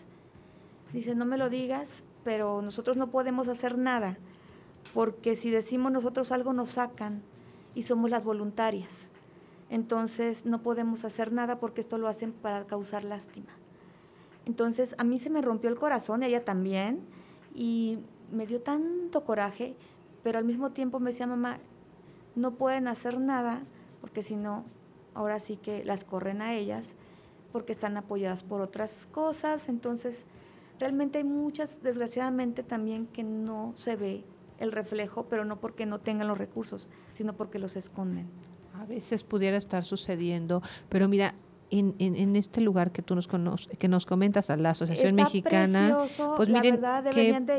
Dice, 0.95 1.15
no 1.15 1.27
me 1.27 1.37
lo 1.37 1.51
digas, 1.51 1.91
pero 2.25 2.63
nosotros 2.63 2.97
no 2.97 3.11
podemos 3.11 3.49
hacer 3.49 3.79
nada, 3.79 4.19
porque 4.93 5.37
si 5.37 5.51
decimos 5.51 5.93
nosotros 5.93 6.33
algo 6.33 6.53
nos 6.53 6.71
sacan 6.71 7.23
y 7.75 7.83
somos 7.83 8.11
las 8.11 8.25
voluntarias. 8.25 8.91
Entonces 9.71 10.47
no 10.47 10.63
podemos 10.63 11.05
hacer 11.05 11.33
nada 11.33 11.59
porque 11.59 11.81
esto 11.81 11.99
lo 11.99 12.09
hacen 12.09 12.33
para 12.33 12.65
causar 12.67 13.05
lástima. 13.05 13.51
Entonces 14.47 14.95
a 14.99 15.05
mí 15.05 15.19
se 15.19 15.31
me 15.31 15.43
rompió 15.43 15.71
el 15.71 15.79
corazón, 15.79 16.23
ella 16.23 16.45
también, 16.45 17.01
y 17.55 17.99
me 18.31 18.47
dio 18.47 18.61
tanto 18.61 19.25
coraje, 19.25 19.77
pero 20.23 20.39
al 20.39 20.45
mismo 20.45 20.71
tiempo 20.71 21.01
me 21.01 21.11
decía 21.11 21.27
mamá, 21.27 21.59
no 22.35 22.53
pueden 22.53 22.89
hacer 22.89 23.21
nada 23.21 23.63
porque 24.01 24.23
si 24.23 24.37
no, 24.37 24.65
ahora 25.15 25.41
sí 25.41 25.57
que 25.57 25.85
las 25.85 26.05
corren 26.05 26.43
a 26.43 26.55
ellas 26.55 26.87
porque 27.53 27.73
están 27.73 27.97
apoyadas 27.97 28.43
por 28.43 28.61
otras 28.61 29.07
cosas. 29.13 29.69
Entonces, 29.69 30.25
realmente 30.79 31.19
hay 31.19 31.25
muchas, 31.25 31.83
desgraciadamente 31.83 32.63
también, 32.63 33.07
que 33.07 33.23
no 33.23 33.73
se 33.77 33.97
ve 33.97 34.25
el 34.59 34.73
reflejo, 34.73 35.27
pero 35.29 35.45
no 35.45 35.61
porque 35.61 35.87
no 35.87 36.01
tengan 36.01 36.29
los 36.29 36.39
recursos, 36.39 36.89
sino 37.15 37.35
porque 37.35 37.59
los 37.59 37.77
esconden. 37.77 38.29
A 38.75 38.85
veces 38.87 39.25
pudiera 39.25 39.57
estar 39.57 39.85
sucediendo, 39.85 40.63
pero 40.89 41.09
mira, 41.09 41.35
en, 41.81 41.95
en, 41.99 42.37
este 42.37 42.61
lugar 42.61 42.93
que 42.93 43.03
tú 43.03 43.15
nos 43.15 43.29
que 43.79 43.89
nos 43.89 44.07
comentas 44.07 44.51
a 44.51 44.57
la 44.57 44.71
Asociación 44.71 45.15
Mexicana, 45.15 46.07
pues 46.37 46.49
miren 46.49 46.81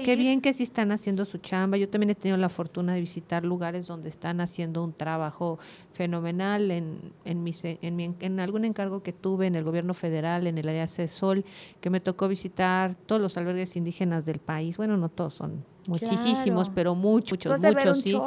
qué, 0.04 0.16
bien 0.16 0.42
que 0.42 0.54
sí 0.54 0.64
están 0.64 0.92
haciendo 0.92 1.26
su 1.26 1.40
chamba. 1.40 1.78
Yo 1.78 1.90
también 1.90 2.12
he 2.12 2.16
tenido 2.16 2.38
la 2.38 2.50
fortuna 2.50 2.94
de 2.94 3.02
visitar 3.02 3.44
lugares 3.44 3.88
donde 3.88 4.10
están 4.10 4.42
haciendo 4.42 4.84
un 4.84 4.94
trabajo 4.94 5.60
fenomenal 5.94 6.72
en, 6.72 7.14
en, 7.26 7.44
mi, 7.44 7.54
en, 7.64 8.16
en 8.20 8.40
algún 8.40 8.66
encargo 8.66 9.04
que 9.04 9.14
tuve 9.14 9.48
en 9.48 9.56
el 9.56 9.64
gobierno 9.64 9.94
federal, 9.94 10.48
en 10.48 10.58
el 10.58 10.70
área 10.70 10.88
CESOL, 10.88 11.44
que 11.82 11.90
me 11.90 12.00
tocó 12.00 12.28
visitar 12.28 12.96
todos 12.96 13.22
los 13.22 13.38
albergues 13.38 13.76
indígenas 13.76 14.26
del 14.26 14.40
país. 14.40 14.78
Bueno, 14.78 14.98
no 14.98 15.10
todos 15.10 15.34
son 15.34 15.75
Muchísimos, 15.88 16.72
pero 16.74 16.96
muchos, 16.96 17.40
muchos, 17.62 18.02
sí. 18.02 18.18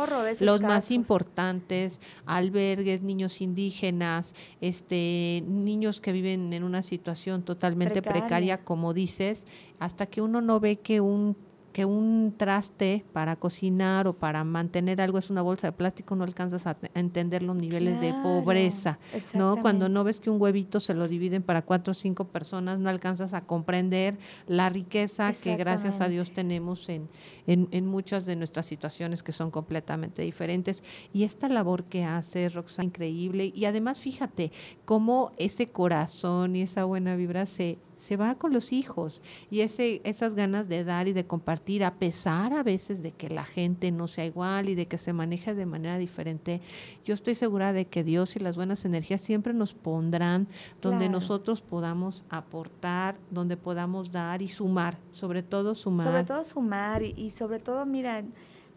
Los 0.41 0.61
más 0.61 0.91
importantes, 0.91 2.01
albergues, 2.25 3.03
niños 3.03 3.41
indígenas, 3.41 4.35
este, 4.61 5.43
niños 5.47 6.01
que 6.01 6.13
viven 6.13 6.53
en 6.53 6.63
una 6.63 6.83
situación 6.83 7.43
totalmente 7.43 8.03
precaria 8.03 8.59
como 8.65 8.95
dices, 8.95 9.47
hasta 9.79 10.07
que 10.07 10.21
uno 10.21 10.41
no 10.41 10.61
ve 10.61 10.77
que 10.77 11.01
un 11.01 11.37
que 11.79 11.85
un 11.85 12.35
traste 12.37 13.05
para 13.13 13.37
cocinar 13.37 14.09
o 14.09 14.13
para 14.13 14.43
mantener 14.43 15.01
algo 15.01 15.17
es 15.17 15.31
una 15.31 15.43
bolsa 15.43 15.69
de 15.69 15.73
plástico, 15.73 16.17
no 16.17 16.25
alcanzas 16.25 16.67
a, 16.67 16.77
entender 16.97 17.45
los 17.45 17.55
niveles 17.55 18.01
de 18.01 18.13
pobreza, 18.15 18.99
¿no? 19.33 19.63
Cuando 19.63 19.89
no 19.89 20.03
ves 20.03 20.19
que 20.19 20.29
un 20.29 20.43
huevito 20.43 20.81
se 20.81 20.93
lo 20.93 21.07
dividen 21.07 21.45
para 21.45 21.63
cuatro 21.63 21.93
o 21.93 21.95
cinco 21.95 22.25
personas, 22.25 22.81
no 22.81 22.89
alcanzas 22.89 23.33
a 23.33 23.43
comprender 23.43 24.19
la 24.49 24.69
riqueza 24.71 25.33
que 25.33 25.55
gracias 25.55 26.01
a 26.01 26.09
Dios 26.09 26.33
tenemos 26.33 26.89
en, 26.89 27.09
en, 27.47 27.69
en, 27.71 27.87
muchas 27.87 28.27
de 28.27 28.35
nuestras 28.35 28.67
situaciones 28.67 29.23
que 29.23 29.31
son 29.31 29.53
completamente 29.53 30.23
diferentes. 30.23 30.83
Y 31.13 31.23
esta 31.23 31.49
labor 31.49 31.85
que 31.85 32.03
hace 32.03 32.49
Roxana, 32.49 32.87
increíble. 32.87 33.53
Y 33.55 33.67
además, 33.67 34.01
fíjate, 34.01 34.51
cómo 34.85 35.31
ese 35.39 35.69
corazón 35.69 36.57
y 36.57 36.63
esa 36.63 36.87
buena 36.87 37.15
vibra 37.15 37.47
se 37.47 37.79
se 37.99 38.17
va 38.17 38.35
con 38.37 38.53
los 38.53 38.73
hijos. 38.73 39.23
Y 39.51 39.61
ese, 39.61 40.01
esas 40.05 40.35
ganas 40.35 40.69
de 40.69 40.85
dar 40.85 41.09
y 41.09 41.13
de 41.13 41.27
compartir, 41.27 41.85
a 41.85 41.95
pesar 41.95 42.53
a 42.53 42.63
veces 42.63 43.03
de 43.03 43.13
que 43.13 43.29
la 43.29 43.45
gente 43.45 43.91
no 43.91 44.09
sea 44.09 44.25
igual 44.25 44.69
y 44.69 44.75
de 44.75 44.87
que 44.87 44.99
se 44.99 45.13
maneje 45.13 45.55
de 45.55 45.67
manera 45.67 45.99
diferente, 45.99 46.61
yo 47.05 47.15
estoy 47.15 47.35
segura 47.35 47.73
de 47.73 47.87
que 47.87 48.05
Dios 48.05 48.37
y 48.37 48.39
las 48.39 48.57
buenas 48.57 48.85
energías 48.85 49.21
siempre 49.21 49.53
nos 49.53 49.75
pondrán 49.75 50.47
donde 50.81 51.09
nosotros 51.09 51.61
podamos 51.61 52.25
aportar, 52.31 53.17
donde 53.31 53.57
podamos 53.57 54.13
dar 54.13 54.43
y 54.43 54.49
sumar, 54.49 54.99
sobre 55.13 55.43
todo 55.43 55.75
sumar. 55.75 56.07
Sobre 56.07 56.25
todo 56.25 56.45
sumar 56.45 57.03
y, 57.03 57.15
y 57.17 57.31
sobre 57.31 57.59
todo, 57.59 57.85
mira, 57.85 58.23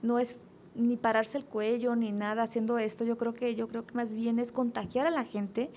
no 0.02 0.20
es 0.20 0.38
ni 0.76 0.96
pararse 0.96 1.38
el 1.38 1.46
cuello 1.46 1.96
ni 1.96 2.12
nada 2.12 2.44
haciendo 2.44 2.78
esto, 2.78 3.04
yo 3.04 3.18
creo 3.18 3.34
que 3.34 3.56
yo 3.56 3.68
creo 3.68 3.86
que 3.86 3.94
más 3.94 4.14
bien 4.14 4.40
es 4.40 4.52
contagiar 4.52 5.06
a 5.06 5.12
la 5.12 5.26
gente 5.26 5.70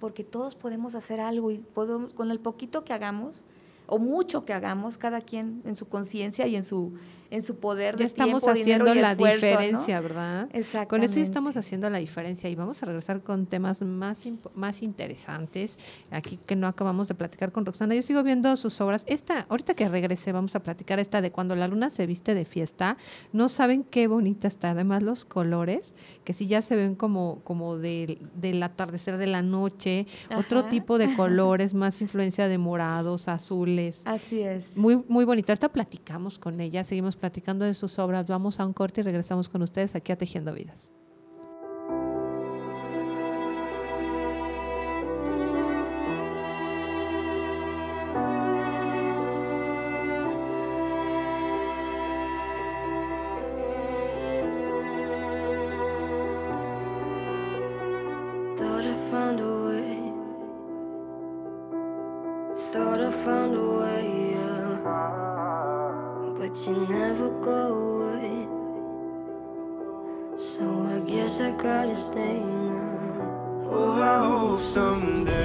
porque 0.00 0.24
todos 0.24 0.54
podemos 0.54 0.94
hacer 0.94 1.20
algo 1.20 1.50
y 1.50 1.58
podemos, 1.58 2.12
con 2.12 2.30
el 2.30 2.40
poquito 2.40 2.84
que 2.84 2.92
hagamos 2.92 3.44
o 3.86 3.98
mucho 3.98 4.44
que 4.44 4.52
hagamos, 4.52 4.98
cada 4.98 5.20
quien 5.20 5.62
en 5.64 5.74
su 5.74 5.88
conciencia 5.88 6.46
y 6.46 6.56
en 6.56 6.62
su 6.62 6.92
en 7.30 7.42
su 7.42 7.56
poder 7.56 7.96
ya 7.96 8.06
estamos 8.06 8.46
haciendo 8.48 8.94
la 8.94 9.14
diferencia, 9.14 10.00
¿verdad? 10.00 10.48
Exactamente. 10.52 10.88
Con 10.88 11.02
eso 11.02 11.14
ya 11.16 11.22
estamos 11.22 11.56
haciendo 11.56 11.90
la 11.90 11.98
diferencia 11.98 12.48
y 12.48 12.54
vamos 12.54 12.82
a 12.82 12.86
regresar 12.86 13.22
con 13.22 13.46
temas 13.46 13.82
más, 13.82 14.26
más 14.54 14.82
interesantes, 14.82 15.78
aquí 16.10 16.38
que 16.46 16.56
no 16.56 16.66
acabamos 16.66 17.08
de 17.08 17.14
platicar 17.14 17.52
con 17.52 17.66
Roxana. 17.66 17.94
Yo 17.94 18.02
sigo 18.02 18.22
viendo 18.22 18.56
sus 18.56 18.80
obras. 18.80 19.04
Esta, 19.06 19.46
ahorita 19.48 19.74
que 19.74 19.88
regrese, 19.88 20.32
vamos 20.32 20.54
a 20.56 20.60
platicar 20.60 20.98
esta 20.98 21.20
de 21.20 21.30
cuando 21.30 21.54
la 21.54 21.68
luna 21.68 21.90
se 21.90 22.06
viste 22.06 22.34
de 22.34 22.44
fiesta. 22.44 22.96
No 23.32 23.48
saben 23.48 23.84
qué 23.84 24.06
bonita 24.06 24.48
está. 24.48 24.70
Además, 24.70 25.02
los 25.02 25.24
colores, 25.24 25.94
que 26.24 26.32
sí 26.32 26.46
ya 26.46 26.62
se 26.62 26.76
ven 26.76 26.94
como, 26.94 27.40
como 27.44 27.76
del, 27.76 28.18
del 28.34 28.62
atardecer 28.62 29.18
de 29.18 29.26
la 29.26 29.42
noche, 29.42 30.06
otro 30.36 30.64
tipo 30.64 30.98
de 30.98 31.14
colores, 31.16 31.74
más 31.74 32.00
influencia 32.00 32.48
de 32.48 32.58
morados, 32.58 33.28
azules. 33.28 34.02
Así 34.04 34.40
es. 34.40 34.76
Muy, 34.76 35.02
muy 35.08 35.24
bonito. 35.24 35.52
Ahorita 35.52 35.68
platicamos 35.68 36.38
con 36.38 36.60
ella, 36.60 36.84
seguimos 36.84 37.17
platicando 37.18 37.64
de 37.64 37.74
sus 37.74 37.98
obras. 37.98 38.26
Vamos 38.26 38.60
a 38.60 38.66
un 38.66 38.72
corte 38.72 39.00
y 39.02 39.04
regresamos 39.04 39.48
con 39.48 39.62
ustedes 39.62 39.94
aquí 39.94 40.12
a 40.12 40.16
Tejiendo 40.16 40.52
Vidas. 40.54 40.90
You 66.56 66.86
never 66.88 67.28
go 67.42 67.74
away. 67.74 68.48
So 70.38 70.64
I 70.86 70.98
guess 71.00 71.40
I 71.42 71.50
gotta 71.50 71.94
stay 71.94 72.40
now. 72.40 73.68
Oh, 73.70 73.92
I 74.00 74.26
hope 74.26 74.62
someday 74.62 75.37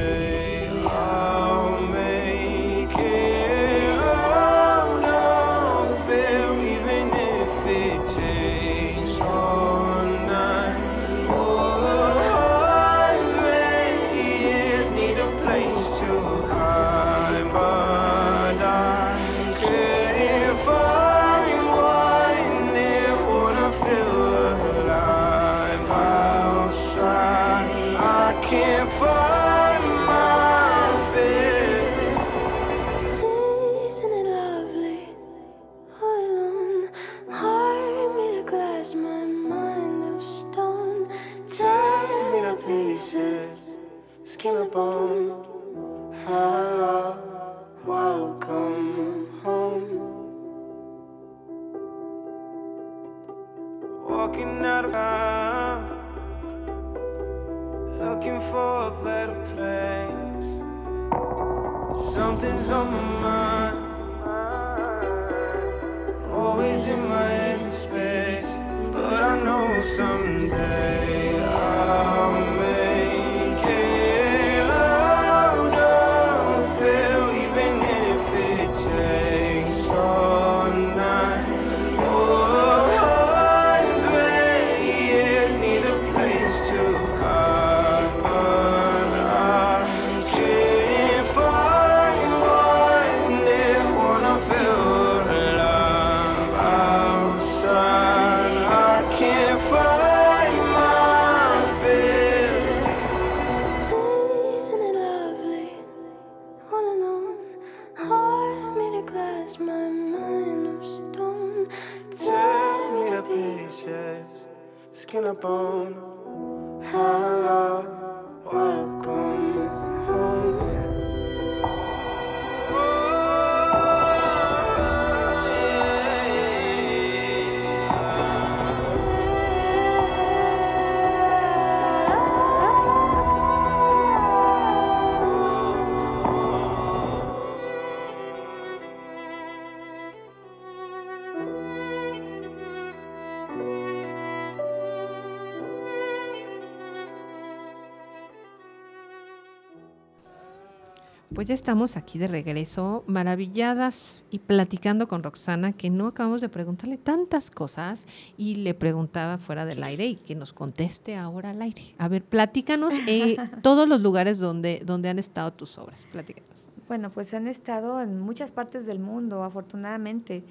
Pues 151.43 151.49
ya 151.49 151.55
estamos 151.55 151.97
aquí 151.97 152.19
de 152.19 152.27
regreso, 152.27 153.03
maravilladas 153.05 154.23
y 154.29 154.39
platicando 154.39 155.09
con 155.09 155.23
Roxana, 155.23 155.73
que 155.73 155.89
no 155.89 156.07
acabamos 156.07 156.39
de 156.39 156.47
preguntarle 156.47 156.97
tantas 156.97 157.51
cosas 157.51 158.05
y 158.37 158.55
le 158.55 158.73
preguntaba 158.73 159.37
fuera 159.37 159.65
del 159.65 159.83
aire 159.83 160.05
y 160.05 160.15
que 160.15 160.35
nos 160.35 160.53
conteste 160.53 161.17
ahora 161.17 161.49
al 161.49 161.61
aire. 161.61 161.95
A 161.97 162.07
ver, 162.07 162.23
platícanos 162.23 162.93
eh, 163.07 163.35
todos 163.61 163.89
los 163.89 163.99
lugares 163.99 164.39
donde, 164.39 164.83
donde 164.85 165.09
han 165.09 165.19
estado 165.19 165.51
tus 165.51 165.77
obras. 165.77 166.07
Platícanos. 166.13 166.49
Bueno, 166.87 167.09
pues 167.09 167.33
han 167.33 167.47
estado 167.47 167.99
en 167.99 168.21
muchas 168.21 168.49
partes 168.49 168.85
del 168.85 168.99
mundo, 168.99 169.43
afortunadamente. 169.43 170.45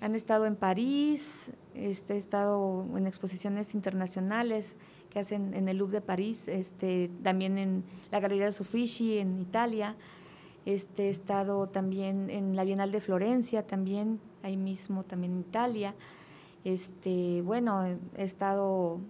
Han 0.00 0.16
estado 0.16 0.46
en 0.46 0.56
París, 0.56 1.22
este, 1.76 2.14
he 2.14 2.18
estado 2.18 2.84
en 2.96 3.06
exposiciones 3.06 3.74
internacionales 3.74 4.74
que 5.08 5.20
hacen 5.20 5.54
en 5.54 5.68
el 5.68 5.76
Louvre 5.76 5.98
de 5.98 6.00
París, 6.00 6.42
este, 6.48 7.12
también 7.22 7.58
en 7.58 7.84
la 8.10 8.18
Galería 8.18 8.50
de 8.50 8.60
Uffizi 8.60 9.18
en 9.18 9.40
Italia. 9.40 9.94
Este, 10.64 11.08
he 11.08 11.10
estado 11.10 11.68
también 11.68 12.30
en 12.30 12.54
la 12.54 12.64
Bienal 12.64 12.92
de 12.92 13.00
Florencia, 13.00 13.66
también 13.66 14.20
ahí 14.42 14.56
mismo, 14.56 15.04
también 15.04 15.32
en 15.32 15.40
Italia. 15.40 15.94
Este, 16.64 17.42
bueno, 17.42 17.84
he 17.84 18.24
estado, 18.24 19.00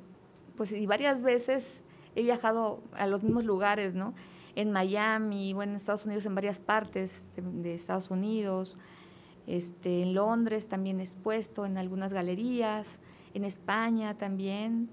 pues, 0.56 0.72
y 0.72 0.86
varias 0.86 1.22
veces 1.22 1.82
he 2.14 2.22
viajado 2.22 2.80
a 2.92 3.06
los 3.06 3.22
mismos 3.22 3.44
lugares, 3.44 3.94
¿no? 3.94 4.14
En 4.54 4.70
Miami, 4.70 5.52
bueno, 5.52 5.72
en 5.72 5.76
Estados 5.76 6.06
Unidos, 6.06 6.24
en 6.26 6.34
varias 6.34 6.58
partes 6.58 7.22
de, 7.36 7.42
de 7.42 7.74
Estados 7.74 8.10
Unidos. 8.10 8.78
Este, 9.46 10.02
en 10.02 10.14
Londres 10.14 10.68
también 10.68 11.00
expuesto, 11.00 11.66
en 11.66 11.76
algunas 11.76 12.12
galerías, 12.12 12.86
en 13.34 13.44
España 13.44 14.16
también. 14.16 14.88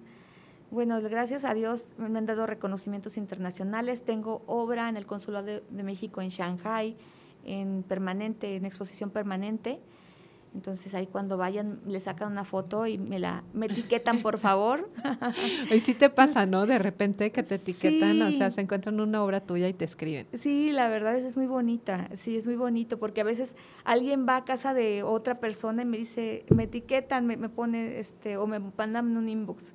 Bueno, 0.71 1.01
gracias 1.01 1.45
a 1.45 1.53
Dios 1.53 1.85
me 1.97 2.17
han 2.19 2.25
dado 2.25 2.45
reconocimientos 2.45 3.17
internacionales. 3.17 4.03
Tengo 4.03 4.43
obra 4.45 4.87
en 4.87 4.97
el 4.97 5.05
Consulado 5.07 5.45
de, 5.45 5.63
de 5.69 5.83
México 5.83 6.21
en 6.21 6.29
Shanghai, 6.29 6.95
en 7.43 7.83
permanente, 7.83 8.55
en 8.55 8.65
exposición 8.65 9.09
permanente. 9.09 9.79
Entonces 10.53 10.95
ahí 10.95 11.07
cuando 11.07 11.37
vayan 11.37 11.79
le 11.87 12.01
sacan 12.01 12.31
una 12.31 12.43
foto 12.43 12.87
y 12.87 12.97
me 12.97 13.19
la 13.19 13.43
me 13.53 13.67
etiquetan 13.67 14.21
por 14.21 14.39
favor. 14.39 14.89
Y 15.71 15.79
sí 15.79 15.93
te 15.93 16.09
pasa, 16.09 16.45
¿no? 16.45 16.65
De 16.65 16.79
repente 16.79 17.31
que 17.31 17.43
te 17.43 17.55
etiquetan, 17.55 18.21
o 18.21 18.31
sea, 18.31 18.49
se 18.49 18.61
encuentran 18.61 18.99
una 18.99 19.23
obra 19.23 19.41
tuya 19.41 19.67
y 19.67 19.73
te 19.73 19.85
escriben. 19.85 20.27
Sí, 20.33 20.71
la 20.71 20.87
verdad 20.87 21.15
es, 21.15 21.25
es 21.25 21.37
muy 21.37 21.45
bonita, 21.45 22.09
sí, 22.15 22.37
es 22.37 22.45
muy 22.45 22.55
bonito, 22.55 22.97
porque 22.97 23.21
a 23.21 23.23
veces 23.23 23.55
alguien 23.83 24.25
va 24.27 24.37
a 24.37 24.45
casa 24.45 24.73
de 24.73 25.03
otra 25.03 25.39
persona 25.39 25.83
y 25.83 25.85
me 25.85 25.97
dice, 25.97 26.45
me 26.49 26.63
etiquetan, 26.63 27.27
me, 27.27 27.37
me 27.37 27.49
pone, 27.49 27.99
este, 27.99 28.37
o 28.37 28.47
me 28.47 28.59
mandan 28.59 29.15
un 29.15 29.29
inbox 29.29 29.71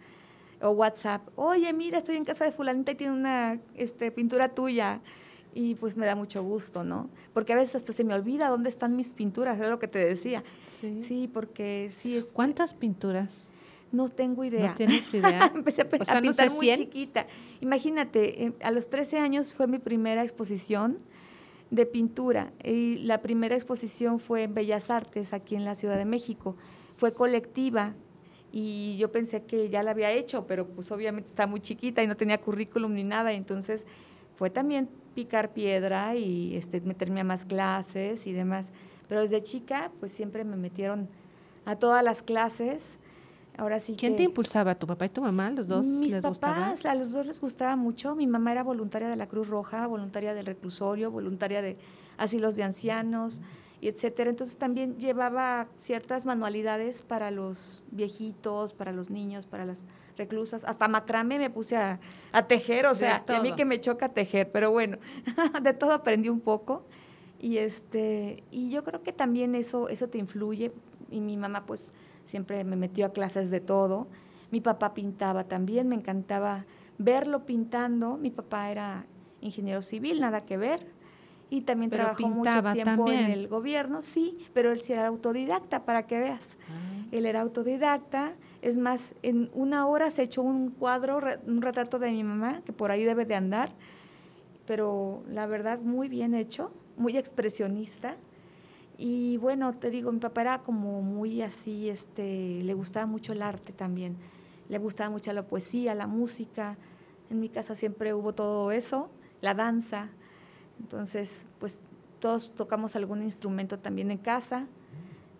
o 0.61 0.70
WhatsApp, 0.70 1.22
oye, 1.36 1.72
mira, 1.72 1.98
estoy 1.98 2.16
en 2.16 2.24
casa 2.24 2.44
de 2.44 2.52
fulanita 2.52 2.92
y 2.92 2.94
tiene 2.94 3.12
una 3.12 3.61
este, 3.74 4.11
pintura 4.11 4.50
tuya. 4.50 5.00
Y 5.57 5.76
pues 5.76 5.96
me 5.96 6.05
da 6.05 6.16
mucho 6.16 6.42
gusto, 6.42 6.82
¿no? 6.82 7.09
Porque 7.32 7.52
a 7.52 7.57
veces 7.57 7.76
hasta 7.76 7.92
se 7.92 8.02
me 8.02 8.12
olvida 8.12 8.48
dónde 8.48 8.68
están 8.68 8.96
mis 8.96 9.12
pinturas, 9.12 9.57
era 9.57 9.68
lo 9.68 9.78
que 9.78 9.86
te 9.86 10.00
decía. 10.00 10.42
Sí. 10.80 11.05
Sí, 11.07 11.30
porque 11.32 11.92
sí 12.00 12.16
es... 12.16 12.24
¿Cuántas 12.32 12.74
pinturas? 12.74 13.52
No 13.92 14.09
tengo 14.09 14.42
idea. 14.42 14.70
¿No 14.70 14.74
tienes 14.74 15.14
idea? 15.14 15.52
Empecé 15.55 15.82
a, 15.82 15.88
pe- 15.88 15.98
O 16.00 16.05
sea, 16.05 16.16
a 16.16 16.20
no 16.20 16.26
pintar 16.28 16.48
sé, 16.48 16.55
muy 16.57 16.66
100. 16.66 16.78
chiquita. 16.78 17.26
Imagínate, 17.61 18.46
eh, 18.46 18.52
a 18.62 18.72
los 18.72 18.90
13 18.90 19.18
años 19.20 19.52
fue 19.55 19.68
mi 19.68 19.78
primera 19.78 20.24
exposición 20.24 20.98
de 21.70 21.86
pintura 21.86 22.52
y 22.64 22.96
la 22.98 23.22
primera 23.22 23.55
exposición 23.55 24.18
fue 24.18 24.42
en 24.42 24.55
Bellas 24.55 24.90
Artes 24.90 25.32
aquí 25.32 25.55
en 25.55 25.64
la 25.64 25.76
Ciudad 25.76 25.96
de 25.96 26.05
México. 26.05 26.57
Fue 26.96 27.12
colectiva 27.14 27.94
y 28.57 28.96
yo 28.98 29.11
pensé 29.11 29.42
que 29.42 29.68
ya 29.68 29.82
la 29.82 29.90
había 29.90 30.12
hecho, 30.12 30.46
pero 30.46 30.68
pues 30.68 30.92
obviamente 30.92 31.28
está 31.28 31.48
muy 31.48 31.59
chiquita 31.61 32.05
y 32.05 32.07
no 32.07 32.16
tenía 32.16 32.38
currículum 32.40 32.94
ni 32.94 33.02
nada, 33.02 33.32
entonces 33.32 33.84
fue 34.36 34.48
también 34.48 34.88
picar 35.16 35.52
piedra 35.52 36.14
y 36.14 36.55
este, 36.57 36.80
meterme 36.80 37.20
a 37.20 37.24
más 37.24 37.44
clases 37.44 38.28
y 38.28 38.32
demás. 38.32 38.70
Pero 39.09 39.22
desde 39.22 39.42
chica 39.42 39.90
pues 39.98 40.12
siempre 40.12 40.44
me 40.44 40.55
metieron 40.57 41.09
a 41.64 41.74
todas 41.76 42.05
las 42.05 42.22
clases. 42.22 42.80
Ahora 43.57 43.80
sí 43.80 43.96
¿Quién 43.98 44.12
que- 44.12 44.18
te 44.18 44.22
impulsaba? 44.22 44.76
¿Tu 44.76 44.86
papá 44.86 45.07
y 45.07 45.09
tu 45.09 45.20
mamá? 45.20 45.50
¿Los 45.50 45.66
dos 45.66 45.84
mis 45.84 46.12
les 46.12 46.24
gustaba? 46.24 46.55
papás, 46.55 46.86
a 46.86 46.94
los 46.94 47.11
dos 47.11 47.26
les 47.26 47.40
gustaba 47.40 47.74
mucho. 47.74 48.14
Mi 48.14 48.26
mamá 48.28 48.52
era 48.52 48.62
voluntaria 48.62 49.09
de 49.09 49.16
la 49.16 49.26
Cruz 49.26 49.48
Roja, 49.48 49.86
voluntaria 49.88 50.32
del 50.32 50.46
reclusorio, 50.46 51.11
voluntaria 51.11 51.61
de 51.61 51.76
asilos 52.18 52.55
de 52.55 52.62
ancianos. 52.62 53.40
Y 53.85 53.89
etcétera. 53.89 54.30
Entonces 54.30 54.57
también 54.57 54.99
llevaba 54.99 55.68
ciertas 55.76 56.24
manualidades 56.24 57.03
para 57.03 57.30
los 57.30 57.82
viejitos, 57.91 58.72
para 58.72 58.93
los 58.93 59.11
niños, 59.11 59.45
para 59.45 59.66
las 59.66 59.76
reclusas. 60.16 60.64
Hasta 60.64 60.89
macrame 60.89 61.39
me 61.39 61.51
puse 61.51 61.76
a, 61.76 62.01
a 62.32 62.47
tejer, 62.47 62.87
o 62.87 62.95
sea, 62.95 63.22
a 63.28 63.41
mí 63.43 63.53
que 63.55 63.66
me 63.66 63.78
choca 63.82 64.09
tejer, 64.09 64.51
pero 64.51 64.70
bueno, 64.70 64.97
de 65.62 65.74
todo 65.74 65.93
aprendí 65.93 66.30
un 66.30 66.41
poco. 66.41 66.87
Y 67.39 67.59
este, 67.59 68.43
y 68.51 68.70
yo 68.70 68.85
creo 68.85 69.03
que 69.03 69.12
también 69.12 69.55
eso, 69.55 69.91
eso 69.91 70.09
te 70.09 70.16
influye. 70.16 70.72
Y 71.11 71.20
mi 71.20 71.37
mamá, 71.37 71.66
pues, 71.66 71.93
siempre 72.24 72.64
me 72.64 72.76
metió 72.76 73.05
a 73.05 73.12
clases 73.12 73.51
de 73.51 73.61
todo. 73.61 74.07
Mi 74.51 74.62
papá 74.62 74.95
pintaba 74.95 75.45
también, 75.45 75.89
me 75.89 75.97
encantaba 75.97 76.64
verlo 76.97 77.45
pintando. 77.45 78.16
Mi 78.16 78.30
papá 78.30 78.70
era 78.70 79.05
ingeniero 79.43 79.82
civil, 79.82 80.22
nada 80.22 80.41
que 80.47 80.57
ver. 80.57 80.93
Y 81.51 81.62
también 81.62 81.90
Pero 81.90 82.05
trabajó 82.05 82.28
mucho 82.28 82.51
tiempo 82.72 83.05
también. 83.05 83.26
en 83.26 83.30
el 83.30 83.49
gobierno, 83.49 84.03
sí, 84.03 84.38
pero 84.55 84.72
él 84.72 84.80
sí 84.80 84.92
era 84.92 85.07
autodidacta, 85.07 85.84
para 85.84 86.07
que 86.07 86.18
veas. 86.18 86.40
Él 87.12 87.26
era 87.26 87.42
autodidacta. 87.42 88.32
Es 88.62 88.76
más, 88.76 89.14
en 89.22 89.51
una 89.53 89.86
hora 89.86 90.11
se 90.11 90.22
echó 90.22 90.42
un 90.42 90.70
cuadro, 90.70 91.20
un 91.47 91.62
retrato 91.62 91.99
de 91.99 92.11
mi 92.11 92.24
mamá, 92.24 92.62
que 92.64 92.72
por 92.72 92.90
ahí 92.90 93.05
debe 93.05 93.24
de 93.24 93.34
andar, 93.34 93.72
pero 94.66 95.22
la 95.28 95.47
verdad 95.47 95.78
muy 95.80 96.09
bien 96.09 96.34
hecho, 96.34 96.72
muy 96.97 97.16
expresionista. 97.16 98.16
Y 98.97 99.36
bueno, 99.38 99.74
te 99.74 99.90
digo, 99.90 100.11
mi 100.12 100.20
papá 100.20 100.40
era 100.42 100.59
como 100.59 101.03
muy 101.03 101.42
así, 101.42 101.88
este, 101.90 102.62
le 102.62 102.74
gustaba 102.74 103.07
mucho 103.07 103.32
el 103.32 103.42
arte 103.42 103.72
también, 103.72 104.16
le 104.68 104.78
gustaba 104.78 105.11
mucho 105.11 105.32
la 105.32 105.42
poesía, 105.42 105.95
la 105.95 106.07
música. 106.07 106.78
En 107.30 107.40
mi 107.40 107.49
casa 107.49 107.74
siempre 107.74 108.14
hubo 108.14 108.32
todo 108.34 108.70
eso, 108.72 109.11
la 109.40 109.55
danza. 109.55 110.09
Entonces, 110.81 111.45
pues 111.59 111.79
todos 112.20 112.55
tocamos 112.55 112.97
algún 112.97 113.22
instrumento 113.22 113.79
también 113.79 114.11
en 114.11 114.18
casa. 114.18 114.66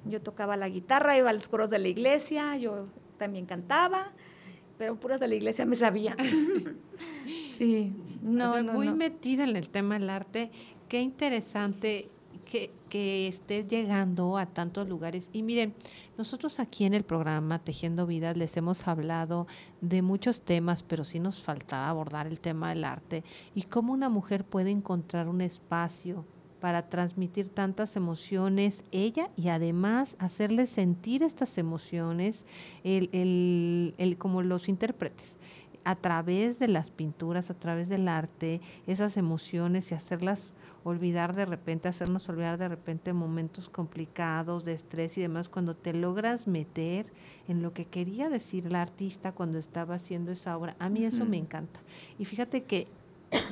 Yo 0.05 0.21
tocaba 0.21 0.57
la 0.57 0.69
guitarra, 0.69 1.17
iba 1.17 1.31
a 1.31 1.33
los 1.33 1.49
coros 1.49 1.71
de 1.71 1.79
la 1.79 1.89
iglesia, 1.89 2.57
yo 2.57 2.87
también 3.19 3.47
cantaba, 3.47 4.13
pero 4.77 4.97
puras 4.97 5.19
de 5.19 5.29
la 5.29 5.35
iglesia 5.35 5.65
me 5.65 5.77
sabía. 5.77 6.17
sí, 7.59 7.95
no, 8.23 8.51
O 8.51 8.55
sea, 8.55 8.63
no, 8.63 8.73
muy 8.75 8.87
no. 8.89 8.97
metida 8.97 9.45
en 9.45 9.57
el 9.57 9.69
tema 9.71 9.99
del 9.99 10.11
arte. 10.11 10.51
Qué 10.89 11.01
interesante 11.01 12.11
que, 12.45 12.71
que 12.89 13.27
estés 13.29 13.67
llegando 13.69 14.37
a 14.39 14.47
tantos 14.47 14.89
lugares. 14.89 15.31
Y 15.33 15.43
miren, 15.43 15.75
nosotros 16.17 16.61
aquí 16.61 16.85
en 16.85 16.95
el 16.95 17.05
programa 17.05 17.59
Tejiendo 17.59 18.07
Vidas 18.07 18.37
les 18.37 18.57
hemos 18.57 18.87
hablado 18.87 19.47
de 19.81 20.03
muchos 20.03 20.41
temas, 20.43 20.83
pero 20.83 21.05
sí 21.05 21.19
nos 21.19 21.43
faltaba 21.43 21.89
abordar 21.89 22.27
el 22.27 22.41
tema 22.41 22.71
del 22.71 22.85
arte 22.85 23.25
y 23.55 23.63
cómo 23.63 23.93
una 23.93 24.09
mujer 24.09 24.45
puede 24.45 24.71
encontrar 24.71 25.29
un 25.29 25.41
espacio 25.41 26.25
para 26.61 26.89
transmitir 26.89 27.51
tantas 27.51 27.95
emociones 27.97 28.85
ella 28.91 29.29
y 29.37 29.49
además 29.49 30.17
hacerle 30.19 30.67
sentir 30.67 31.23
estas 31.23 31.59
emociones 31.59 32.47
el, 32.85 33.11
el- 33.13 33.95
el- 33.99 34.17
como 34.17 34.41
los 34.43 34.69
intérpretes 34.71 35.37
a 35.85 35.97
través 35.97 36.59
de 36.59 36.69
las 36.69 36.91
pinturas, 36.91 37.51
a 37.51 37.55
través 37.55 37.91
del 37.91 38.09
arte, 38.09 38.63
esas 38.87 39.19
emociones 39.19 39.91
y 39.91 39.95
hacerlas 39.95 40.55
olvidar 40.85 41.35
de 41.35 41.47
repente, 41.47 41.89
hacernos 41.89 42.29
olvidar 42.29 42.59
de 42.59 42.69
repente 42.69 43.13
momentos 43.13 43.69
complicados, 43.69 44.65
de 44.65 44.75
estrés 44.75 45.19
y 45.19 45.23
demás, 45.23 45.49
cuando 45.49 45.75
te 45.75 45.95
logras 45.95 46.47
meter 46.47 47.07
en 47.49 47.63
lo 47.63 47.73
que 47.73 47.87
quería 47.87 48.29
decir 48.29 48.71
la 48.71 48.83
artista 48.83 49.33
cuando 49.33 49.59
estaba 49.59 49.97
haciendo 49.97 50.31
esa 50.31 50.57
obra. 50.57 50.77
A 50.79 50.91
mí 50.91 51.05
eso 51.05 51.25
me 51.25 51.39
encanta. 51.39 51.81
Y 52.19 52.27
fíjate 52.27 52.65
que 52.65 52.87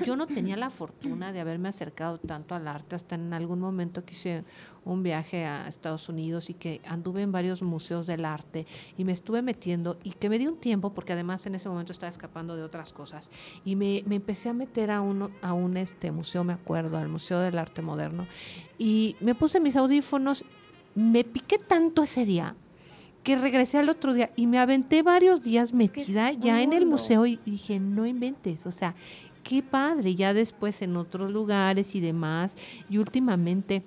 yo 0.04 0.16
no 0.16 0.26
tenía 0.26 0.56
la 0.56 0.70
fortuna 0.70 1.32
de 1.32 1.40
haberme 1.40 1.68
acercado 1.68 2.18
tanto 2.18 2.54
al 2.54 2.68
arte 2.68 2.96
hasta 2.96 3.14
en 3.14 3.32
algún 3.32 3.60
momento 3.60 4.04
que 4.04 4.12
hice 4.12 4.44
un 4.84 5.02
viaje 5.02 5.44
a 5.44 5.68
Estados 5.68 6.08
Unidos 6.08 6.50
y 6.50 6.54
que 6.54 6.80
anduve 6.86 7.22
en 7.22 7.32
varios 7.32 7.62
museos 7.62 8.06
del 8.06 8.24
arte 8.24 8.66
y 8.96 9.04
me 9.04 9.12
estuve 9.12 9.42
metiendo 9.42 9.98
y 10.02 10.12
que 10.12 10.28
me 10.28 10.38
di 10.38 10.46
un 10.46 10.58
tiempo 10.58 10.92
porque 10.92 11.12
además 11.12 11.46
en 11.46 11.54
ese 11.54 11.68
momento 11.68 11.92
estaba 11.92 12.10
escapando 12.10 12.56
de 12.56 12.62
otras 12.62 12.92
cosas. 12.92 13.30
Y 13.64 13.76
me, 13.76 14.02
me 14.06 14.16
empecé 14.16 14.48
a 14.48 14.52
meter 14.52 14.90
a 14.90 15.00
un, 15.00 15.30
a 15.40 15.52
un 15.52 15.76
este 15.76 16.10
museo, 16.10 16.44
me 16.44 16.52
acuerdo, 16.52 16.98
al 16.98 17.08
Museo 17.08 17.38
del 17.40 17.58
Arte 17.58 17.82
Moderno 17.82 18.26
y 18.78 19.16
me 19.20 19.34
puse 19.34 19.60
mis 19.60 19.76
audífonos, 19.76 20.44
me 20.94 21.24
piqué 21.24 21.58
tanto 21.58 22.02
ese 22.02 22.26
día 22.26 22.56
que 23.22 23.36
regresé 23.36 23.78
al 23.78 23.88
otro 23.88 24.14
día 24.14 24.30
y 24.34 24.46
me 24.46 24.58
aventé 24.58 25.02
varios 25.02 25.42
días 25.42 25.72
metida 25.72 26.32
ya 26.32 26.62
en 26.62 26.72
el 26.72 26.86
museo 26.86 27.24
y 27.26 27.38
dije, 27.46 27.78
no 27.78 28.06
inventes, 28.06 28.66
o 28.66 28.72
sea, 28.72 28.96
qué 29.42 29.62
padre, 29.62 30.14
ya 30.14 30.34
después 30.34 30.82
en 30.82 30.96
otros 30.96 31.30
lugares 31.30 31.94
y 31.94 32.00
demás, 32.00 32.54
y 32.88 32.98
últimamente 32.98 33.82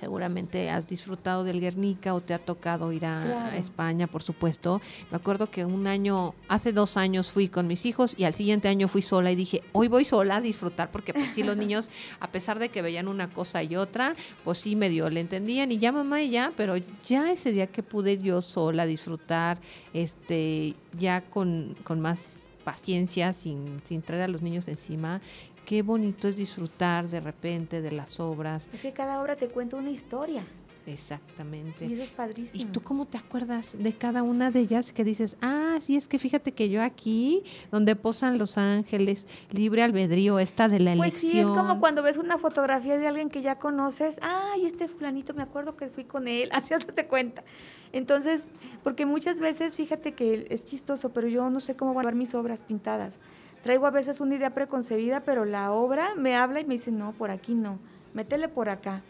seguramente 0.00 0.70
has 0.70 0.86
disfrutado 0.88 1.44
del 1.44 1.60
Guernica 1.60 2.14
o 2.14 2.20
te 2.20 2.34
ha 2.34 2.38
tocado 2.38 2.92
ir 2.92 3.04
a, 3.06 3.22
Claro. 3.22 3.56
España, 3.56 4.06
por 4.06 4.22
supuesto. 4.22 4.80
Me 5.10 5.16
acuerdo 5.16 5.50
que 5.50 5.64
un 5.64 5.86
año, 5.86 6.34
hace 6.48 6.72
dos 6.72 6.96
años 6.96 7.30
fui 7.30 7.48
con 7.48 7.66
mis 7.66 7.84
hijos 7.86 8.14
y 8.16 8.24
al 8.24 8.34
siguiente 8.34 8.68
año 8.68 8.88
fui 8.88 9.02
sola 9.02 9.30
y 9.30 9.36
dije, 9.36 9.62
hoy 9.72 9.88
voy 9.88 10.04
sola 10.04 10.36
a 10.36 10.40
disfrutar 10.40 10.90
porque 10.90 11.12
pues 11.14 11.32
sí, 11.32 11.42
los 11.42 11.56
niños, 11.58 11.88
a 12.20 12.32
pesar 12.32 12.58
de 12.58 12.70
que 12.70 12.82
veían 12.82 13.06
una 13.06 13.28
cosa 13.30 13.62
y 13.62 13.76
otra, 13.76 14.16
pues 14.44 14.58
sí 14.58 14.74
medio 14.76 15.08
le 15.10 15.20
entendían 15.20 15.70
y 15.70 15.78
ya 15.78 15.92
mamá 15.92 16.22
y 16.22 16.30
ya, 16.30 16.52
pero 16.56 16.74
ya 17.06 17.30
ese 17.30 17.52
día 17.52 17.66
que 17.68 17.82
pude 17.82 18.12
ir 18.12 18.22
yo 18.22 18.42
sola 18.42 18.84
a 18.84 18.86
disfrutar, 18.86 19.58
este, 19.92 20.74
ya 20.98 21.20
con, 21.20 21.76
con 21.84 22.00
más 22.00 22.41
paciencia, 22.62 23.32
sin, 23.32 23.82
sin 23.84 24.02
traer 24.02 24.22
a 24.22 24.28
los 24.28 24.42
niños 24.42 24.68
encima, 24.68 25.20
qué 25.66 25.82
bonito 25.82 26.28
es 26.28 26.36
disfrutar 26.36 27.08
de 27.08 27.20
repente 27.20 27.82
de 27.82 27.92
las 27.92 28.20
obras. 28.20 28.68
Es 28.72 28.80
que 28.80 28.92
cada 28.92 29.20
obra 29.20 29.36
te 29.36 29.48
cuenta 29.48 29.76
una 29.76 29.90
historia 29.90 30.44
Exactamente. 30.86 31.86
y 31.86 31.92
eso 31.94 32.02
es 32.02 32.08
padrísimo. 32.10 32.62
¿Y 32.62 32.66
tú 32.66 32.80
cómo 32.82 33.06
te 33.06 33.18
acuerdas 33.18 33.66
de 33.72 33.92
cada 33.92 34.22
una 34.22 34.50
de 34.50 34.60
ellas 34.60 34.92
que 34.92 35.04
dices, 35.04 35.36
ah, 35.40 35.78
sí, 35.80 35.96
es 35.96 36.08
que 36.08 36.18
fíjate 36.18 36.52
que 36.52 36.68
yo 36.68 36.82
aquí, 36.82 37.42
donde 37.70 37.96
posan 37.96 38.38
los 38.38 38.58
ángeles, 38.58 39.26
libre 39.50 39.82
albedrío, 39.82 40.38
esta 40.38 40.68
de 40.68 40.80
la 40.80 40.94
Pues 40.96 41.12
elección? 41.12 41.32
sí, 41.32 41.38
es 41.40 41.46
como 41.46 41.80
cuando 41.80 42.02
ves 42.02 42.16
una 42.16 42.38
fotografía 42.38 42.98
de 42.98 43.06
alguien 43.06 43.30
que 43.30 43.42
ya 43.42 43.58
conoces, 43.58 44.16
ay, 44.22 44.66
este 44.66 44.88
fulanito, 44.88 45.34
me 45.34 45.42
acuerdo 45.42 45.76
que 45.76 45.88
fui 45.88 46.04
con 46.04 46.28
él, 46.28 46.48
así 46.52 46.74
hazte 46.74 47.06
cuenta. 47.06 47.44
Entonces, 47.92 48.42
porque 48.82 49.04
muchas 49.06 49.38
veces, 49.38 49.76
fíjate 49.76 50.12
que 50.12 50.46
es 50.50 50.64
chistoso, 50.64 51.10
pero 51.12 51.28
yo 51.28 51.48
no 51.50 51.60
sé 51.60 51.76
cómo 51.76 51.94
van 51.94 52.06
a 52.06 52.08
ver 52.08 52.14
mis 52.16 52.34
obras 52.34 52.62
pintadas. 52.62 53.14
Traigo 53.62 53.86
a 53.86 53.90
veces 53.90 54.20
una 54.20 54.34
idea 54.34 54.54
preconcebida, 54.54 55.20
pero 55.20 55.44
la 55.44 55.72
obra 55.72 56.14
me 56.16 56.34
habla 56.34 56.60
y 56.60 56.64
me 56.64 56.74
dice, 56.74 56.90
no, 56.90 57.12
por 57.12 57.30
aquí 57.30 57.54
no, 57.54 57.78
métele 58.14 58.48
por 58.48 58.68
acá. 58.68 59.02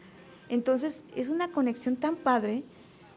Entonces, 0.53 1.03
es 1.16 1.30
una 1.30 1.48
conexión 1.48 1.96
tan 1.96 2.16
padre. 2.16 2.62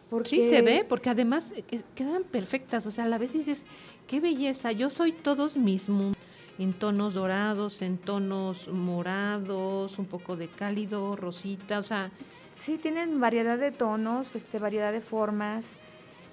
Porque 0.09 0.29
Sí, 0.29 0.49
se 0.49 0.61
ve, 0.61 0.85
porque 0.87 1.09
además 1.09 1.51
eh, 1.55 1.81
quedan 1.95 2.23
perfectas, 2.23 2.85
o 2.85 2.91
sea, 2.91 3.03
a 3.03 3.07
la 3.07 3.17
vez 3.17 3.33
dices, 3.33 3.65
qué 4.07 4.19
belleza, 4.19 4.71
yo 4.71 4.89
soy 4.89 5.11
todos 5.11 5.57
mismos, 5.57 6.15
en 6.59 6.73
tonos 6.73 7.15
dorados, 7.15 7.81
en 7.81 7.97
tonos 7.97 8.67
morados, 8.67 9.97
un 9.97 10.05
poco 10.05 10.37
de 10.37 10.47
cálido, 10.47 11.15
rosita, 11.15 11.79
o 11.79 11.83
sea, 11.83 12.11
Sí, 12.57 12.77
tienen 12.77 13.19
variedad 13.19 13.57
de 13.57 13.71
tonos, 13.71 14.33
este, 14.35 14.59
variedad 14.59 14.93
de 14.93 15.01
formas. 15.01 15.65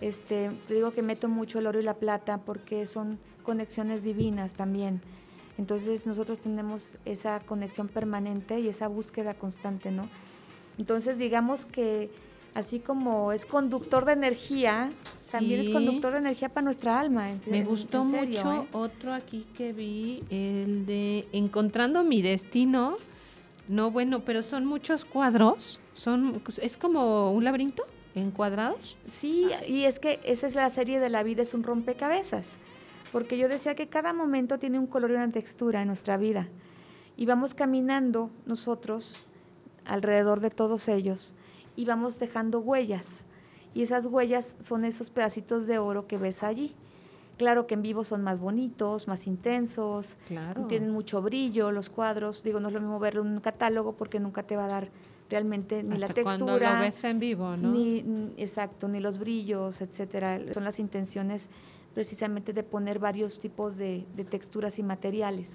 Este, 0.00 0.50
te 0.68 0.74
digo 0.74 0.92
que 0.92 1.03
meto 1.03 1.28
mucho 1.28 1.59
el 1.59 1.66
oro 1.66 1.80
y 1.80 1.82
la 1.82 1.94
plata 1.94 2.38
porque 2.38 2.86
son 2.86 3.18
conexiones 3.42 4.05
divinas 4.05 4.53
también. 4.53 5.00
Entonces 5.59 6.07
nosotros 6.07 6.38
tenemos 6.38 6.96
esa 7.05 7.40
conexión 7.40 7.88
permanente 7.88 8.61
y 8.61 8.68
esa 8.68 8.86
búsqueda 8.86 9.34
constante, 9.34 9.90
¿no? 9.90 10.09
Entonces 10.78 11.18
digamos 11.18 11.66
que 11.66 12.10
así 12.54 12.78
como 12.78 13.32
es 13.32 13.46
conductor 13.46 14.04
de 14.04 14.12
energía, 14.12 14.90
también 15.30 15.60
es 15.60 15.70
conductor 15.70 16.12
de 16.12 16.18
energía 16.18 16.48
para 16.48 16.64
nuestra 16.64 17.00
alma. 17.00 17.30
Me 17.46 17.64
gustó 17.64 18.08
serio, 18.10 18.44
mucho 18.44 18.62
¿eh? 18.62 18.66
otro 18.72 19.14
aquí 19.14 19.46
que 19.56 19.72
vi, 19.72 20.22
el 20.30 20.86
de 20.86 21.26
Encontrando 21.32 22.04
mi 22.04 22.22
destino. 22.22 22.96
No, 23.68 23.90
bueno, 23.90 24.20
pero 24.24 24.42
son 24.42 24.66
muchos 24.66 25.04
cuadros. 25.04 25.80
Son, 25.94 26.42
es 26.60 26.76
como 26.76 27.32
un 27.32 27.44
laberinto 27.44 27.84
en 28.14 28.30
cuadrados. 28.30 28.96
Sí, 29.20 29.46
y 29.66 29.84
es 29.84 29.98
que 29.98 30.20
esa 30.24 30.48
es 30.48 30.54
la 30.54 30.68
serie 30.70 31.00
de 31.00 31.08
la 31.08 31.22
vida, 31.22 31.42
es 31.42 31.54
un 31.54 31.62
rompecabezas. 31.62 32.44
Porque 33.12 33.38
yo 33.38 33.48
decía 33.48 33.74
que 33.74 33.88
cada 33.88 34.12
momento 34.12 34.58
tiene 34.58 34.78
un 34.78 34.86
color 34.86 35.10
y 35.12 35.14
una 35.14 35.30
textura 35.30 35.82
en 35.82 35.88
nuestra 35.88 36.16
vida. 36.16 36.48
Y 37.16 37.26
vamos 37.26 37.54
caminando 37.54 38.30
nosotros 38.46 39.26
alrededor 39.85 40.41
de 40.41 40.51
todos 40.51 40.89
ellos 40.89 41.35
y 41.76 41.85
vamos 41.85 42.18
dejando 42.18 42.61
huellas. 42.61 43.07
Y 43.74 43.83
esas 43.83 44.05
huellas 44.07 44.55
son 44.61 44.85
esos 44.85 45.11
pedacitos 45.11 45.66
de 45.66 45.78
oro 45.78 46.07
que 46.07 46.18
ves 46.18 46.43
allí. 46.43 46.74
Claro 47.39 47.66
que 47.66 47.74
en 47.74 47.83
vivo 47.83 48.05
son 48.05 48.22
más 48.22 48.39
bonitos, 48.39 49.09
más 49.09 49.26
intensos, 49.26 50.16
Claro. 50.28 50.66
tienen 50.66 50.91
mucho 50.91 51.22
brillo 51.22 51.72
los 51.72 51.89
cuadros. 51.89 52.43
Digo, 52.43 52.61
no 52.61 52.68
es 52.68 52.74
lo 52.74 52.80
mismo 52.80 52.99
verlo 52.99 53.22
en 53.22 53.28
un 53.28 53.41
catálogo 53.41 53.93
porque 53.95 54.20
nunca 54.20 54.43
te 54.43 54.57
va 54.57 54.66
a 54.66 54.68
dar 54.68 54.89
realmente 55.30 55.83
ni 55.83 55.97
la 55.97 56.07
textura. 56.09 56.22
cuando 56.24 56.59
lo 56.59 56.78
ves 56.80 57.03
en 57.05 57.18
vivo, 57.18 57.57
¿no? 57.57 57.72
Ni, 57.72 58.03
ni- 58.03 58.35
exacto, 58.37 58.87
ni 58.87 59.01
los 59.01 59.18
brillos, 59.18 59.80
etcétera. 59.80 60.39
Son 60.53 60.62
las 60.64 60.78
intenciones 60.78 61.49
precisamente 61.95 62.53
de 62.53 62.62
poner 62.62 62.99
varios 62.99 63.41
tipos 63.41 63.76
de, 63.76 64.05
de 64.14 64.24
texturas 64.24 64.78
y 64.78 64.83
materiales. 64.83 65.49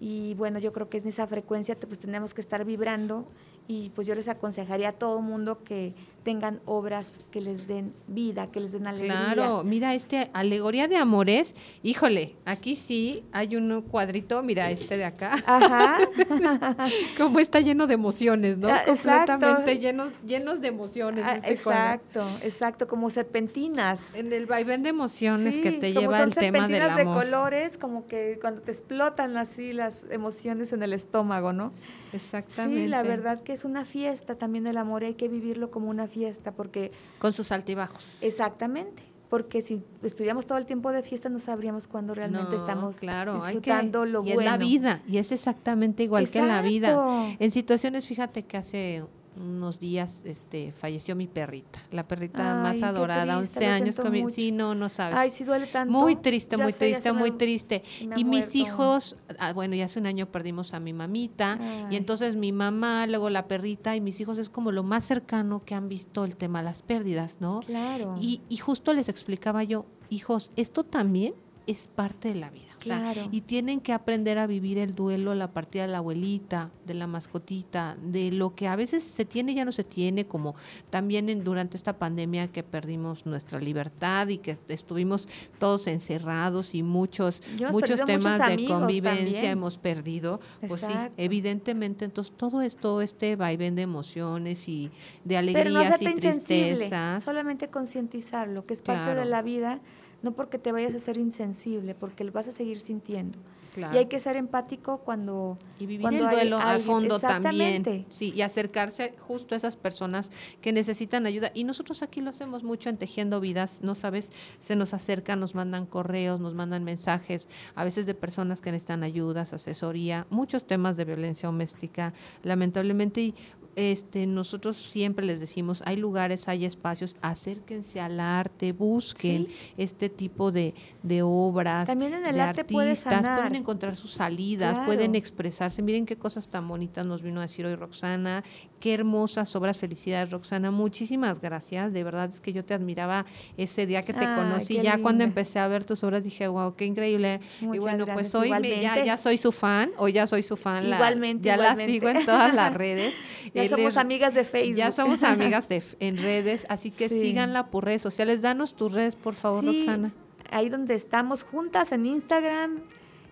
Y 0.00 0.34
bueno, 0.34 0.58
yo 0.58 0.72
creo 0.72 0.88
que 0.88 0.98
en 0.98 1.08
esa 1.08 1.26
frecuencia 1.26 1.76
pues 1.76 1.98
tenemos 1.98 2.34
que 2.34 2.40
estar 2.40 2.64
vibrando 2.64 3.26
Y 3.66 3.90
pues 3.90 4.06
yo 4.06 4.14
les 4.14 4.28
aconsejaría 4.28 4.90
a 4.90 4.92
todo 4.92 5.20
mundo 5.20 5.62
que 5.64 5.94
tengan 6.22 6.60
obras 6.66 7.10
que 7.30 7.40
les 7.40 7.66
den 7.66 7.94
vida, 8.06 8.50
que 8.50 8.60
les 8.60 8.72
den 8.72 8.86
alegría. 8.86 9.32
Claro, 9.32 9.64
mira, 9.64 9.94
este 9.94 10.30
alegoría 10.32 10.88
de 10.88 10.96
amores, 10.96 11.54
híjole, 11.82 12.34
aquí 12.44 12.76
sí 12.76 13.24
hay 13.32 13.56
un 13.56 13.82
cuadrito, 13.82 14.42
mira 14.42 14.70
este 14.70 14.96
de 14.96 15.04
acá, 15.04 15.36
Ajá. 15.46 15.98
como 17.18 17.38
está 17.38 17.60
lleno 17.60 17.86
de 17.86 17.94
emociones, 17.94 18.58
¿no? 18.58 18.68
Ah, 18.68 18.82
exacto. 18.86 19.32
Completamente 19.32 19.78
llenos, 19.78 20.12
llenos 20.26 20.60
de 20.60 20.68
emociones. 20.68 21.24
Ah, 21.26 21.36
este 21.36 21.56
cuadro. 21.56 21.94
exacto, 21.94 22.28
exacto, 22.42 22.88
como 22.88 23.10
serpentinas. 23.10 24.14
En 24.14 24.32
el 24.32 24.46
vaivén 24.46 24.82
de 24.82 24.90
emociones 24.90 25.58
que 25.58 25.72
te 25.72 25.92
lleva 25.92 26.22
el 26.22 26.34
tema 26.34 26.66
del 26.66 26.76
serpentinas 26.76 26.96
de 26.96 27.02
amor. 27.02 27.24
colores, 27.24 27.78
como 27.78 28.06
que 28.06 28.38
cuando 28.40 28.60
te 28.60 28.72
explotan 28.72 29.36
así 29.36 29.72
las 29.72 30.04
emociones 30.10 30.72
en 30.72 30.82
el 30.82 30.92
estómago, 30.92 31.52
¿no? 31.52 31.72
Exactamente. 32.12 32.82
Sí, 32.82 32.88
la 32.88 33.02
verdad 33.02 33.42
que 33.42 33.52
es 33.52 33.64
una 33.64 33.84
fiesta 33.84 34.34
también 34.34 34.66
el 34.66 34.76
amor, 34.76 35.02
y 35.02 35.06
hay 35.06 35.14
que 35.14 35.28
vivirlo 35.28 35.70
como 35.70 35.88
una 35.88 36.07
fiesta, 36.08 36.52
porque 36.52 36.90
Con 37.18 37.32
sus 37.32 37.52
altibajos. 37.52 38.04
exactamente, 38.20 39.02
porque 39.30 39.62
si 39.62 39.82
estuviéramos 40.02 40.46
todo 40.46 40.56
el 40.58 40.66
tiempo 40.66 40.90
de 40.90 41.02
fiesta 41.02 41.28
no 41.28 41.38
sabríamos 41.38 41.86
cuándo 41.86 42.14
realmente 42.14 42.50
No, 42.50 42.56
estamos 42.56 42.96
claro, 42.96 43.32
hay 43.34 43.38
que- 43.40 43.46
disfrutando 43.58 44.04
lo 44.06 44.20
y 44.24 44.32
bueno. 44.34 44.40
es 44.40 44.46
la 44.46 44.56
vida, 44.56 45.02
y 45.06 45.18
es 45.18 45.30
exactamente 45.32 46.02
igual 46.02 46.28
que 46.30 46.40
la 46.42 46.62
vida. 46.62 47.36
En 47.38 47.50
situaciones, 47.50 48.06
fíjate 48.06 48.44
que 48.44 48.56
hace 48.56 49.04
unos 49.40 49.78
días 49.80 50.22
este 50.24 50.72
falleció 50.72 51.14
mi 51.16 51.26
perrita, 51.26 51.80
la 51.90 52.06
perrita 52.06 52.52
Ay, 52.70 52.80
más 52.80 52.82
adorada, 52.88 53.38
triste, 53.40 53.58
11 53.58 53.66
lo 53.66 53.72
años 53.72 53.98
mucho. 54.22 54.34
Sí, 54.34 54.52
no, 54.52 54.74
no 54.74 54.88
sabes. 54.88 55.18
Ay, 55.18 55.30
sí 55.30 55.44
duele 55.44 55.66
tanto. 55.66 55.92
Muy 55.92 56.16
triste, 56.16 56.56
Ya 56.56 56.62
muy 56.64 56.72
sé, 56.72 56.78
triste, 56.78 57.12
me- 57.12 57.18
muy 57.18 57.30
triste. 57.32 57.82
me 58.06 58.18
Y 58.20 58.24
mis 58.24 58.54
muerto. 58.54 58.58
hijos, 58.58 59.16
ah, 59.38 59.52
bueno, 59.52 59.74
ya 59.74 59.86
hace 59.86 59.98
un 59.98 60.06
año 60.06 60.26
perdimos 60.26 60.74
a 60.74 60.80
mi 60.80 60.92
mamita, 60.92 61.58
y 61.90 61.96
entonces 61.96 62.36
mi 62.36 62.52
mamá, 62.52 63.06
luego 63.06 63.30
la 63.30 63.46
perrita, 63.48 63.96
y 63.96 64.00
mis 64.00 64.20
hijos 64.20 64.38
es 64.38 64.48
como 64.48 64.72
lo 64.72 64.82
más 64.82 65.04
cercano 65.04 65.64
que 65.64 65.74
han 65.74 65.88
visto 65.88 66.24
el 66.24 66.36
tema 66.36 66.58
de 66.60 66.64
las 66.66 66.82
pérdidas, 66.82 67.38
¿no? 67.40 67.60
Claro. 67.60 68.16
Y, 68.20 68.42
y 68.48 68.56
justo 68.58 68.92
les 68.92 69.08
explicaba 69.08 69.64
yo, 69.64 69.86
hijos, 70.10 70.50
esto 70.56 70.84
también 70.84 71.34
es 71.68 71.86
parte 71.86 72.28
de 72.28 72.34
la 72.36 72.50
vida. 72.50 72.64
o 72.78 72.80
sea, 72.82 73.12
Claro. 73.12 73.28
y 73.32 73.40
tienen 73.40 73.80
que 73.80 73.92
aprender 73.92 74.38
a 74.38 74.46
vivir 74.46 74.78
el 74.78 74.94
duelo, 74.94 75.34
la 75.34 75.50
partida 75.50 75.82
de 75.82 75.88
la 75.88 75.98
abuelita, 75.98 76.70
de 76.86 76.94
la 76.94 77.06
mascotita, 77.08 77.96
de 78.00 78.30
lo 78.30 78.54
que 78.54 78.68
a 78.68 78.76
veces 78.76 79.02
se 79.02 79.24
tiene 79.24 79.52
y 79.52 79.56
ya 79.56 79.64
no 79.64 79.72
se 79.72 79.82
tiene, 79.84 80.26
como 80.26 80.54
también 80.88 81.28
en, 81.28 81.42
durante 81.44 81.76
esta 81.76 81.98
pandemia 81.98 82.48
que 82.52 82.62
perdimos 82.62 83.26
nuestra 83.26 83.60
libertad 83.60 84.28
y 84.28 84.38
que 84.38 84.58
estuvimos 84.68 85.28
todos 85.58 85.88
encerrados 85.88 86.74
y 86.74 86.82
muchos, 86.84 87.42
muchos 87.70 88.04
temas 88.04 88.38
muchos 88.38 88.56
de 88.56 88.64
convivencia 88.66 89.24
también. 89.24 89.44
hemos 89.44 89.76
perdido. 89.76 90.40
Pues 90.66 90.80
sí, 90.82 90.92
evidentemente, 91.16 92.04
entonces 92.04 92.34
todo 92.36 92.62
esto, 92.62 93.02
este 93.02 93.36
vaivén 93.36 93.74
de 93.74 93.82
emociones 93.82 94.68
y 94.68 94.90
de 95.24 95.34
Pero 95.52 95.70
no 95.70 95.80
alegrías 95.80 96.00
y 96.00 96.14
tristezas. 96.14 97.24
solamente 97.24 97.68
concientizarlo, 97.68 98.64
que 98.66 98.74
es 98.74 98.82
parte 98.82 99.14
de 99.14 99.24
la 99.24 99.42
vida, 99.42 99.80
no 100.22 100.32
porque 100.32 100.58
te 100.58 100.72
vayas 100.72 100.94
a 100.94 101.00
ser 101.00 101.16
insensible, 101.16 101.94
porque 101.94 102.24
lo 102.24 102.32
vas 102.32 102.48
a 102.48 102.52
seguir 102.52 102.80
sintiendo. 102.80 103.38
Claro. 103.74 103.94
Y 103.94 103.98
hay 103.98 104.06
que 104.06 104.18
ser 104.18 104.36
empático 104.36 104.98
cuando 104.98 105.56
Y 105.78 105.86
vivir 105.86 106.02
cuando 106.02 106.24
el 106.24 106.28
hay 106.28 106.34
duelo 106.34 106.58
a 106.58 106.78
fondo 106.80 107.20
también. 107.20 108.06
Sí, 108.08 108.32
y 108.34 108.40
acercarse 108.40 109.14
justo 109.20 109.54
a 109.54 109.58
esas 109.58 109.76
personas 109.76 110.32
que 110.60 110.72
necesitan 110.72 111.26
ayuda. 111.26 111.52
Y 111.54 111.62
nosotros 111.62 112.02
aquí 112.02 112.20
lo 112.20 112.30
hacemos 112.30 112.64
mucho 112.64 112.88
en 112.88 112.96
Tejiendo 112.96 113.40
Vidas, 113.40 113.80
no 113.82 113.94
sabes, 113.94 114.32
se 114.58 114.74
nos 114.74 114.94
acercan, 114.94 115.38
nos 115.38 115.54
mandan 115.54 115.86
correos, 115.86 116.40
nos 116.40 116.54
mandan 116.54 116.82
mensajes, 116.82 117.48
a 117.76 117.84
veces 117.84 118.06
de 118.06 118.14
personas 118.14 118.60
que 118.60 118.72
necesitan 118.72 119.04
ayudas, 119.04 119.52
asesoría, 119.52 120.26
muchos 120.30 120.66
temas 120.66 120.96
de 120.96 121.04
violencia 121.04 121.46
doméstica, 121.46 122.14
lamentablemente. 122.42 123.20
Y 123.20 123.34
este, 123.76 124.26
nosotros 124.26 124.76
siempre 124.76 125.24
les 125.24 125.40
decimos, 125.40 125.82
hay 125.86 125.96
lugares, 125.96 126.48
hay 126.48 126.64
espacios, 126.64 127.14
acérquense 127.20 128.00
al 128.00 128.18
arte, 128.20 128.72
busquen 128.72 129.46
Sí. 129.46 129.54
este 129.76 130.08
tipo 130.08 130.50
de, 130.50 130.74
de 131.02 131.22
obras. 131.22 131.86
También 131.86 132.14
en 132.14 132.26
el 132.26 132.34
de 132.34 132.40
arte 132.40 132.60
artistas, 132.62 133.22
sanar. 133.22 133.38
pueden 133.40 133.54
encontrar 133.56 133.94
sus 133.96 134.12
salidas, 134.12 134.72
Claro. 134.74 134.86
pueden 134.86 135.14
expresarse. 135.14 135.82
Miren 135.82 136.06
qué 136.06 136.16
cosas 136.16 136.48
tan 136.48 136.66
bonitas 136.66 137.06
nos 137.06 137.22
vino 137.22 137.40
a 137.40 137.42
decir 137.42 137.66
hoy 137.66 137.74
Roxana. 137.76 138.42
Qué 138.80 138.94
hermosas 138.94 139.54
obras. 139.56 139.76
Felicidades, 139.78 140.30
Roxana. 140.30 140.70
Muchísimas 140.70 141.40
gracias. 141.40 141.92
De 141.92 142.04
verdad 142.04 142.30
es 142.32 142.40
que 142.40 142.52
yo 142.52 142.64
te 142.64 142.74
admiraba 142.74 143.26
ese 143.56 143.86
día 143.86 144.02
que 144.02 144.12
te 144.12 144.24
conocí. 144.24 144.80
Ya 144.80 144.98
cuando 144.98 145.24
empecé 145.24 145.58
a 145.58 145.66
ver 145.68 145.84
tus 145.84 146.04
obras 146.04 146.22
dije, 146.22 146.46
wow, 146.48 146.74
qué 146.76 146.84
increíble. 146.84 147.40
y 147.60 147.78
bueno, 147.78 148.04
pues 148.06 148.34
hoy 148.34 148.50
me- 148.52 148.80
ya, 148.80 149.04
ya 149.04 149.16
soy 149.16 149.36
su 149.38 149.50
fan. 149.52 149.90
Hoy 149.96 150.12
ya 150.12 150.26
soy 150.26 150.42
su 150.42 150.56
fan. 150.56 150.88
la- 150.90 150.96
Igualmente, 150.96 151.46
ya 151.46 151.56
la 151.56 151.74
sigo 151.76 152.08
en 152.08 152.24
todas 152.24 152.54
las 152.54 152.72
redes. 152.74 153.14
Ya 153.54 153.62
Él 153.64 153.70
somos 153.70 153.90
es- 153.92 153.96
amigas 153.96 154.34
de 154.34 154.44
Facebook. 154.44 154.76
Ya 154.76 154.92
somos 154.92 155.22
amigas 155.24 155.68
de, 155.68 155.82
en 156.00 156.16
redes, 156.18 156.64
así 156.68 156.90
que 156.90 157.08
Sí. 157.08 157.20
síganla 157.20 157.66
por 157.70 157.84
redes 157.84 158.02
sociales. 158.02 158.42
Danos 158.42 158.74
tus 158.74 158.92
redes, 158.92 159.16
por 159.16 159.34
favor, 159.34 159.64
Sí, 159.64 159.78
Roxana. 159.78 160.12
Ahí 160.50 160.68
donde 160.68 160.94
estamos 160.94 161.42
juntas 161.42 161.90
en 161.92 162.06
Instagram, 162.06 162.78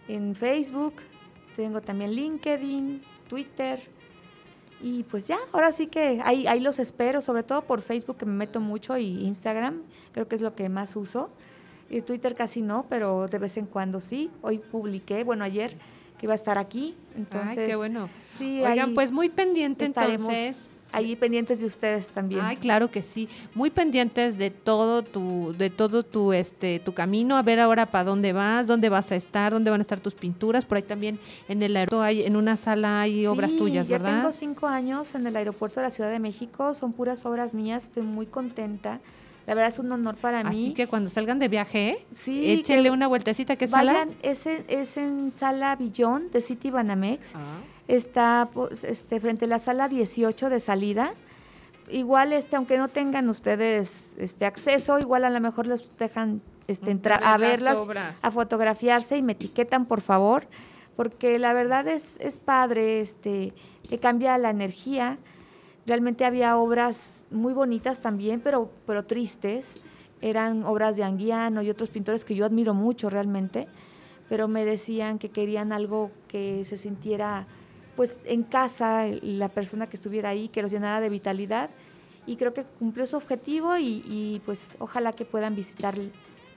en 0.09 0.35
Facebook, 0.35 0.95
tengo 1.57 1.81
también 1.81 2.13
LinkedIn, 2.15 3.01
Twitter. 3.29 3.81
Y 4.81 5.05
pues 5.05 5.27
ya, 5.27 5.39
ahora 5.53 5.73
sí 5.73 5.87
que 5.87 6.21
ahí, 6.25 6.47
ahí 6.47 6.61
los 6.61 6.79
espero, 6.79 7.23
sobre 7.23 7.43
todo 7.43 7.63
por 7.63 7.81
Facebook 7.81 8.19
que 8.19 8.27
me 8.27 8.33
meto 8.33 8.61
mucho 8.61 8.97
y 8.97 9.25
Instagram, 9.25 9.83
creo 10.13 10.29
que 10.29 10.37
es 10.37 10.43
lo 10.43 10.55
que 10.55 10.69
más 10.69 10.97
uso. 10.97 11.31
Y 11.89 12.03
Twitter 12.03 12.35
casi 12.35 12.63
no, 12.63 12.87
pero 12.89 13.27
de 13.27 13.39
vez 13.39 13.57
en 13.57 13.67
cuando 13.67 14.01
sí. 14.01 14.31
Hoy 14.43 14.59
publiqué, 14.59 15.25
bueno, 15.25 15.45
ayer 15.45 15.77
que 16.19 16.27
iba 16.27 16.33
a 16.33 16.37
estar 16.37 16.59
aquí. 16.59 16.97
Entonces, 17.17 17.59
Ay, 17.59 17.67
qué 17.67 17.77
bueno. 17.77 18.09
Sí, 18.37 18.63
Oigan, 18.63 18.95
pues 18.95 19.13
muy 19.13 19.29
pendiente 19.29 19.87
estaremos 19.87 20.33
entonces. 20.33 20.76
Ahí 20.97 21.15
pendientes 21.15 21.61
de 21.61 21.67
ustedes 21.67 22.09
también. 22.09 22.41
Ay, 22.43 22.57
claro 22.57 22.91
que 22.91 23.03
sí. 23.03 23.29
Muy 23.55 23.71
pendientes 23.71 24.39
de 24.39 24.51
todo 24.51 25.03
tu, 25.03 25.55
de 25.57 25.69
todo 25.69 26.03
tu, 26.03 26.33
este, 26.33 26.81
tu 26.81 26.95
camino. 26.95 27.37
A 27.37 27.43
ver 27.43 27.61
ahora 27.61 27.87
para 27.87 28.05
dónde 28.05 28.33
vas, 28.33 28.67
dónde 28.67 28.89
vas 28.89 29.13
a 29.13 29.17
estar, 29.17 29.53
dónde 29.53 29.71
van 29.71 29.81
a 29.81 29.83
estar 29.83 30.01
tus 30.01 30.15
pinturas. 30.15 30.65
Por 30.65 30.77
ahí 30.77 30.83
también 30.83 31.19
en 31.49 31.63
el 31.63 31.77
aeropuerto 31.77 32.03
hay, 32.03 32.23
en 32.23 32.35
una 32.35 32.57
sala 32.57 33.03
hay 33.03 33.27
obras 33.27 33.55
tuyas, 33.55 33.87
ya 33.87 33.99
¿verdad? 33.99 34.21
tengo 34.21 34.33
cinco 34.33 34.67
años 34.67 35.15
en 35.15 35.27
el 35.27 35.37
aeropuerto 35.37 35.81
de 35.81 35.87
la 35.87 35.91
Ciudad 35.91 36.11
de 36.11 36.19
México, 36.19 36.73
son 36.73 36.93
puras 36.93 37.27
obras 37.27 37.53
mías, 37.53 37.85
estoy 37.85 38.03
muy 38.03 38.27
contenta. 38.27 39.01
La 39.47 39.55
verdad 39.55 39.73
es 39.73 39.79
un 39.79 39.93
honor 39.93 40.17
para 40.17 40.43
mí. 40.43 40.65
Así 40.65 40.75
que 40.75 40.89
cuando 40.89 41.09
salgan 41.09 41.39
de 41.39 41.47
viaje, 41.47 42.05
sí, 42.15 42.51
échenle 42.51 42.91
una 42.91 43.07
vueltecita. 43.07 43.55
¿Qué 43.55 43.69
sala? 43.69 43.93
vayan, 43.93 44.15
es 44.23 44.45
en, 44.47 44.65
es 44.67 44.97
en 44.97 45.31
sala 45.31 45.77
Billón 45.77 46.31
de 46.33 46.41
City 46.41 46.71
Banamex. 46.71 47.31
Ah. 47.35 47.59
Está 47.89 48.49
pues, 48.53 48.83
este, 48.85 49.21
frente 49.21 49.45
a 49.45 49.49
la 49.49 49.59
sala 49.59 49.89
18 49.89 50.51
de 50.51 50.61
salida. 50.61 51.13
Igual, 51.89 52.33
este, 52.33 52.57
aunque 52.57 52.79
no 52.79 52.89
tengan 52.89 53.29
ustedes 53.29 54.15
este 54.19 54.45
acceso, 54.45 54.99
igual 54.99 55.25
a 55.25 55.31
lo 55.31 55.41
mejor 55.41 55.67
les 55.69 55.89
dejan 55.99 56.43
este, 56.67 56.91
entrar 56.91 57.23
a 57.23 57.37
ver 57.39 57.61
las 57.61 57.75
verlas, 57.75 57.77
obras. 57.77 58.25
a 58.25 58.31
fotografiarse 58.31 59.17
y 59.17 59.23
me 59.23 59.33
etiquetan, 59.33 59.87
por 59.87 60.01
favor, 60.01 60.49
porque 60.97 61.39
la 61.39 61.53
verdad 61.53 61.87
es, 61.87 62.05
es 62.19 62.37
padre, 62.37 63.01
este, 63.01 63.53
que 63.89 63.99
cambia 63.99 64.37
la 64.39 64.51
energía. 64.51 65.19
Realmente 65.87 66.25
había 66.25 66.57
obras 66.57 67.25
muy 67.31 67.53
bonitas 67.53 68.01
también, 68.01 68.41
pero, 68.41 68.71
pero 68.87 69.05
tristes. 69.05 69.67
Eran 70.23 70.65
obras 70.65 70.97
de 70.97 71.05
Anguiano 71.05 71.63
y 71.63 71.71
otros 71.71 71.91
pintores 71.91 72.25
que 72.25 72.35
yo 72.35 72.47
admiro 72.47 72.75
mucho 72.75 73.11
realmente, 73.11 73.69
pero 74.29 74.49
me 74.49 74.65
decían 74.65 75.19
que 75.19 75.29
querían 75.29 75.73
algo 75.73 76.11
que 76.27 76.65
se 76.65 76.79
sintiera 76.79 77.47
pues 77.97 78.17
en 78.25 78.43
casa 78.43 79.07
la 79.23 79.49
persona 79.49 79.89
que 79.89 79.97
estuviera 79.97 80.29
ahí, 80.29 80.49
que 80.49 80.63
los 80.63 80.71
llenara 80.71 81.01
de 81.01 81.09
vitalidad 81.09 81.71
y 82.27 82.37
creo 82.37 82.53
que 82.53 82.65
cumplió 82.65 83.07
su 83.07 83.17
objetivo 83.17 83.77
y, 83.77 84.03
y, 84.07 84.43
pues 84.45 84.61
ojalá 84.79 85.13
que 85.13 85.25
puedan 85.25 85.55
visitar 85.55 85.97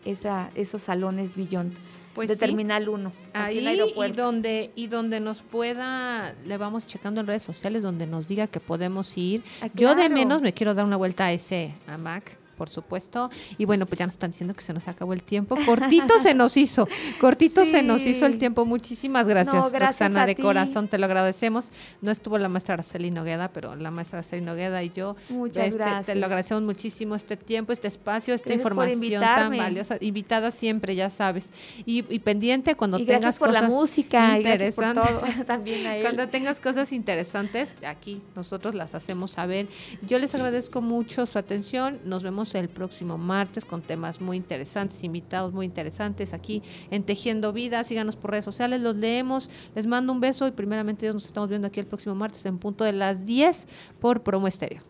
esa, 0.03 0.49
esos 0.55 0.81
salones 0.81 1.35
Beyond 1.35 1.73
Pues 2.15 2.27
de 2.27 2.33
sí. 2.33 2.39
Terminal 2.39 2.89
1, 2.89 3.11
aquí 3.33 3.59
en 3.59 3.67
Ahí 3.67 3.79
y 3.95 4.11
donde, 4.11 4.71
y 4.75 4.87
donde 4.87 5.19
nos 5.19 5.41
pueda, 5.41 6.33
le 6.45 6.57
vamos 6.57 6.87
checando 6.87 7.21
en 7.21 7.27
redes 7.27 7.43
sociales, 7.43 7.83
donde 7.83 8.07
nos 8.07 8.27
diga 8.27 8.47
que 8.47 8.59
podemos 8.59 9.15
ir. 9.17 9.43
Ah, 9.61 9.69
Yo 9.75 9.95
de 9.95 10.09
menos 10.09 10.41
me 10.41 10.53
quiero 10.53 10.73
dar 10.73 10.85
una 10.85 10.97
vuelta 10.97 11.27
a 11.27 11.31
ese, 11.31 11.75
a 11.87 11.97
Mac, 11.97 12.38
por 12.59 12.69
supuesto. 12.69 13.29
Y 13.57 13.63
bueno, 13.63 13.85
pues 13.85 13.99
ya 13.99 14.05
nos 14.05 14.15
están 14.15 14.31
diciendo 14.31 14.53
que 14.53 14.61
se 14.61 14.73
nos 14.73 14.89
acabó 14.89 15.13
el 15.13 15.23
tiempo. 15.23 15.55
Cortito 15.65 16.19
se 16.19 16.33
nos 16.33 16.57
hizo, 16.57 16.89
cortito 17.21 17.63
se 17.63 17.81
nos 17.83 18.05
hizo 18.05 18.25
el 18.25 18.37
tiempo. 18.37 18.65
Muchísimas 18.65 19.29
gracias, 19.29 19.55
No, 19.55 19.69
gracias 19.69 20.09
Roxana, 20.09 20.25
de 20.25 20.35
ti. 20.35 20.41
corazón, 20.41 20.89
te 20.89 20.97
lo 20.97 21.05
agradecemos. 21.05 21.71
No 22.01 22.11
estuvo 22.11 22.37
la 22.37 22.49
maestra 22.49 22.73
Araceli 22.73 23.11
Nogueda, 23.11 23.47
pero 23.53 23.77
la 23.77 23.91
maestra 23.91 24.19
Araceli 24.19 24.41
Nogueda 24.45 24.83
y 24.83 24.89
yo 24.89 25.15
Muchas 25.29 25.67
este, 25.67 25.77
gracias. 25.77 26.05
te 26.07 26.15
lo 26.15 26.25
agradecemos 26.25 26.63
muchísimo 26.63 27.15
este 27.15 27.37
tiempo, 27.37 27.71
este 27.71 27.87
espacio, 27.87 28.33
esta 28.33 28.49
Gracias 28.49 28.61
información 28.61 29.21
tan 29.21 29.55
valiosa. 29.55 29.95
Invitada 30.01 30.51
siempre, 30.51 30.95
ya 30.95 31.09
sabes. 31.09 31.47
Y, 31.85 32.03
y 32.13 32.19
pendiente 32.19 32.75
cuando 32.75 32.99
y 32.99 33.05
tengas 33.05 33.39
por 33.39 33.47
cosas 33.47 33.61
la 33.63 33.69
música 33.69 34.37
y 34.37 34.43
gracias 34.43 34.75
por 34.75 34.83
interesantes. 34.83 35.33
todo 35.35 35.45
también 35.47 35.87
a 35.87 35.95
él. 35.95 36.01
Cuando 36.01 36.27
tengas 36.27 36.59
cosas 36.59 36.91
interesantes, 36.91 37.77
aquí 37.87 38.21
nosotros 38.35 38.75
las 38.75 38.95
hacemos 38.95 39.31
saber. 39.31 39.69
Yo 40.05 40.19
les 40.19 40.35
agradezco 40.35 40.81
mucho 40.81 41.25
su 41.25 41.37
atención. 41.37 41.99
Nos 42.03 42.23
vemos 42.23 42.48
el 42.55 42.69
próximo 42.69 43.17
martes 43.17 43.65
con 43.65 43.81
temas 43.81 44.21
muy 44.21 44.37
interesantes, 44.37 45.03
invitados 45.03 45.53
muy 45.53 45.65
interesantes 45.65 46.33
aquí 46.33 46.63
en 46.91 47.03
Tejiendo 47.03 47.53
Vida. 47.53 47.83
Síganos 47.83 48.15
por 48.15 48.31
redes 48.31 48.45
sociales, 48.45 48.81
los 48.81 48.95
leemos. 48.95 49.49
Les 49.75 49.85
mando 49.85 50.13
un 50.13 50.19
beso 50.19 50.47
y 50.47 50.51
primeramente 50.51 51.11
nos 51.13 51.25
estamos 51.25 51.49
viendo 51.49 51.67
aquí 51.67 51.79
el 51.79 51.87
próximo 51.87 52.15
martes 52.15 52.45
en 52.45 52.57
punto 52.57 52.83
de 52.83 52.93
las 52.93 53.25
10 53.25 53.67
por 53.99 54.23
Promo 54.23 54.47
Estéreo. 54.47 54.81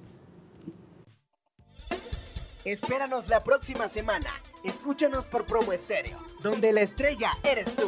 Espéranos 2.66 3.28
la 3.30 3.44
próxima 3.44 3.88
semana. 3.88 4.30
Escúchanos 4.64 5.26
por 5.26 5.46
Promo 5.46 5.72
Estéreo, 5.72 6.18
donde 6.44 6.74
la 6.74 6.82
estrella 6.82 7.32
eres 7.44 7.76
tú. 7.76 7.88